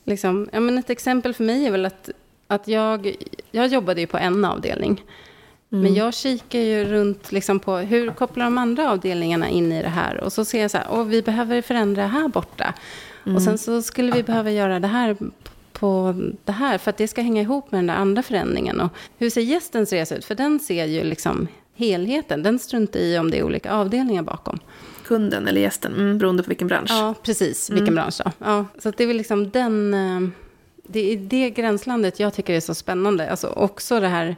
liksom, 0.05 0.49
ja, 0.53 0.61
men 0.61 0.79
ett 0.79 0.91
exempel 0.91 1.35
för 1.35 1.45
mig 1.45 1.67
är 1.67 1.71
väl 1.71 1.87
att, 1.87 2.11
att 2.47 2.69
jag, 2.69 3.17
jag 3.51 3.67
jobbade 3.67 4.01
ju 4.01 4.07
på 4.07 4.19
en 4.19 4.45
avdelning. 4.45 5.05
Men 5.69 5.95
jag 5.95 6.15
kikar 6.15 6.59
ju 6.59 6.85
runt 6.85 7.33
liksom 7.33 7.61
på 7.61 7.77
hur 7.77 8.11
kopplar 8.11 8.45
de 8.45 8.59
andra 8.59 8.91
avdelningarna 8.91 9.49
in 9.49 9.73
i 9.73 9.83
det 9.83 9.89
här. 9.89 10.21
Och 10.21 10.33
så 10.33 10.45
ser 10.45 10.63
jag 10.63 10.71
så 10.71 10.79
här, 10.79 11.05
vi 11.05 11.23
behöver 11.23 11.63
förändra 11.63 12.07
här 12.07 12.29
borta. 12.29 12.75
Och 13.35 13.43
sen 13.43 13.59
så 13.59 13.83
skulle 13.83 14.13
vi 14.13 14.23
behöva 14.23 14.51
göra 14.51 14.81
det 14.81 14.87
här 14.87 15.17
på 15.73 16.15
det 16.45 16.53
här 16.53 16.79
för 16.79 16.91
att 16.91 16.97
det 16.97 17.09
ska 17.09 17.23
hänga 17.23 17.43
ihop 17.43 17.73
med 17.73 17.79
den 17.79 17.87
där 17.87 17.95
andra 17.95 18.23
förändringen. 18.23 18.81
Och 18.81 18.91
hur 19.19 19.31
ser 19.31 19.41
gästens 19.41 19.93
resa 19.93 20.17
ut? 20.17 20.25
För 20.25 20.35
den 20.35 20.61
ser 20.61 20.85
ju 20.85 21.05
liksom 21.05 21.49
helheten. 21.75 22.43
Den 22.43 22.59
struntar 22.59 23.01
i 23.01 23.19
om 23.19 23.31
det 23.31 23.39
är 23.39 23.43
olika 23.43 23.73
avdelningar 23.73 24.23
bakom. 24.23 24.59
Kunden 25.05 25.49
eller 25.49 25.61
gästen, 25.61 25.95
mm, 25.95 26.19
beroende 26.19 26.43
på 26.43 26.49
vilken 26.49 26.69
bransch. 26.69 26.91
Ja, 26.91 27.15
precis. 27.23 27.71
Vilken 27.71 27.95
bransch 27.95 28.21
då? 28.25 28.31
Ja, 28.39 28.65
så 28.79 28.91
det 28.91 29.03
är 29.03 29.07
väl 29.07 29.17
liksom 29.17 29.51
den... 29.51 30.33
Det 30.89 31.13
är 31.13 31.17
det 31.17 31.51
gränslandet 31.51 32.21
jag 32.21 32.35
tycker 32.35 32.55
är 32.55 32.61
så 32.61 32.75
spännande. 32.75 33.31
Alltså 33.31 33.49
också 33.49 34.01
det 34.01 34.09
här... 34.09 34.37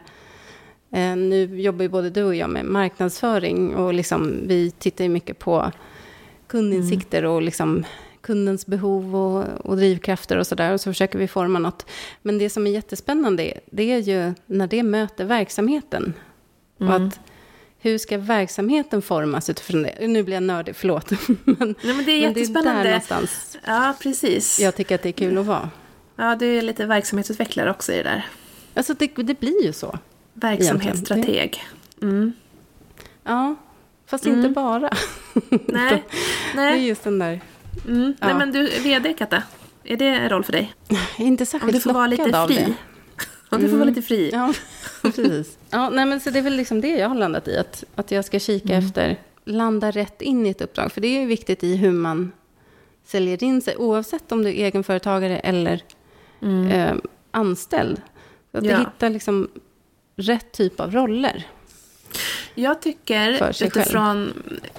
eh, 0.92 1.16
Nu 1.16 1.60
jobbar 1.60 1.82
ju 1.82 1.88
både 1.88 2.10
du 2.10 2.22
och 2.24 2.34
jag 2.34 2.50
med 2.50 2.64
marknadsföring 2.64 3.76
och 3.76 3.94
liksom 3.94 4.40
vi 4.46 4.70
tittar 4.70 5.04
ju 5.04 5.10
mycket 5.10 5.38
på 5.38 5.72
kundinsikter 6.46 7.24
och 7.24 7.42
liksom 7.42 7.84
kundens 8.20 8.66
behov 8.66 9.16
och, 9.16 9.44
och 9.66 9.76
drivkrafter 9.76 10.36
och 10.36 10.46
sådär. 10.46 10.72
Och 10.72 10.80
så 10.80 10.90
försöker 10.90 11.18
vi 11.18 11.28
forma 11.28 11.58
något. 11.58 11.86
Men 12.22 12.38
det 12.38 12.50
som 12.50 12.66
är 12.66 12.70
jättespännande, 12.70 13.52
det 13.70 13.92
är 13.92 13.98
ju 13.98 14.32
när 14.46 14.66
det 14.66 14.82
möter 14.82 15.24
verksamheten. 15.24 16.14
Och 16.78 16.94
att 16.94 17.20
hur 17.80 17.98
ska 17.98 18.18
verksamheten 18.18 19.02
formas 19.02 19.50
utifrån 19.50 19.82
det? 19.82 20.08
Nu 20.08 20.22
blir 20.22 20.34
jag 20.34 20.42
nördig, 20.42 20.76
förlåt. 20.76 21.10
men, 21.44 21.44
Nej, 21.44 21.56
men 21.56 21.74
det 21.84 21.90
är 21.90 21.94
men 21.96 22.04
det 22.04 22.12
är 22.12 22.20
jättespännande. 22.28 22.82
där 22.82 22.84
någonstans 22.90 23.58
Ja, 23.66 23.94
precis. 24.02 24.60
jag 24.60 24.76
tycker 24.76 24.94
att 24.94 25.02
det 25.02 25.08
är 25.08 25.12
kul 25.12 25.38
att 25.38 25.46
vara. 25.46 25.70
Ja, 26.20 26.36
du 26.36 26.58
är 26.58 26.62
lite 26.62 26.86
verksamhetsutvecklare 26.86 27.70
också 27.70 27.92
i 27.92 27.96
det 27.96 28.02
där. 28.02 28.26
Alltså 28.74 28.94
det, 28.94 29.06
det 29.16 29.40
blir 29.40 29.64
ju 29.64 29.72
så. 29.72 29.98
Verksamhetsstrateg. 30.32 31.64
Mm. 32.02 32.32
Ja, 33.24 33.54
fast 34.06 34.26
inte 34.26 34.48
bara. 34.48 34.90
Nej, 35.50 36.04
Det 36.54 36.60
är 36.60 36.70
nej. 36.70 36.86
just 36.88 37.04
den 37.04 37.18
där, 37.18 37.40
Mm. 37.88 38.00
nej, 38.04 38.14
Ja. 38.30 38.38
men 38.38 38.52
du, 38.52 38.66
VD 38.66 39.12
Katta, 39.12 39.42
är 39.84 39.96
det 39.96 40.06
en 40.06 40.28
roll 40.28 40.44
för 40.44 40.52
dig? 40.52 40.74
jag 40.88 40.98
är 41.18 41.24
inte 41.24 41.42
Om 41.42 41.46
särskilt 41.46 41.72
du 41.74 41.80
får 41.80 41.92
vara 41.92 42.06
lockad 42.06 42.26
lite 42.26 42.40
av 42.40 42.46
fri. 42.48 42.56
det. 42.56 42.72
Om 43.56 43.62
du 43.62 43.68
får 43.68 43.76
vara 43.76 43.88
lite 43.88 44.02
fri. 44.02 44.30
Ja, 44.32 44.52
precis. 45.02 45.58
Ja, 45.70 45.90
nej, 45.90 46.06
men 46.06 46.20
så 46.20 46.30
det 46.30 46.38
är 46.38 46.42
väl 46.42 46.56
liksom 46.56 46.80
det 46.80 46.88
jag 46.96 47.08
har 47.08 47.16
landat 47.16 47.48
i. 47.48 47.56
Att, 47.58 47.84
att 47.94 48.10
jag 48.10 48.24
ska 48.24 48.38
kika 48.38 48.72
Mm. 48.74 48.86
efter, 48.86 49.16
landa 49.44 49.90
rätt 49.90 50.22
in 50.22 50.46
i 50.46 50.50
ett 50.50 50.60
uppdrag. 50.60 50.92
För 50.92 51.00
det 51.00 51.08
är 51.08 51.20
ju 51.20 51.26
viktigt 51.26 51.64
i 51.64 51.76
hur 51.76 51.90
man 51.92 52.32
säljer 53.06 53.42
in 53.44 53.62
sig. 53.62 53.76
Oavsett 53.76 54.32
om 54.32 54.42
du 54.42 54.48
är 54.48 54.52
egenföretagare 54.66 55.38
eller 55.38 55.82
eh, 56.42 56.94
anställd. 57.30 58.00
Så 58.52 58.58
att 58.58 58.64
Mm. 58.64 58.70
Ja. 58.72 58.78
du 58.78 58.84
hittar 58.84 59.10
liksom 59.10 59.48
rätt 60.16 60.52
typ 60.52 60.80
av 60.80 60.92
roller. 60.92 61.46
Jag 62.54 62.82
tycker 62.82 63.52
utifrån, 63.64 64.32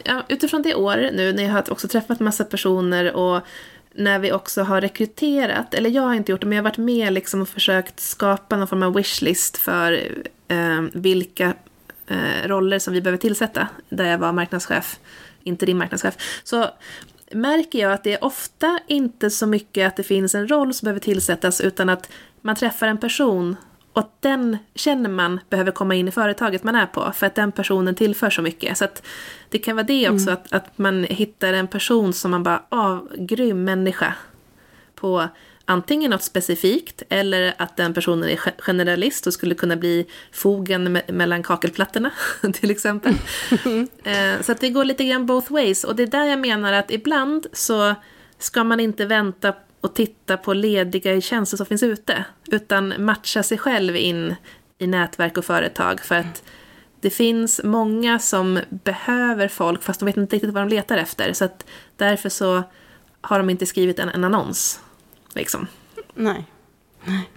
ja, 0.03 0.23
utifrån 0.29 0.61
det 0.61 0.75
år 0.75 0.95
nu 1.13 1.33
när 1.33 1.43
jag 1.43 1.51
har 1.51 1.71
också 1.71 1.87
träffat 1.87 2.19
massa 2.19 2.43
personer 2.43 3.13
och 3.13 3.41
när 3.93 4.19
vi 4.19 4.31
också 4.31 4.63
har 4.63 4.81
rekryterat, 4.81 5.73
eller 5.73 5.89
jag 5.89 6.01
har 6.01 6.13
inte 6.13 6.31
gjort 6.31 6.41
det, 6.41 6.47
men 6.47 6.55
jag 6.55 6.63
har 6.63 6.69
varit 6.69 6.77
med 6.77 7.13
liksom 7.13 7.41
och 7.41 7.49
försökt 7.49 7.99
skapa 7.99 8.57
någon 8.57 8.67
form 8.67 8.83
av 8.83 8.93
wishlist 8.93 9.57
för 9.57 9.93
eh, 10.47 10.81
vilka 10.93 11.53
eh, 12.07 12.47
roller 12.47 12.79
som 12.79 12.93
vi 12.93 13.01
behöver 13.01 13.17
tillsätta, 13.17 13.67
där 13.89 14.05
jag 14.05 14.17
var 14.17 14.31
marknadschef, 14.31 14.99
inte 15.43 15.65
din 15.65 15.77
marknadschef. 15.77 16.41
Så 16.43 16.65
märker 17.31 17.79
jag 17.79 17.93
att 17.93 18.03
det 18.03 18.13
är 18.13 18.23
ofta 18.23 18.79
inte 18.87 19.29
så 19.29 19.47
mycket 19.47 19.87
att 19.87 19.95
det 19.95 20.03
finns 20.03 20.35
en 20.35 20.47
roll 20.47 20.73
som 20.73 20.85
behöver 20.85 20.99
tillsättas, 20.99 21.61
utan 21.61 21.89
att 21.89 22.09
man 22.41 22.55
träffar 22.55 22.87
en 22.87 22.97
person 22.97 23.55
och 23.93 23.99
att 23.99 24.21
den 24.21 24.57
känner 24.75 25.09
man 25.09 25.39
behöver 25.49 25.71
komma 25.71 25.95
in 25.95 26.07
i 26.07 26.11
företaget 26.11 26.63
man 26.63 26.75
är 26.75 26.85
på 26.85 27.11
för 27.15 27.25
att 27.27 27.35
den 27.35 27.51
personen 27.51 27.95
tillför 27.95 28.29
så 28.29 28.41
mycket. 28.41 28.77
Så 28.77 28.85
att 28.85 29.03
det 29.49 29.57
kan 29.57 29.75
vara 29.75 29.85
det 29.85 30.09
också 30.09 30.31
att, 30.31 30.53
att 30.53 30.77
man 30.77 31.03
hittar 31.03 31.53
en 31.53 31.67
person 31.67 32.13
som 32.13 32.31
man 32.31 32.43
bara, 32.43 32.63
ah, 32.69 32.99
grym 33.17 33.63
människa. 33.63 34.13
På 34.95 35.27
antingen 35.69 36.11
något 36.11 36.23
specifikt 36.23 37.03
eller 37.09 37.53
att 37.57 37.77
den 37.77 37.93
personen 37.93 38.23
är 38.23 38.29
ge- 38.29 38.51
generalist 38.59 39.27
och 39.27 39.33
skulle 39.33 39.55
kunna 39.55 39.75
bli 39.75 40.05
fogen 40.31 40.97
me- 40.97 41.11
mellan 41.11 41.43
kakelplattorna 41.43 42.11
till 42.53 42.71
exempel. 42.71 43.13
Eh, 44.03 44.41
så 44.41 44.51
att 44.51 44.59
det 44.61 44.69
går 44.69 44.85
lite 44.85 45.03
grann 45.05 45.25
both 45.25 45.51
ways 45.53 45.83
och 45.83 45.95
det 45.95 46.03
är 46.03 46.07
där 46.07 46.25
jag 46.25 46.39
menar 46.39 46.73
att 46.73 46.91
ibland 46.91 47.47
så 47.53 47.95
ska 48.39 48.63
man 48.63 48.79
inte 48.79 49.05
vänta 49.05 49.53
och 49.81 49.95
titta 49.95 50.37
på 50.37 50.53
lediga 50.53 51.21
tjänster 51.21 51.57
som 51.57 51.65
finns 51.65 51.83
ute 51.83 52.25
utan 52.51 52.93
matcha 53.05 53.43
sig 53.43 53.57
själv 53.57 53.95
in 53.95 54.35
i 54.77 54.87
nätverk 54.87 55.37
och 55.37 55.45
företag 55.45 55.99
för 56.01 56.15
att 56.15 56.43
det 57.01 57.09
finns 57.09 57.61
många 57.63 58.19
som 58.19 58.59
behöver 58.69 59.47
folk 59.47 59.83
fast 59.83 59.99
de 59.99 60.05
vet 60.05 60.17
inte 60.17 60.35
riktigt 60.35 60.53
vad 60.53 60.63
de 60.63 60.75
letar 60.75 60.97
efter 60.97 61.33
så 61.33 61.45
att 61.45 61.65
därför 61.97 62.29
så 62.29 62.63
har 63.21 63.37
de 63.39 63.49
inte 63.49 63.65
skrivit 63.65 63.99
en, 63.99 64.09
en 64.09 64.23
annons. 64.23 64.79
Liksom. 65.39 65.67
Nej. 66.13 66.45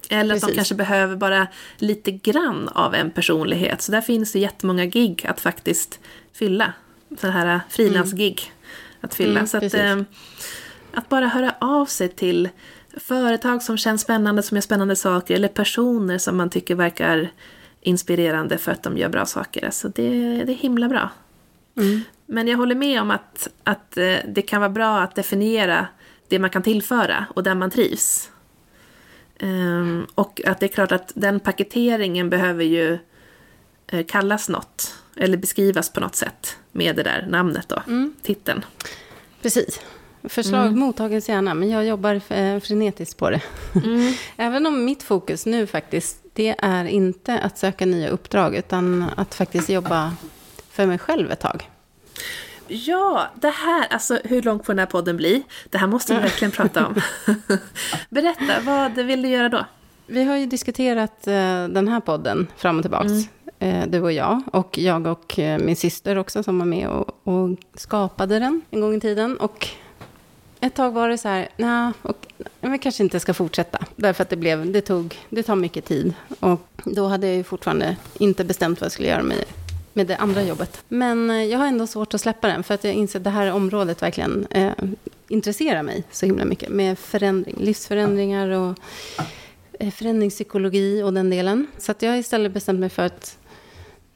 Eller 0.08 0.34
att 0.34 0.40
de 0.40 0.46
Precis. 0.46 0.56
kanske 0.56 0.74
behöver 0.74 1.16
bara 1.16 1.46
lite 1.76 2.10
grann 2.10 2.68
av 2.68 2.94
en 2.94 3.10
personlighet. 3.10 3.82
Så 3.82 3.92
där 3.92 4.00
finns 4.00 4.32
det 4.32 4.38
jättemånga 4.38 4.84
gig 4.84 5.26
att 5.28 5.40
faktiskt 5.40 6.00
fylla. 6.32 6.72
Så 7.20 7.28
här 7.28 7.60
frilansgig 7.68 8.52
att 9.00 9.14
fylla. 9.14 9.40
Mm, 9.40 9.46
så 9.46 9.56
att, 9.56 9.62
precis. 9.62 9.80
eh, 9.80 10.02
att 10.94 11.08
bara 11.08 11.26
höra 11.26 11.54
av 11.60 11.86
sig 11.86 12.08
till 12.08 12.48
företag 12.96 13.62
som 13.62 13.76
känns 13.76 14.02
spännande, 14.02 14.42
som 14.42 14.56
gör 14.56 14.62
spännande 14.62 14.96
saker. 14.96 15.34
Eller 15.34 15.48
personer 15.48 16.18
som 16.18 16.36
man 16.36 16.50
tycker 16.50 16.74
verkar 16.74 17.30
inspirerande 17.80 18.58
för 18.58 18.72
att 18.72 18.82
de 18.82 18.98
gör 18.98 19.08
bra 19.08 19.26
saker. 19.26 19.64
Alltså 19.64 19.88
det, 19.88 20.08
det 20.44 20.52
är 20.52 20.56
himla 20.56 20.88
bra. 20.88 21.10
Mm. 21.76 22.00
Men 22.26 22.48
jag 22.48 22.58
håller 22.58 22.74
med 22.74 23.00
om 23.00 23.10
att, 23.10 23.48
att 23.64 23.96
eh, 23.96 24.14
det 24.28 24.42
kan 24.42 24.60
vara 24.60 24.70
bra 24.70 25.00
att 25.00 25.14
definiera 25.14 25.86
det 26.32 26.38
man 26.38 26.50
kan 26.50 26.62
tillföra 26.62 27.26
och 27.34 27.42
där 27.42 27.54
man 27.54 27.70
trivs. 27.70 28.30
Ehm, 29.38 30.06
och 30.14 30.40
att 30.46 30.60
det 30.60 30.66
är 30.66 30.68
klart 30.68 30.92
att 30.92 31.12
den 31.14 31.40
paketeringen 31.40 32.30
behöver 32.30 32.64
ju 32.64 32.98
eh, 33.86 34.06
kallas 34.06 34.48
något. 34.48 34.94
Eller 35.16 35.36
beskrivas 35.36 35.92
på 35.92 36.00
något 36.00 36.14
sätt 36.16 36.56
med 36.72 36.96
det 36.96 37.02
där 37.02 37.26
namnet 37.30 37.68
då, 37.68 37.82
titeln. 38.22 38.64
Precis. 39.42 39.80
Förslag 40.24 40.66
Mm. 40.66 40.78
mottages 40.78 41.28
gärna, 41.28 41.54
men 41.54 41.70
jag 41.70 41.86
jobbar 41.86 42.14
eh, 42.14 42.60
frenetiskt 42.60 43.18
på 43.18 43.30
det. 43.30 43.40
Även 44.36 44.66
om 44.66 44.84
mitt 44.84 45.02
fokus 45.02 45.46
nu 45.46 45.66
faktiskt, 45.66 46.16
det 46.32 46.54
är 46.58 46.84
inte 46.84 47.38
att 47.38 47.58
söka 47.58 47.86
nya 47.86 48.08
uppdrag, 48.08 48.56
utan 48.56 49.04
att 49.16 49.34
faktiskt 49.34 49.68
jobba 49.68 50.14
för 50.70 50.86
mig 50.86 50.98
själv 50.98 51.30
ett 51.30 51.40
tag. 51.40 51.70
Ja, 52.68 53.26
det 53.34 53.50
här, 53.50 53.86
alltså 53.90 54.18
hur 54.24 54.42
långt 54.42 54.66
får 54.66 54.72
den 54.72 54.78
här 54.78 54.86
podden 54.86 55.16
bli? 55.16 55.42
Det 55.70 55.78
här 55.78 55.86
måste 55.86 56.14
vi 56.14 56.20
verkligen 56.20 56.52
prata 56.52 56.86
om. 56.86 56.94
Berätta, 58.08 58.60
vad 58.62 58.92
vill 58.92 59.22
du 59.22 59.28
göra 59.28 59.48
då? 59.48 59.64
Vi 60.06 60.24
har 60.24 60.36
ju 60.36 60.46
diskuterat 60.46 61.26
eh, 61.26 61.68
den 61.68 61.88
här 61.88 62.00
podden 62.00 62.46
fram 62.56 62.76
och 62.76 62.82
tillbaks, 62.82 63.12
eh, 63.58 63.86
du 63.88 64.00
och 64.00 64.12
jag. 64.12 64.42
Och 64.52 64.78
jag 64.78 65.06
och 65.06 65.38
eh, 65.38 65.58
min 65.58 65.76
syster 65.76 66.18
också 66.18 66.42
som 66.42 66.58
var 66.58 66.66
med 66.66 66.88
och, 66.88 67.28
och 67.28 67.58
skapade 67.74 68.38
den 68.38 68.62
en 68.70 68.80
gång 68.80 68.94
i 68.94 69.00
tiden. 69.00 69.36
Och 69.36 69.68
ett 70.60 70.74
tag 70.74 70.90
var 70.90 71.08
det 71.08 71.18
så 71.18 71.28
här, 71.28 71.48
nej, 71.56 71.92
vi 72.60 72.78
kanske 72.78 73.02
inte 73.02 73.20
ska 73.20 73.34
fortsätta. 73.34 73.78
Därför 73.96 74.22
att 74.22 74.30
det, 74.30 74.36
blev, 74.36 74.72
det, 74.72 74.80
tog, 74.80 75.18
det 75.28 75.42
tar 75.42 75.56
mycket 75.56 75.84
tid. 75.84 76.14
Och 76.40 76.60
då 76.84 77.06
hade 77.06 77.26
jag 77.26 77.36
ju 77.36 77.44
fortfarande 77.44 77.96
inte 78.18 78.44
bestämt 78.44 78.80
vad 78.80 78.86
jag 78.86 78.92
skulle 78.92 79.08
göra 79.08 79.22
med, 79.22 79.44
med 79.92 80.06
det 80.06 80.16
andra 80.16 80.42
jobbet. 80.42 80.84
Men 80.88 81.30
eh, 81.30 81.44
jag 81.44 81.58
har 81.58 81.66
ändå 81.66 81.86
svårt 81.86 82.14
att 82.14 82.20
släppa 82.20 82.48
den, 82.48 82.62
för 82.62 82.74
att 82.74 82.84
jag 82.84 82.94
inser 82.94 83.18
att 83.18 83.24
det 83.24 83.30
här 83.30 83.52
området 83.52 84.02
verkligen 84.02 84.46
eh, 84.50 84.72
intresserar 85.28 85.82
mig 85.82 86.04
så 86.10 86.26
himla 86.26 86.44
mycket. 86.44 86.68
Med 86.68 86.98
förändring, 86.98 87.56
livsförändringar 87.58 88.48
och 88.48 88.78
eh, 89.80 89.90
förändringspsykologi 89.90 91.02
och 91.02 91.12
den 91.12 91.30
delen. 91.30 91.66
Så 91.78 91.92
att 91.92 92.02
jag 92.02 92.10
har 92.10 92.16
istället 92.16 92.52
bestämt 92.52 92.80
mig 92.80 92.88
för 92.88 93.02
att 93.02 93.38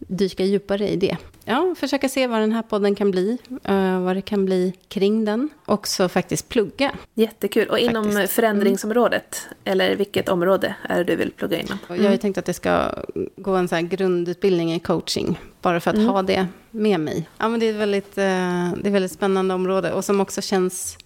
dyka 0.07 0.45
djupare 0.45 0.89
i 0.89 0.97
det. 0.97 1.17
Ja, 1.45 1.75
försöka 1.79 2.09
se 2.09 2.27
vad 2.27 2.41
den 2.41 2.53
här 2.53 2.63
podden 2.63 2.95
kan 2.95 3.11
bli, 3.11 3.39
eh, 3.65 4.01
vad 4.01 4.17
det 4.17 4.23
kan 4.23 4.45
bli 4.45 4.75
kring 4.89 5.25
den. 5.25 5.49
Och 5.65 5.87
så 5.87 6.09
faktiskt 6.09 6.49
plugga. 6.49 6.93
Jättekul. 7.15 7.69
Och 7.69 7.79
inom 7.79 8.05
Faktiskt. 8.05 8.33
förändringsområdet, 8.33 9.49
eller 9.65 9.97
vilket 9.97 10.29
område 10.29 10.75
är 10.83 10.99
det 10.99 11.05
du 11.05 11.17
vill 11.17 11.33
plugga 11.33 11.59
inom? 11.59 11.79
Jag 11.89 11.97
har 12.05 12.11
ju 12.11 12.17
tänkt 12.17 12.39
att 12.39 12.47
jag 12.47 12.57
ska 12.57 12.95
gå 13.37 13.55
en 13.55 13.69
så 13.69 13.75
här 13.75 13.83
grundutbildning 13.83 14.75
i 14.75 14.81
coaching, 14.81 15.41
bara 15.63 15.81
för 15.81 15.91
att 15.91 15.99
ha 15.99 16.23
det 16.23 16.47
med 16.71 17.01
mig. 17.01 17.29
Ja, 17.39 17.49
men 17.49 17.61
det, 17.61 17.67
är 17.67 17.71
ett 17.71 17.81
väldigt, 17.81 18.19
eh, 18.19 18.25
det 18.25 18.83
är 18.83 18.87
ett 18.87 18.93
väldigt 18.93 19.13
spännande 19.13 19.55
område 19.55 19.93
och 19.93 20.05
som 20.05 20.21
också 20.21 20.43
känns, 20.43 20.99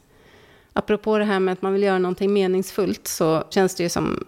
apropå 0.73 1.19
det 1.19 1.25
här 1.25 1.41
med 1.41 1.53
att 1.53 1.63
man 1.63 1.73
vill 1.73 1.83
göra 1.83 1.99
någonting 1.99 2.33
meningsfullt, 2.33 3.09
så 3.09 3.45
känns 3.51 3.75
det 3.75 3.83
ju 3.83 3.89
som 3.89 4.25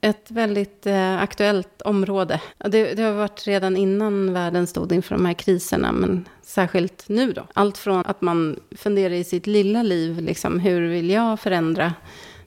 ett 0.00 0.30
väldigt 0.30 0.86
eh, 0.86 1.22
aktuellt 1.22 1.82
område. 1.82 2.40
Det, 2.58 2.94
det 2.94 3.02
har 3.02 3.12
varit 3.12 3.46
redan 3.46 3.76
innan 3.76 4.32
världen 4.32 4.66
stod 4.66 4.92
inför 4.92 5.14
de 5.14 5.24
här 5.24 5.34
kriserna, 5.34 5.92
men 5.92 6.28
särskilt 6.42 7.08
nu 7.08 7.32
då. 7.32 7.46
Allt 7.54 7.78
från 7.78 8.06
att 8.06 8.20
man 8.20 8.60
funderar 8.76 9.14
i 9.14 9.24
sitt 9.24 9.46
lilla 9.46 9.82
liv, 9.82 10.20
liksom, 10.20 10.60
hur 10.60 10.88
vill 10.88 11.10
jag 11.10 11.40
förändra, 11.40 11.94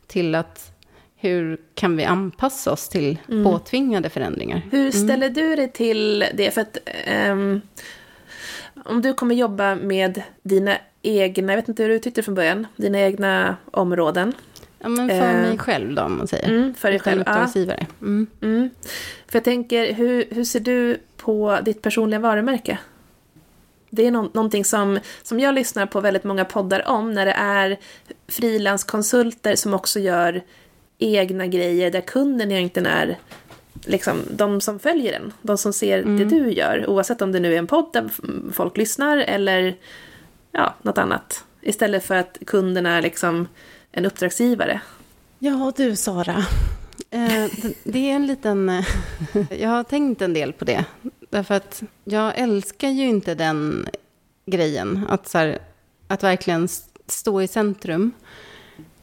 till 0.08 0.36
att 0.36 0.72
hur 1.16 1.58
kan 1.76 1.98
vi 1.98 2.04
anpassa 2.04 2.72
oss 2.72 2.90
till 2.90 3.18
påtvingade 3.44 4.10
förändringar? 4.10 4.62
Hur 4.72 4.92
ställer 4.92 5.30
du 5.30 5.56
dig 5.56 5.72
till 5.72 6.26
det? 6.34 6.52
För 6.52 6.62
att 6.62 6.78
ehm, 7.06 7.62
om 8.86 9.02
du 9.02 9.14
kommer 9.14 9.36
jobba 9.36 9.76
med 9.76 10.24
dina 10.44 10.78
egna, 11.02 11.52
jag 11.52 11.58
vet 11.58 11.70
inte 11.70 11.84
hur 11.84 11.90
du 11.90 12.00
tyckte 12.00 12.22
det 12.22 12.26
från 12.26 12.36
början, 12.36 12.68
dina 12.76 13.00
egna 13.00 13.56
områden. 13.72 14.34
Ja, 14.82 14.90
men 14.90 15.10
för 15.10 15.16
Eh, 15.16 15.34
mig 15.34 15.58
själv 15.58 15.96
då, 15.96 16.02
om 16.02 16.18
man 16.18 16.28
säger. 16.28 16.50
Mm, 16.50 16.74
för 16.74 16.90
dig 16.90 17.00
själv. 17.00 17.24
Ja. 17.26 17.48
Mm. 18.02 18.28
Mm. 18.42 18.70
För 19.28 19.38
jag 19.38 19.44
tänker, 19.44 19.94
hur, 19.94 20.26
hur 20.32 20.44
ser 20.44 20.60
du 20.60 20.98
på 21.18 21.60
ditt 21.64 21.82
personliga 21.82 22.20
varumärke? 22.20 22.78
Det 23.90 24.08
är 24.08 24.12
nå- 24.12 24.30
någonting 24.34 24.66
som, 24.66 25.00
som 25.24 25.40
jag 25.40 25.54
lyssnar 25.56 25.86
på 25.86 26.02
väldigt 26.02 26.24
många 26.24 26.46
poddar 26.46 26.88
om 26.88 27.14
när 27.14 27.26
det 27.26 27.32
är 27.32 27.78
frilanskonsulter 28.28 29.56
som 29.56 29.74
också 29.74 30.00
gör 30.00 30.42
egna 30.98 31.48
grejer 31.48 31.92
där 31.92 32.02
kunden 32.02 32.52
egentligen 32.52 32.86
är 32.86 33.18
liksom 33.86 34.18
de 34.32 34.62
som 34.62 34.80
följer 34.80 35.12
den, 35.12 35.34
de 35.42 35.58
som 35.58 35.74
ser 35.74 36.04
det 36.04 36.26
du 36.26 36.52
gör, 36.52 36.86
oavsett 36.90 37.22
om 37.22 37.32
det 37.32 37.40
nu 37.40 37.54
är 37.54 37.58
en 37.58 37.68
podd 37.68 37.90
där 37.94 38.10
folk 38.54 38.78
lyssnar 38.78 39.18
eller 39.18 39.76
ja, 40.52 40.76
något 40.82 40.98
annat. 40.98 41.44
Istället 41.62 42.04
för 42.06 42.16
att 42.16 42.38
kunden 42.46 42.86
är 42.86 43.02
liksom 43.02 43.48
en 43.92 44.06
uppdragsgivare. 44.06 44.82
Ja, 45.40 45.74
du 45.78 45.96
Sara. 45.96 46.46
Eh, 47.10 47.46
det 47.84 48.10
är 48.10 48.16
en 48.16 48.28
liten... 48.28 48.70
Eh, 48.70 48.86
jag 49.62 49.70
har 49.70 49.84
tänkt 49.84 50.22
en 50.22 50.34
del 50.34 50.54
på 50.54 50.66
det. 50.66 50.86
Därför 51.30 51.56
att 51.56 51.84
jag 52.04 52.38
älskar 52.38 52.90
ju 52.90 53.08
inte 53.08 53.36
den 53.36 53.88
grejen. 54.46 55.06
Att, 55.10 55.28
så 55.28 55.38
här, 55.38 55.60
att 56.08 56.24
verkligen 56.24 56.68
stå 57.08 57.42
i 57.42 57.48
centrum. 57.48 58.12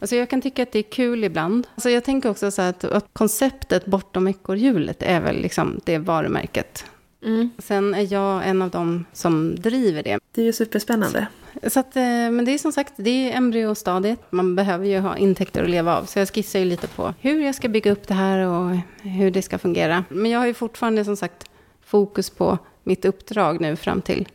Alltså 0.01 0.17
jag 0.17 0.31
kan 0.31 0.43
tycka 0.43 0.63
att 0.63 0.73
det 0.73 0.79
är 0.79 0.83
kul 0.83 1.25
ibland. 1.25 1.67
Alltså 1.75 1.91
jag 1.91 2.05
tänker 2.05 2.31
också 2.31 2.51
så 2.51 2.63
här 2.63 2.71
att, 2.71 2.85
att 2.85 3.07
konceptet 3.13 3.87
bortom 3.87 4.29
ekorrhjulet 4.29 5.03
är 5.03 5.21
väl 5.21 5.37
liksom 5.37 5.81
det 5.85 5.99
varumärket. 5.99 6.85
Mm. 7.23 7.51
Sen 7.59 7.95
är 7.95 8.13
jag 8.13 8.49
en 8.49 8.63
av 8.63 8.71
dem 8.71 9.05
som 9.13 9.57
driver 9.57 10.03
det. 10.03 10.19
Det 10.35 10.41
är 10.41 10.45
ju 10.45 10.53
superspännande. 10.53 11.27
Så 11.67 11.81
att, 11.81 11.97
eh, 11.97 12.03
men 12.03 12.45
det 12.45 12.55
är 12.55 12.59
som 12.59 12.73
sagt, 12.73 12.93
det 12.97 13.11
är 13.33 13.37
embryostadiet. 13.37 14.21
Man 14.31 14.57
behöver 14.57 14.87
ju 14.87 14.99
ha 14.99 15.17
intäkter 15.17 15.63
att 15.63 15.71
leva 15.71 15.99
av. 15.99 16.05
Så 16.05 16.19
jag 16.19 16.29
skissar 16.29 16.59
ju 16.59 16.65
lite 16.65 16.89
på 16.89 17.15
hur 17.21 17.45
jag 17.45 17.55
ska 17.55 17.69
bygga 17.69 17.93
upp 17.93 18.09
det 18.09 18.15
här 18.15 18.47
och 18.47 18.77
hur 19.03 19.31
det 19.31 19.43
ska 19.43 19.59
fungera. 19.59 20.05
Men 20.09 20.31
jag 20.31 20.39
har 20.39 20.47
ju 20.47 20.55
fortfarande 20.55 21.05
som 21.05 21.17
sagt 21.17 21.45
fokus 21.85 22.31
på 22.31 22.59
mitt 22.85 23.05
uppdrag 23.05 23.61
nu 23.61 23.77
fram 23.77 24.03
till 24.03 24.29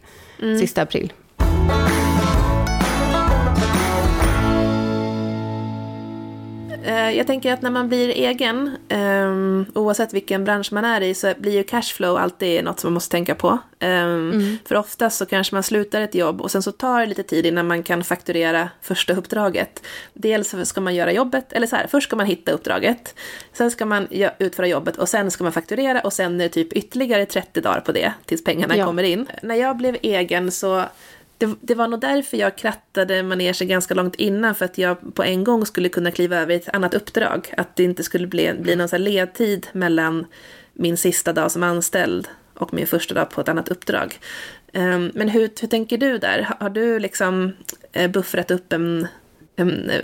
sista 0.60 0.82
april. 0.82 1.14
Jag 6.92 7.28
tänker 7.28 7.54
att 7.54 7.62
när 7.62 7.72
man 7.72 7.88
blir 7.88 8.10
egen, 8.10 8.78
ehm, 8.90 9.66
oavsett 9.76 10.14
vilken 10.14 10.44
bransch 10.46 10.74
man 10.74 10.86
är 10.86 11.02
i, 11.02 11.14
så 11.14 11.34
blir 11.38 11.52
ju 11.52 11.64
cashflow 11.64 12.18
alltid 12.18 12.64
något 12.64 12.80
som 12.80 12.88
man 12.88 12.94
måste 12.94 13.12
tänka 13.12 13.36
på. 13.36 13.58
Ehm, 13.80 14.58
För 14.66 14.76
oftast 14.76 15.18
så 15.18 15.26
kanske 15.26 15.56
man 15.56 15.64
slutar 15.64 16.02
ett 16.02 16.16
jobb 16.16 16.42
och 16.42 16.52
sen 16.52 16.64
så 16.64 16.72
tar 16.72 17.00
det 17.00 17.06
lite 17.06 17.24
tid 17.24 17.46
innan 17.46 17.68
man 17.68 17.84
kan 17.84 18.04
fakturera 18.04 18.70
första 18.82 19.14
uppdraget. 19.14 19.84
Dels 20.14 20.56
ska 20.64 20.82
man 20.82 20.96
göra 20.96 21.12
jobbet, 21.12 21.54
eller 21.54 21.68
så 21.68 21.76
här, 21.76 21.88
först 21.88 22.08
ska 22.08 22.16
man 22.16 22.26
hitta 22.26 22.52
uppdraget, 22.52 23.16
sen 23.54 23.72
ska 23.72 23.86
man 23.86 24.08
utföra 24.40 24.68
jobbet 24.68 24.98
och 24.98 25.10
sen 25.10 25.32
ska 25.32 25.44
man 25.44 25.54
fakturera 25.54 26.00
och 26.02 26.14
sen 26.14 26.36
är 26.42 26.44
det 26.44 26.50
typ 26.50 26.74
ytterligare 26.74 27.26
30 27.26 27.62
dagar 27.62 27.80
på 27.80 27.92
det 27.92 28.14
tills 28.26 28.44
pengarna 28.44 28.78
Ja. 28.78 28.86
kommer 28.86 29.04
in. 29.04 29.28
När 29.42 29.56
jag 29.56 29.78
blev 29.78 29.98
egen 30.02 30.52
så 30.52 30.84
det, 31.46 31.56
det 31.62 31.76
var 31.76 31.88
nog 31.88 32.00
därför 32.00 32.38
jag 32.38 32.58
krattade 32.58 33.24
manegen 33.24 33.68
ganska 33.68 33.94
långt 33.94 34.16
innan, 34.16 34.56
för 34.56 34.66
att 34.66 34.78
jag 34.78 35.16
på 35.16 35.24
en 35.24 35.44
gång 35.44 35.66
skulle 35.66 35.90
kunna 35.90 36.12
kliva 36.12 36.38
över 36.38 36.54
i 36.54 36.58
ett 36.58 36.70
annat 36.70 36.94
uppdrag. 36.94 37.54
Att 37.58 37.76
det 37.76 37.84
inte 37.84 38.04
skulle 38.04 38.28
bli, 38.28 38.54
bli 38.54 38.76
någon 38.76 38.90
så 38.90 38.96
här 38.96 39.04
ledtid 39.04 39.68
mellan 39.72 40.26
min 40.74 40.98
sista 40.98 41.34
dag 41.34 41.52
som 41.52 41.64
anställd 41.64 42.28
och 42.54 42.74
min 42.74 42.88
första 42.88 43.14
dag 43.14 43.30
på 43.30 43.42
ett 43.42 43.50
annat 43.50 43.70
uppdrag. 43.70 44.20
Ehm, 44.74 45.12
men 45.14 45.30
hur, 45.30 45.50
hur 45.62 45.68
tänker 45.68 45.98
du 45.98 46.18
där? 46.18 46.48
Har 46.60 46.70
du 46.70 47.00
liksom 47.00 47.54
eh, 47.92 48.12
buffrat 48.12 48.52
upp 48.52 48.74
en 48.74 49.08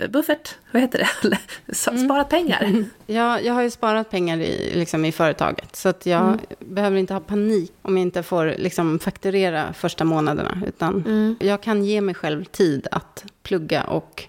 buffert, 0.08 0.54
vad 0.72 0.82
heter 0.82 0.98
det? 0.98 1.38
Mm. 1.90 2.04
Sparat 2.04 2.28
pengar? 2.28 2.62
Mm. 2.62 2.84
Ja, 3.06 3.40
jag 3.40 3.54
har 3.54 3.62
ju 3.62 3.70
sparat 3.70 4.10
pengar 4.10 4.38
i, 4.38 4.72
liksom, 4.74 5.04
i 5.04 5.12
företaget. 5.12 5.76
Så 5.76 5.88
att 5.88 6.06
jag 6.06 6.22
mm. 6.22 6.40
behöver 6.58 6.98
inte 6.98 7.14
ha 7.14 7.20
panik 7.20 7.72
om 7.82 7.96
jag 7.96 8.02
inte 8.02 8.22
får 8.22 8.54
liksom, 8.58 8.98
fakturera 8.98 9.72
första 9.72 10.04
månaderna. 10.04 10.62
Utan 10.66 11.04
mm. 11.06 11.36
jag 11.40 11.62
kan 11.62 11.84
ge 11.84 12.00
mig 12.00 12.14
själv 12.14 12.44
tid 12.44 12.86
att 12.90 13.24
plugga 13.42 13.84
och 13.84 14.24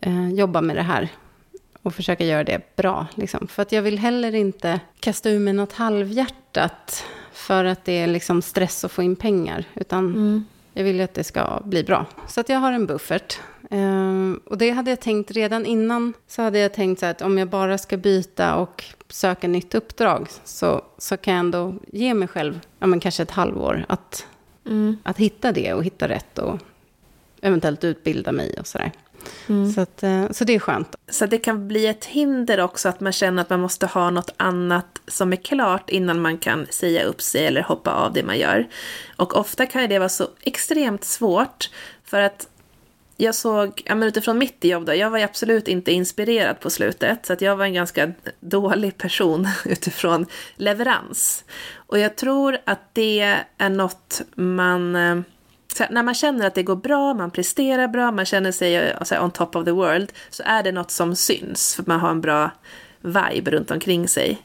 eh, 0.00 0.28
jobba 0.28 0.60
med 0.60 0.76
det 0.76 0.82
här. 0.82 1.08
Och 1.82 1.94
försöka 1.94 2.24
göra 2.24 2.44
det 2.44 2.76
bra. 2.76 3.06
Liksom. 3.14 3.48
För 3.48 3.62
att 3.62 3.72
jag 3.72 3.82
vill 3.82 3.98
heller 3.98 4.34
inte 4.34 4.80
kasta 5.00 5.30
ur 5.30 5.38
mig 5.38 5.52
något 5.52 5.72
halvhjärtat. 5.72 7.04
För 7.32 7.64
att 7.64 7.84
det 7.84 7.92
är 7.92 8.06
liksom 8.06 8.42
stress 8.42 8.84
att 8.84 8.92
få 8.92 9.02
in 9.02 9.16
pengar. 9.16 9.64
Utan 9.74 10.06
mm. 10.06 10.44
jag 10.72 10.84
vill 10.84 10.96
ju 10.96 11.02
att 11.02 11.14
det 11.14 11.24
ska 11.24 11.62
bli 11.64 11.84
bra. 11.84 12.06
Så 12.28 12.40
att 12.40 12.48
jag 12.48 12.58
har 12.58 12.72
en 12.72 12.86
buffert 12.86 13.38
Um, 13.70 14.40
och 14.44 14.58
det 14.58 14.70
hade 14.70 14.90
jag 14.90 15.00
tänkt 15.00 15.30
redan 15.30 15.66
innan. 15.66 16.14
Så 16.26 16.42
hade 16.42 16.58
jag 16.58 16.74
tänkt 16.74 17.00
så 17.00 17.06
att 17.06 17.22
om 17.22 17.38
jag 17.38 17.48
bara 17.48 17.78
ska 17.78 17.96
byta 17.96 18.56
och 18.56 18.84
söka 19.08 19.48
nytt 19.48 19.74
uppdrag 19.74 20.28
så, 20.44 20.82
så 20.98 21.16
kan 21.16 21.34
jag 21.34 21.40
ändå 21.40 21.74
ge 21.92 22.14
mig 22.14 22.28
själv 22.28 22.60
ja, 22.78 22.86
men 22.86 23.00
kanske 23.00 23.22
ett 23.22 23.30
halvår 23.30 23.84
att, 23.88 24.26
mm. 24.66 24.98
att 25.02 25.18
hitta 25.18 25.52
det 25.52 25.74
och 25.74 25.84
hitta 25.84 26.08
rätt 26.08 26.38
och 26.38 26.58
eventuellt 27.40 27.84
utbilda 27.84 28.32
mig 28.32 28.54
och 28.60 28.66
sådär. 28.66 28.92
Mm. 29.46 29.72
Så, 29.72 29.80
att, 29.80 30.02
eh, 30.02 30.30
så 30.30 30.44
det 30.44 30.54
är 30.54 30.58
skönt. 30.58 30.96
Så 31.08 31.26
det 31.26 31.38
kan 31.38 31.68
bli 31.68 31.86
ett 31.86 32.04
hinder 32.04 32.60
också 32.60 32.88
att 32.88 33.00
man 33.00 33.12
känner 33.12 33.42
att 33.42 33.50
man 33.50 33.60
måste 33.60 33.86
ha 33.86 34.10
något 34.10 34.34
annat 34.36 35.00
som 35.06 35.32
är 35.32 35.36
klart 35.36 35.90
innan 35.90 36.20
man 36.20 36.38
kan 36.38 36.66
säga 36.70 37.04
upp 37.04 37.22
sig 37.22 37.46
eller 37.46 37.62
hoppa 37.62 37.90
av 37.92 38.12
det 38.12 38.22
man 38.22 38.38
gör. 38.38 38.68
Och 39.16 39.36
ofta 39.36 39.66
kan 39.66 39.88
det 39.88 39.98
vara 39.98 40.08
så 40.08 40.28
extremt 40.40 41.04
svårt 41.04 41.70
för 42.04 42.20
att 42.20 42.48
jag 43.20 43.34
såg, 43.34 43.82
ja, 43.84 43.94
men 43.94 44.08
utifrån 44.08 44.38
mitt 44.38 44.64
jobb 44.64 44.86
då, 44.86 44.94
jag 44.94 45.10
var 45.10 45.18
ju 45.18 45.24
absolut 45.24 45.68
inte 45.68 45.92
inspirerad 45.92 46.60
på 46.60 46.70
slutet, 46.70 47.26
så 47.26 47.32
att 47.32 47.40
jag 47.40 47.56
var 47.56 47.64
en 47.64 47.74
ganska 47.74 48.12
dålig 48.40 48.98
person 48.98 49.48
utifrån 49.64 50.26
leverans. 50.56 51.44
Och 51.76 51.98
jag 51.98 52.16
tror 52.16 52.58
att 52.64 52.94
det 52.94 53.42
är 53.58 53.68
något 53.68 54.22
man, 54.34 54.96
eh, 54.96 55.20
här, 55.78 55.88
när 55.90 56.02
man 56.02 56.14
känner 56.14 56.46
att 56.46 56.54
det 56.54 56.62
går 56.62 56.76
bra, 56.76 57.14
man 57.14 57.30
presterar 57.30 57.88
bra, 57.88 58.12
man 58.12 58.24
känner 58.24 58.52
sig 58.52 58.74
här, 58.74 59.12
eh, 59.12 59.24
on 59.24 59.30
top 59.30 59.56
of 59.56 59.64
the 59.64 59.70
world, 59.70 60.12
så 60.30 60.42
är 60.46 60.62
det 60.62 60.72
något 60.72 60.90
som 60.90 61.16
syns, 61.16 61.74
för 61.74 61.84
man 61.86 62.00
har 62.00 62.10
en 62.10 62.20
bra 62.20 62.50
vibe 63.00 63.50
runt 63.50 63.70
omkring 63.70 64.08
sig. 64.08 64.42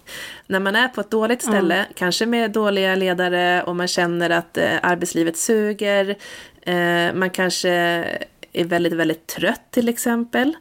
När 0.47 0.59
man 0.59 0.75
är 0.75 0.87
på 0.87 1.01
ett 1.01 1.11
dåligt 1.11 1.41
ställe, 1.41 1.75
mm. 1.75 1.87
kanske 1.95 2.25
med 2.25 2.51
dåliga 2.51 2.95
ledare 2.95 3.63
och 3.63 3.75
man 3.75 3.87
känner 3.87 4.29
att 4.29 4.57
eh, 4.57 4.73
arbetslivet 4.81 5.37
suger, 5.37 6.15
eh, 6.61 7.13
man 7.13 7.29
kanske 7.29 8.05
är 8.53 8.65
väldigt, 8.65 8.93
väldigt 8.93 9.27
trött 9.27 9.71
till 9.71 9.89
exempel. 9.89 10.53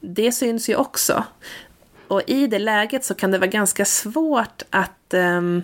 Det 0.00 0.32
syns 0.32 0.68
ju 0.68 0.76
också. 0.76 1.24
Och 2.08 2.22
i 2.26 2.46
det 2.46 2.58
läget 2.58 3.04
så 3.04 3.14
kan 3.14 3.30
det 3.30 3.38
vara 3.38 3.50
ganska 3.50 3.84
svårt 3.84 4.62
att, 4.70 5.14
um, 5.14 5.62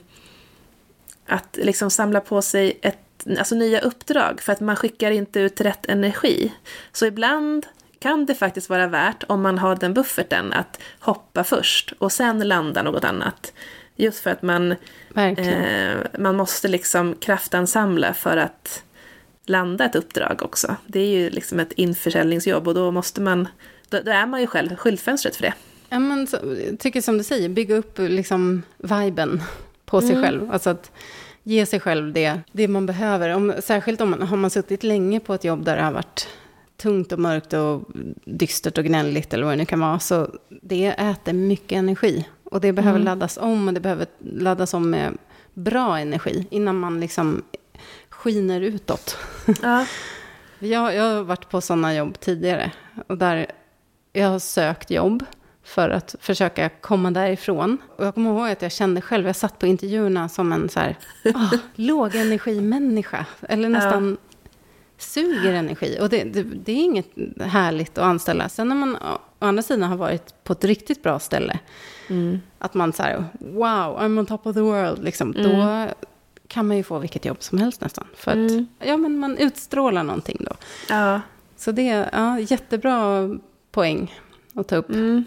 att 1.27 1.59
liksom 1.63 1.91
samla 1.91 2.21
på 2.21 2.43
sig 2.43 2.79
ett, 2.83 3.27
alltså 3.39 3.55
nya 3.55 3.81
uppdrag 3.81 4.41
för 4.41 4.53
att 4.53 4.61
man 4.61 4.77
skickar 4.77 5.11
inte 5.11 5.41
ut 5.41 5.61
rätt 5.61 5.87
energi. 5.87 6.53
Så 6.93 7.07
ibland 7.07 7.67
kan 7.99 8.27
det 8.27 8.35
faktiskt 8.35 8.69
vara 8.69 8.87
värt, 8.87 9.25
om 9.29 9.43
man 9.43 9.59
har 9.59 9.77
den 9.77 9.95
bufferten, 9.95 10.53
att 10.53 10.81
hoppa 11.01 11.45
först 11.45 11.93
och 11.99 12.13
sen 12.13 12.49
landa 12.49 12.83
något 12.83 13.05
annat. 13.05 13.53
Just 13.97 14.21
för 14.21 14.31
att 14.31 14.43
man, 14.43 14.75
eh, 15.15 15.97
man 16.19 16.37
måste 16.37 16.69
liksom 16.69 17.15
kraftansamla 17.15 18.15
för 18.15 18.37
att 18.37 18.83
landa 19.51 19.85
ett 19.85 19.95
uppdrag 19.95 20.43
också. 20.43 20.77
Det 20.87 21.01
är 21.01 21.07
ju 21.07 21.31
liksom 21.31 21.61
ett 21.61 21.73
införsäljningsjobb 21.73 22.69
och 22.69 22.75
då 22.75 22.91
måste 22.91 23.21
man, 23.21 23.49
då, 23.89 24.01
då 24.05 24.11
är 24.11 24.27
man 24.27 24.41
ju 24.41 24.47
själv 24.47 24.77
skyltfönstret 24.77 25.37
för 25.37 25.43
det. 25.43 25.55
Ja, 25.89 25.99
men 25.99 26.27
så, 26.27 26.37
jag 26.69 26.79
tycker 26.79 27.01
som 27.01 27.19
du 27.19 27.25
säger, 27.25 27.49
bygga 27.49 27.77
upp 27.77 27.99
liksom 27.99 28.63
viben 28.77 29.43
på 29.85 30.01
sig 30.01 30.11
mm. 30.11 30.23
själv. 30.23 30.53
Alltså 30.53 30.71
att 30.71 30.93
ge 31.43 31.67
sig 31.67 31.81
själv 31.81 32.13
det, 32.13 32.41
det 32.53 32.69
man 32.69 32.87
behöver. 32.87 33.31
Om, 33.31 33.55
särskilt 33.63 34.01
om 34.01 34.11
man 34.11 34.23
har 34.23 34.37
man 34.37 34.51
suttit 34.51 34.83
länge 34.83 35.21
på 35.21 35.35
ett 35.35 35.45
jobb 35.45 35.65
där 35.65 35.77
det 35.77 35.83
har 35.83 35.93
varit 35.93 36.29
tungt 36.77 37.13
och 37.13 37.19
mörkt 37.19 37.53
och 37.53 37.89
dystert 38.25 38.79
och 38.79 38.85
gnälligt 38.85 39.35
eller 39.35 39.45
vad 39.45 39.53
det 39.53 39.57
nu 39.57 39.65
kan 39.65 39.81
vara. 39.81 39.99
Så 39.99 40.29
det 40.63 40.87
äter 40.87 41.33
mycket 41.33 41.77
energi. 41.77 42.29
Och 42.45 42.61
det 42.61 42.73
behöver 42.73 42.99
mm. 43.01 43.05
laddas 43.05 43.39
om 43.39 43.69
och 43.69 43.75
det 43.75 43.81
behöver 43.81 44.07
laddas 44.19 44.75
om 44.75 44.91
med 44.91 45.19
bra 45.55 45.99
energi 45.99 46.47
innan 46.51 46.79
man 46.79 47.01
liksom 47.01 47.43
skiner 48.21 48.61
utåt. 48.61 49.19
Ja. 49.63 49.87
jag, 50.59 50.95
jag 50.95 51.03
har 51.03 51.23
varit 51.23 51.49
på 51.49 51.61
sådana 51.61 51.95
jobb 51.95 52.21
tidigare. 52.21 52.73
Och 53.07 53.19
där 53.19 53.47
jag 54.13 54.29
har 54.29 54.39
sökt 54.39 54.91
jobb 54.91 55.25
för 55.63 55.91
att 55.91 56.15
försöka 56.21 56.69
komma 56.69 57.11
därifrån. 57.11 57.79
Och 57.97 58.07
jag 58.07 58.15
kommer 58.15 58.31
ihåg 58.31 58.49
att 58.49 58.63
jag 58.63 58.73
kände 58.73 59.01
själv, 59.01 59.27
jag 59.27 59.37
satt 59.37 59.59
på 59.59 59.67
intervjuerna 59.67 60.29
som 60.29 60.53
en 60.53 60.69
så 60.69 60.81
här, 60.81 60.99
oh, 61.25 61.55
lågenergimänniska. 61.75 63.27
Eller 63.49 63.69
nästan 63.69 64.19
ja. 64.21 64.51
suger 64.99 65.53
energi. 65.53 65.99
Och 66.01 66.09
det, 66.09 66.25
det, 66.25 66.43
det, 66.43 66.73
är 66.73 66.77
inget 66.77 67.11
härligt 67.41 67.99
att 67.99 68.05
anställa. 68.05 68.49
Sen 68.49 68.69
när 68.69 68.77
man 68.77 68.97
å 68.97 69.19
andra 69.39 69.63
sidan 69.63 69.91
har 69.91 69.97
varit 69.97 70.45
på 70.45 70.53
ett 70.53 70.65
riktigt 70.65 71.03
bra 71.03 71.19
ställe, 71.19 71.59
mm. 72.09 72.41
att 72.59 72.75
man 72.75 72.93
så 72.93 73.03
här, 73.03 73.25
wow, 73.39 73.99
I'm 74.01 74.19
on 74.19 74.27
top 74.27 74.47
of 74.47 74.55
the 74.55 74.61
world, 74.61 75.05
liksom, 75.05 75.35
mm. 75.35 75.43
då 75.43 75.89
kan 76.51 76.69
man 76.69 76.77
ju 76.77 76.83
få 76.83 76.99
vilket 76.99 77.25
jobb 77.25 77.43
som 77.43 77.59
helst 77.59 77.81
nästan. 77.81 78.07
För 78.15 78.31
att 78.31 78.37
mm. 78.37 78.67
ja, 78.79 78.97
men 78.97 79.19
man 79.19 79.39
utstrålar 79.39 80.03
någonting 80.03 80.37
då. 80.41 80.53
Ja. 80.89 81.21
Så 81.57 81.73
det 81.73 81.89
är 81.89 82.09
ja, 82.13 82.41
jättebra 82.41 83.29
poäng 83.73 84.21
att 84.55 84.69
ta 84.69 84.77
upp. 84.77 84.91
Mm. 84.91 85.25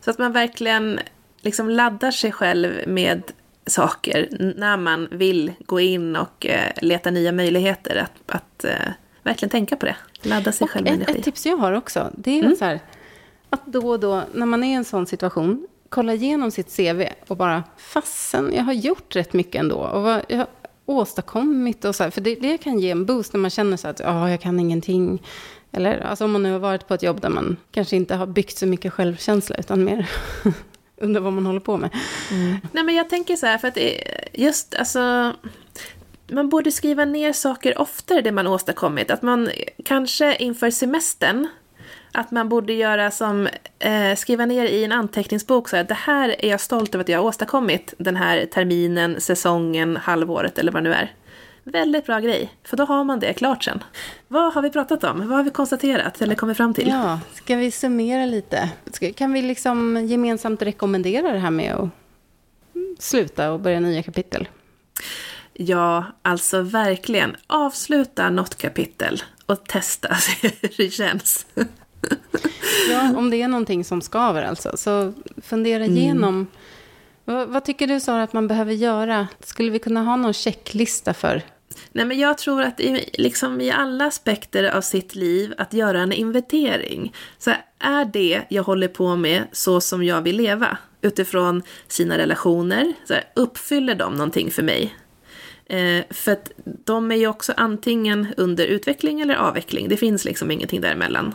Så 0.00 0.10
att 0.10 0.18
man 0.18 0.32
verkligen 0.32 1.00
liksom 1.40 1.68
laddar 1.68 2.10
sig 2.10 2.32
själv 2.32 2.88
med 2.88 3.22
saker 3.66 4.28
när 4.56 4.76
man 4.76 5.08
vill 5.10 5.52
gå 5.66 5.80
in 5.80 6.16
och 6.16 6.46
eh, 6.46 6.72
leta 6.82 7.10
nya 7.10 7.32
möjligheter. 7.32 7.96
Att, 7.96 8.36
att 8.36 8.64
eh, 8.64 8.92
verkligen 9.22 9.50
tänka 9.50 9.76
på 9.76 9.86
det. 9.86 9.96
Ladda 10.22 10.52
sig 10.52 10.64
och 10.64 10.70
själv 10.70 10.84
med 10.84 10.92
ett, 10.92 10.98
energi. 10.98 11.18
Ett 11.18 11.24
tips 11.24 11.46
jag 11.46 11.56
har 11.56 11.72
också, 11.72 12.10
det 12.16 12.38
är 12.38 12.44
mm. 12.44 12.56
så 12.56 12.64
här, 12.64 12.80
att 13.50 13.66
då 13.66 13.88
och 13.88 14.00
då 14.00 14.22
när 14.32 14.46
man 14.46 14.64
är 14.64 14.70
i 14.70 14.74
en 14.74 14.84
sån 14.84 15.06
situation, 15.06 15.66
kolla 15.90 16.14
igenom 16.14 16.50
sitt 16.50 16.76
CV 16.76 17.04
och 17.28 17.36
bara, 17.36 17.64
fasen, 17.76 18.52
jag 18.54 18.62
har 18.62 18.72
gjort 18.72 19.16
rätt 19.16 19.32
mycket 19.32 19.60
ändå. 19.60 19.76
Och 19.76 20.02
vad 20.02 20.22
jag 20.28 20.38
har 20.38 20.46
åstadkommit 20.86 21.84
och 21.84 21.94
så 21.94 22.02
här, 22.02 22.10
För 22.10 22.20
det, 22.20 22.34
det 22.34 22.58
kan 22.58 22.78
ge 22.78 22.90
en 22.90 23.06
boost 23.06 23.32
när 23.32 23.40
man 23.40 23.50
känner 23.50 23.76
så 23.76 23.88
att, 23.88 24.00
ja, 24.00 24.30
jag 24.30 24.40
kan 24.40 24.60
ingenting. 24.60 25.22
Eller 25.72 26.00
alltså 26.00 26.24
om 26.24 26.32
man 26.32 26.42
nu 26.42 26.52
har 26.52 26.58
varit 26.58 26.88
på 26.88 26.94
ett 26.94 27.02
jobb 27.02 27.20
där 27.20 27.28
man 27.28 27.56
kanske 27.70 27.96
inte 27.96 28.14
har 28.14 28.26
byggt 28.26 28.58
så 28.58 28.66
mycket 28.66 28.92
självkänsla, 28.92 29.56
utan 29.56 29.84
mer 29.84 30.10
undrar 30.96 31.20
vad 31.20 31.32
man 31.32 31.46
håller 31.46 31.60
på 31.60 31.76
med. 31.76 31.90
Mm. 32.30 32.56
Nej, 32.72 32.84
men 32.84 32.94
jag 32.94 33.10
tänker 33.10 33.36
så 33.36 33.46
här, 33.46 33.58
för 33.58 33.68
att 33.68 33.78
just 34.32 34.74
alltså 34.74 35.32
man 36.30 36.48
borde 36.48 36.72
skriva 36.72 37.04
ner 37.04 37.32
saker 37.32 37.80
oftare, 37.80 38.20
det 38.20 38.32
man 38.32 38.46
åstadkommit. 38.46 39.10
Att 39.10 39.22
man 39.22 39.50
kanske 39.84 40.36
inför 40.36 40.70
semestern 40.70 41.48
att 42.12 42.30
man 42.30 42.48
borde 42.48 42.72
göra 42.72 43.10
som, 43.10 43.48
eh, 43.78 44.14
skriva 44.16 44.46
ner 44.46 44.64
i 44.64 44.84
en 44.84 44.92
anteckningsbok 44.92 45.68
så 45.68 45.76
här, 45.76 45.84
det 45.84 45.94
här 45.94 46.44
är 46.44 46.48
jag 46.48 46.60
stolt 46.60 46.94
över 46.94 47.04
att 47.04 47.08
jag 47.08 47.18
har 47.18 47.24
åstadkommit 47.24 47.94
den 47.98 48.16
här 48.16 48.46
terminen, 48.46 49.20
säsongen, 49.20 49.96
halvåret 49.96 50.58
eller 50.58 50.72
vad 50.72 50.82
det 50.82 50.88
nu 50.88 50.94
är. 50.94 51.14
Väldigt 51.64 52.06
bra 52.06 52.20
grej, 52.20 52.52
för 52.64 52.76
då 52.76 52.84
har 52.84 53.04
man 53.04 53.20
det 53.20 53.32
klart 53.32 53.64
sen. 53.64 53.84
Vad 54.28 54.52
har 54.52 54.62
vi 54.62 54.70
pratat 54.70 55.04
om? 55.04 55.28
Vad 55.28 55.36
har 55.36 55.44
vi 55.44 55.50
konstaterat 55.50 56.22
eller 56.22 56.34
kommit 56.34 56.56
fram 56.56 56.74
till? 56.74 56.88
Ja, 56.88 57.20
ska 57.34 57.56
vi 57.56 57.70
summera 57.70 58.26
lite? 58.26 58.70
Kan 59.16 59.32
vi 59.32 59.42
liksom 59.42 60.06
gemensamt 60.06 60.62
rekommendera 60.62 61.32
det 61.32 61.38
här 61.38 61.50
med 61.50 61.74
att 61.74 61.88
sluta 62.98 63.52
och 63.52 63.60
börja 63.60 63.80
nya 63.80 64.02
kapitel? 64.02 64.48
Ja, 65.52 66.04
alltså 66.22 66.62
verkligen. 66.62 67.36
Avsluta 67.46 68.30
något 68.30 68.56
kapitel 68.56 69.22
och 69.46 69.64
testa 69.64 70.08
hur 70.42 70.76
det 70.76 70.90
känns 70.90 71.46
ja, 72.90 73.16
om 73.16 73.30
det 73.30 73.42
är 73.42 73.48
någonting 73.48 73.84
som 73.84 74.02
skaver 74.02 74.42
alltså. 74.42 74.76
Så 74.76 75.12
fundera 75.42 75.84
mm. 75.84 75.96
igenom. 75.96 76.34
Mm. 76.34 76.46
Vad, 77.24 77.48
vad, 77.48 77.64
tycker 77.64 77.86
du 77.86 78.00
Sara 78.00 78.22
att 78.22 78.32
man 78.32 78.48
behöver 78.48 78.72
göra? 78.72 79.28
Skulle 79.40 79.70
vi 79.70 79.78
kunna 79.78 80.02
ha 80.02 80.16
någon 80.16 80.32
checklista 80.32 81.14
för? 81.14 81.42
Nej, 81.92 82.04
men 82.04 82.18
jag 82.18 82.38
tror 82.38 82.62
att 82.62 82.80
i, 82.80 83.10
liksom 83.12 83.60
i 83.60 83.70
alla 83.70 84.06
aspekter 84.06 84.64
av 84.64 84.80
sitt 84.80 85.14
liv 85.14 85.54
att 85.58 85.72
göra 85.72 86.00
en 86.00 86.12
inventering. 86.12 87.14
Så 87.38 87.52
är 87.78 88.04
det 88.04 88.42
jag 88.48 88.62
håller 88.62 88.88
på 88.88 89.16
med 89.16 89.42
så 89.52 89.80
som 89.80 90.04
jag 90.04 90.22
vill 90.22 90.36
leva? 90.36 90.78
Utifrån 91.02 91.62
sina 91.88 92.18
relationer. 92.18 92.92
Så 93.04 93.14
här, 93.14 93.24
uppfyller 93.34 93.94
de 93.94 94.12
någonting 94.12 94.50
för 94.50 94.62
mig? 94.62 94.94
Eh, 95.66 96.04
för 96.10 96.32
att 96.32 96.50
de 96.64 97.10
är 97.12 97.16
ju 97.16 97.26
också 97.26 97.52
antingen 97.56 98.26
under 98.36 98.66
utveckling 98.66 99.20
eller 99.20 99.34
avveckling. 99.34 99.88
Det 99.88 99.96
finns 99.96 100.24
liksom 100.24 100.50
ingenting 100.50 100.80
däremellan. 100.80 101.34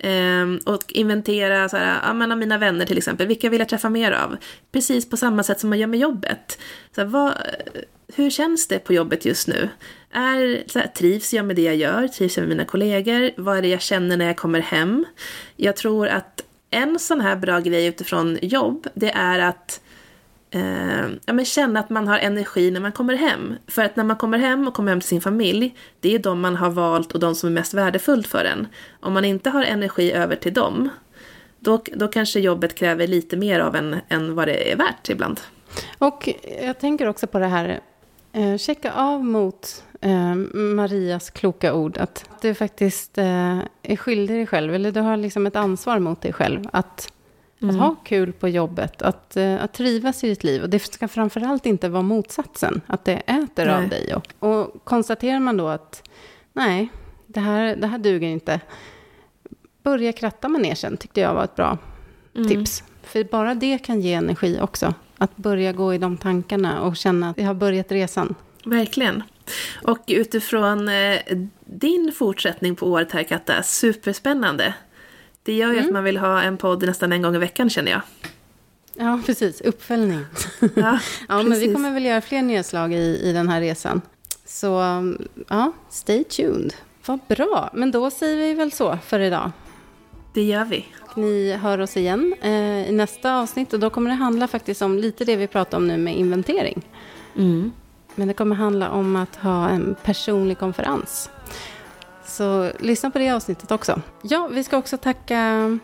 Ehm, 0.00 0.60
och 0.66 0.84
inventera 0.88 1.68
så 1.68 1.76
här, 1.76 2.00
ja, 2.02 2.12
men 2.12 2.32
av 2.32 2.38
mina 2.38 2.58
vänner 2.58 2.86
till 2.86 2.98
exempel, 2.98 3.26
vilka 3.26 3.50
vill 3.50 3.60
jag 3.60 3.68
träffa 3.68 3.88
mer 3.90 4.12
av? 4.12 4.36
Precis 4.72 5.10
på 5.10 5.16
samma 5.16 5.42
sätt 5.42 5.60
som 5.60 5.70
man 5.70 5.78
gör 5.78 5.86
med 5.86 6.00
jobbet. 6.00 6.58
Så 6.94 7.00
här, 7.00 7.08
vad, 7.08 7.32
hur 8.14 8.30
känns 8.30 8.68
det 8.68 8.78
på 8.78 8.92
jobbet 8.92 9.24
just 9.24 9.48
nu? 9.48 9.68
Är, 10.12 10.62
så 10.66 10.78
här, 10.78 10.86
trivs 10.86 11.34
jag 11.34 11.44
med 11.44 11.56
det 11.56 11.62
jag 11.62 11.76
gör? 11.76 12.08
Trivs 12.08 12.36
jag 12.36 12.42
med 12.42 12.48
mina 12.48 12.64
kollegor? 12.64 13.30
Vad 13.36 13.58
är 13.58 13.62
det 13.62 13.68
jag 13.68 13.80
känner 13.80 14.16
när 14.16 14.26
jag 14.26 14.36
kommer 14.36 14.60
hem? 14.60 15.04
Jag 15.56 15.76
tror 15.76 16.08
att 16.08 16.44
en 16.70 16.98
sån 16.98 17.20
här 17.20 17.36
bra 17.36 17.60
grej 17.60 17.86
utifrån 17.86 18.38
jobb, 18.42 18.86
det 18.94 19.10
är 19.10 19.38
att 19.38 19.80
eh, 20.50 21.08
ja, 21.26 21.32
men 21.32 21.44
känna 21.44 21.80
att 21.80 21.90
man 21.90 22.08
har 22.08 22.18
energi 22.18 22.70
när 22.70 22.80
man 22.80 22.92
kommer 22.92 23.14
hem. 23.14 23.54
För 23.66 23.84
att 23.84 23.96
när 23.96 24.04
man 24.04 24.16
kommer 24.16 24.38
hem 24.38 24.68
och 24.68 24.74
kommer 24.74 24.92
hem 24.92 25.00
till 25.00 25.08
sin 25.08 25.20
familj, 25.20 25.74
det 26.00 26.14
är 26.14 26.18
de 26.18 26.40
man 26.40 26.56
har 26.56 26.70
valt 26.70 27.12
och 27.12 27.20
de 27.20 27.34
som 27.34 27.48
är 27.48 27.52
mest 27.52 27.74
värdefullt 27.74 28.26
för 28.26 28.44
en. 28.44 28.66
Om 29.00 29.12
man 29.12 29.24
inte 29.24 29.50
har 29.50 29.64
energi 29.64 30.12
över 30.12 30.36
till 30.36 30.54
dem, 30.54 30.88
då, 31.60 31.82
då 31.92 32.08
kanske 32.08 32.40
jobbet 32.40 32.74
kräver 32.74 33.06
lite 33.06 33.36
mer 33.36 33.60
av 33.60 33.76
en 33.76 33.96
än 34.08 34.34
vad 34.34 34.48
det 34.48 34.72
är 34.72 34.76
värt 34.76 35.08
ibland. 35.08 35.40
Och 35.98 36.28
jag 36.62 36.78
tänker 36.78 37.08
också 37.08 37.26
på 37.26 37.38
det 37.38 37.46
här, 37.46 37.80
eh, 38.32 38.56
checka 38.56 38.92
av 38.92 39.24
mot 39.24 39.84
eh, 40.00 40.34
Marias 40.54 41.30
kloka 41.30 41.74
ord. 41.74 41.98
Att 41.98 42.30
du 42.40 42.54
faktiskt 42.54 43.18
eh, 43.18 43.58
är 43.82 43.96
skyldig 43.96 44.36
dig 44.36 44.46
själv, 44.46 44.74
eller 44.74 44.92
du 44.92 45.00
har 45.00 45.16
liksom 45.16 45.46
ett 45.46 45.56
ansvar 45.56 45.98
mot 45.98 46.20
dig 46.20 46.32
själv. 46.32 46.64
Att, 46.72 47.12
mm. 47.60 47.74
att 47.74 47.80
ha 47.80 47.94
kul 48.04 48.32
på 48.32 48.48
jobbet, 48.48 49.02
att, 49.02 49.36
eh, 49.36 49.64
att 49.64 49.72
trivas 49.72 50.24
i 50.24 50.28
ditt 50.28 50.44
liv. 50.44 50.62
Och 50.62 50.70
det 50.70 50.78
ska 50.78 51.08
framförallt 51.08 51.66
inte 51.66 51.88
vara 51.88 52.02
motsatsen, 52.02 52.80
att 52.86 53.04
det 53.04 53.14
äter 53.14 53.64
nej. 53.64 53.74
av 53.74 53.88
dig. 53.88 54.14
Och, 54.14 54.34
och 54.38 54.84
konstaterar 54.84 55.40
man 55.40 55.56
då 55.56 55.68
att 55.68 56.08
nej, 56.52 56.88
det 57.26 57.40
här, 57.40 57.76
det 57.76 57.86
här 57.86 57.98
duger 57.98 58.28
inte. 58.28 58.60
Börja 59.82 60.12
kratta 60.12 60.48
manegen 60.48 60.96
tyckte 60.96 61.20
jag 61.20 61.34
var 61.34 61.44
ett 61.44 61.56
bra 61.56 61.78
mm. 62.36 62.48
tips. 62.48 62.84
För 63.02 63.24
bara 63.24 63.54
det 63.54 63.78
kan 63.78 64.00
ge 64.00 64.14
energi 64.14 64.58
också. 64.60 64.94
Att 65.18 65.36
börja 65.36 65.72
gå 65.72 65.94
i 65.94 65.98
de 65.98 66.16
tankarna 66.16 66.80
och 66.80 66.96
känna 66.96 67.30
att 67.30 67.38
jag 67.38 67.46
har 67.46 67.54
börjat 67.54 67.92
resan. 67.92 68.34
Verkligen. 68.64 69.22
Och 69.82 69.98
utifrån 70.06 70.88
eh, 70.88 71.18
din 71.64 72.12
fortsättning 72.12 72.76
på 72.76 72.86
året 72.86 73.12
här 73.12 73.22
Katta, 73.22 73.62
superspännande. 73.62 74.74
Det 75.48 75.54
gör 75.54 75.72
ju 75.72 75.78
mm. 75.78 75.86
att 75.86 75.92
man 75.92 76.04
vill 76.04 76.16
ha 76.16 76.42
en 76.42 76.56
podd 76.56 76.86
nästan 76.86 77.12
en 77.12 77.22
gång 77.22 77.34
i 77.34 77.38
veckan 77.38 77.70
känner 77.70 77.92
jag. 77.92 78.00
Ja, 78.94 79.20
precis. 79.26 79.60
Uppföljning. 79.60 80.24
Ja, 80.60 80.68
ja 80.78 80.98
precis. 81.28 81.48
men 81.48 81.60
vi 81.60 81.74
kommer 81.74 81.90
väl 81.90 82.04
göra 82.04 82.20
fler 82.20 82.42
nedslag 82.42 82.94
i, 82.94 83.20
i 83.22 83.32
den 83.32 83.48
här 83.48 83.60
resan. 83.60 84.00
Så 84.44 84.68
ja, 85.48 85.72
stay 85.90 86.24
tuned. 86.24 86.74
Vad 87.06 87.20
bra. 87.28 87.70
Men 87.72 87.90
då 87.90 88.10
säger 88.10 88.36
vi 88.36 88.54
väl 88.54 88.72
så 88.72 88.98
för 89.04 89.20
idag. 89.20 89.50
Det 90.34 90.42
gör 90.42 90.64
vi. 90.64 90.86
Ni 91.14 91.52
hör 91.52 91.80
oss 91.80 91.96
igen 91.96 92.34
eh, 92.42 92.88
i 92.88 92.92
nästa 92.92 93.36
avsnitt 93.36 93.72
och 93.72 93.80
då 93.80 93.90
kommer 93.90 94.10
det 94.10 94.16
handla 94.16 94.48
faktiskt 94.48 94.82
om 94.82 94.98
lite 94.98 95.24
det 95.24 95.36
vi 95.36 95.46
pratar 95.46 95.78
om 95.78 95.88
nu 95.88 95.96
med 95.96 96.16
inventering. 96.16 96.82
Mm. 97.36 97.72
Men 98.14 98.28
det 98.28 98.34
kommer 98.34 98.56
handla 98.56 98.90
om 98.90 99.16
att 99.16 99.36
ha 99.36 99.68
en 99.68 99.96
personlig 100.02 100.58
konferens. 100.58 101.30
Så 102.28 102.72
lyssna 102.78 103.10
på 103.10 103.18
det 103.18 103.30
avsnittet 103.30 103.70
också. 103.70 104.00
Ja, 104.22 104.48
vi 104.52 104.64
ska 104.64 104.76
också 104.76 104.96
tacka 104.96 105.78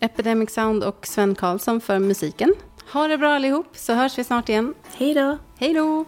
Epidemic 0.00 0.54
Sound 0.54 0.84
och 0.84 1.06
Sven 1.06 1.34
Karlsson 1.34 1.80
för 1.80 1.98
musiken. 1.98 2.54
Ha 2.92 3.08
det 3.08 3.18
bra 3.18 3.34
allihop, 3.34 3.66
så 3.72 3.94
hörs 3.94 4.18
vi 4.18 4.24
snart 4.24 4.48
igen. 4.48 4.74
Hej 4.94 5.14
då! 5.14 5.38
Hej 5.58 5.74
då! 5.74 6.04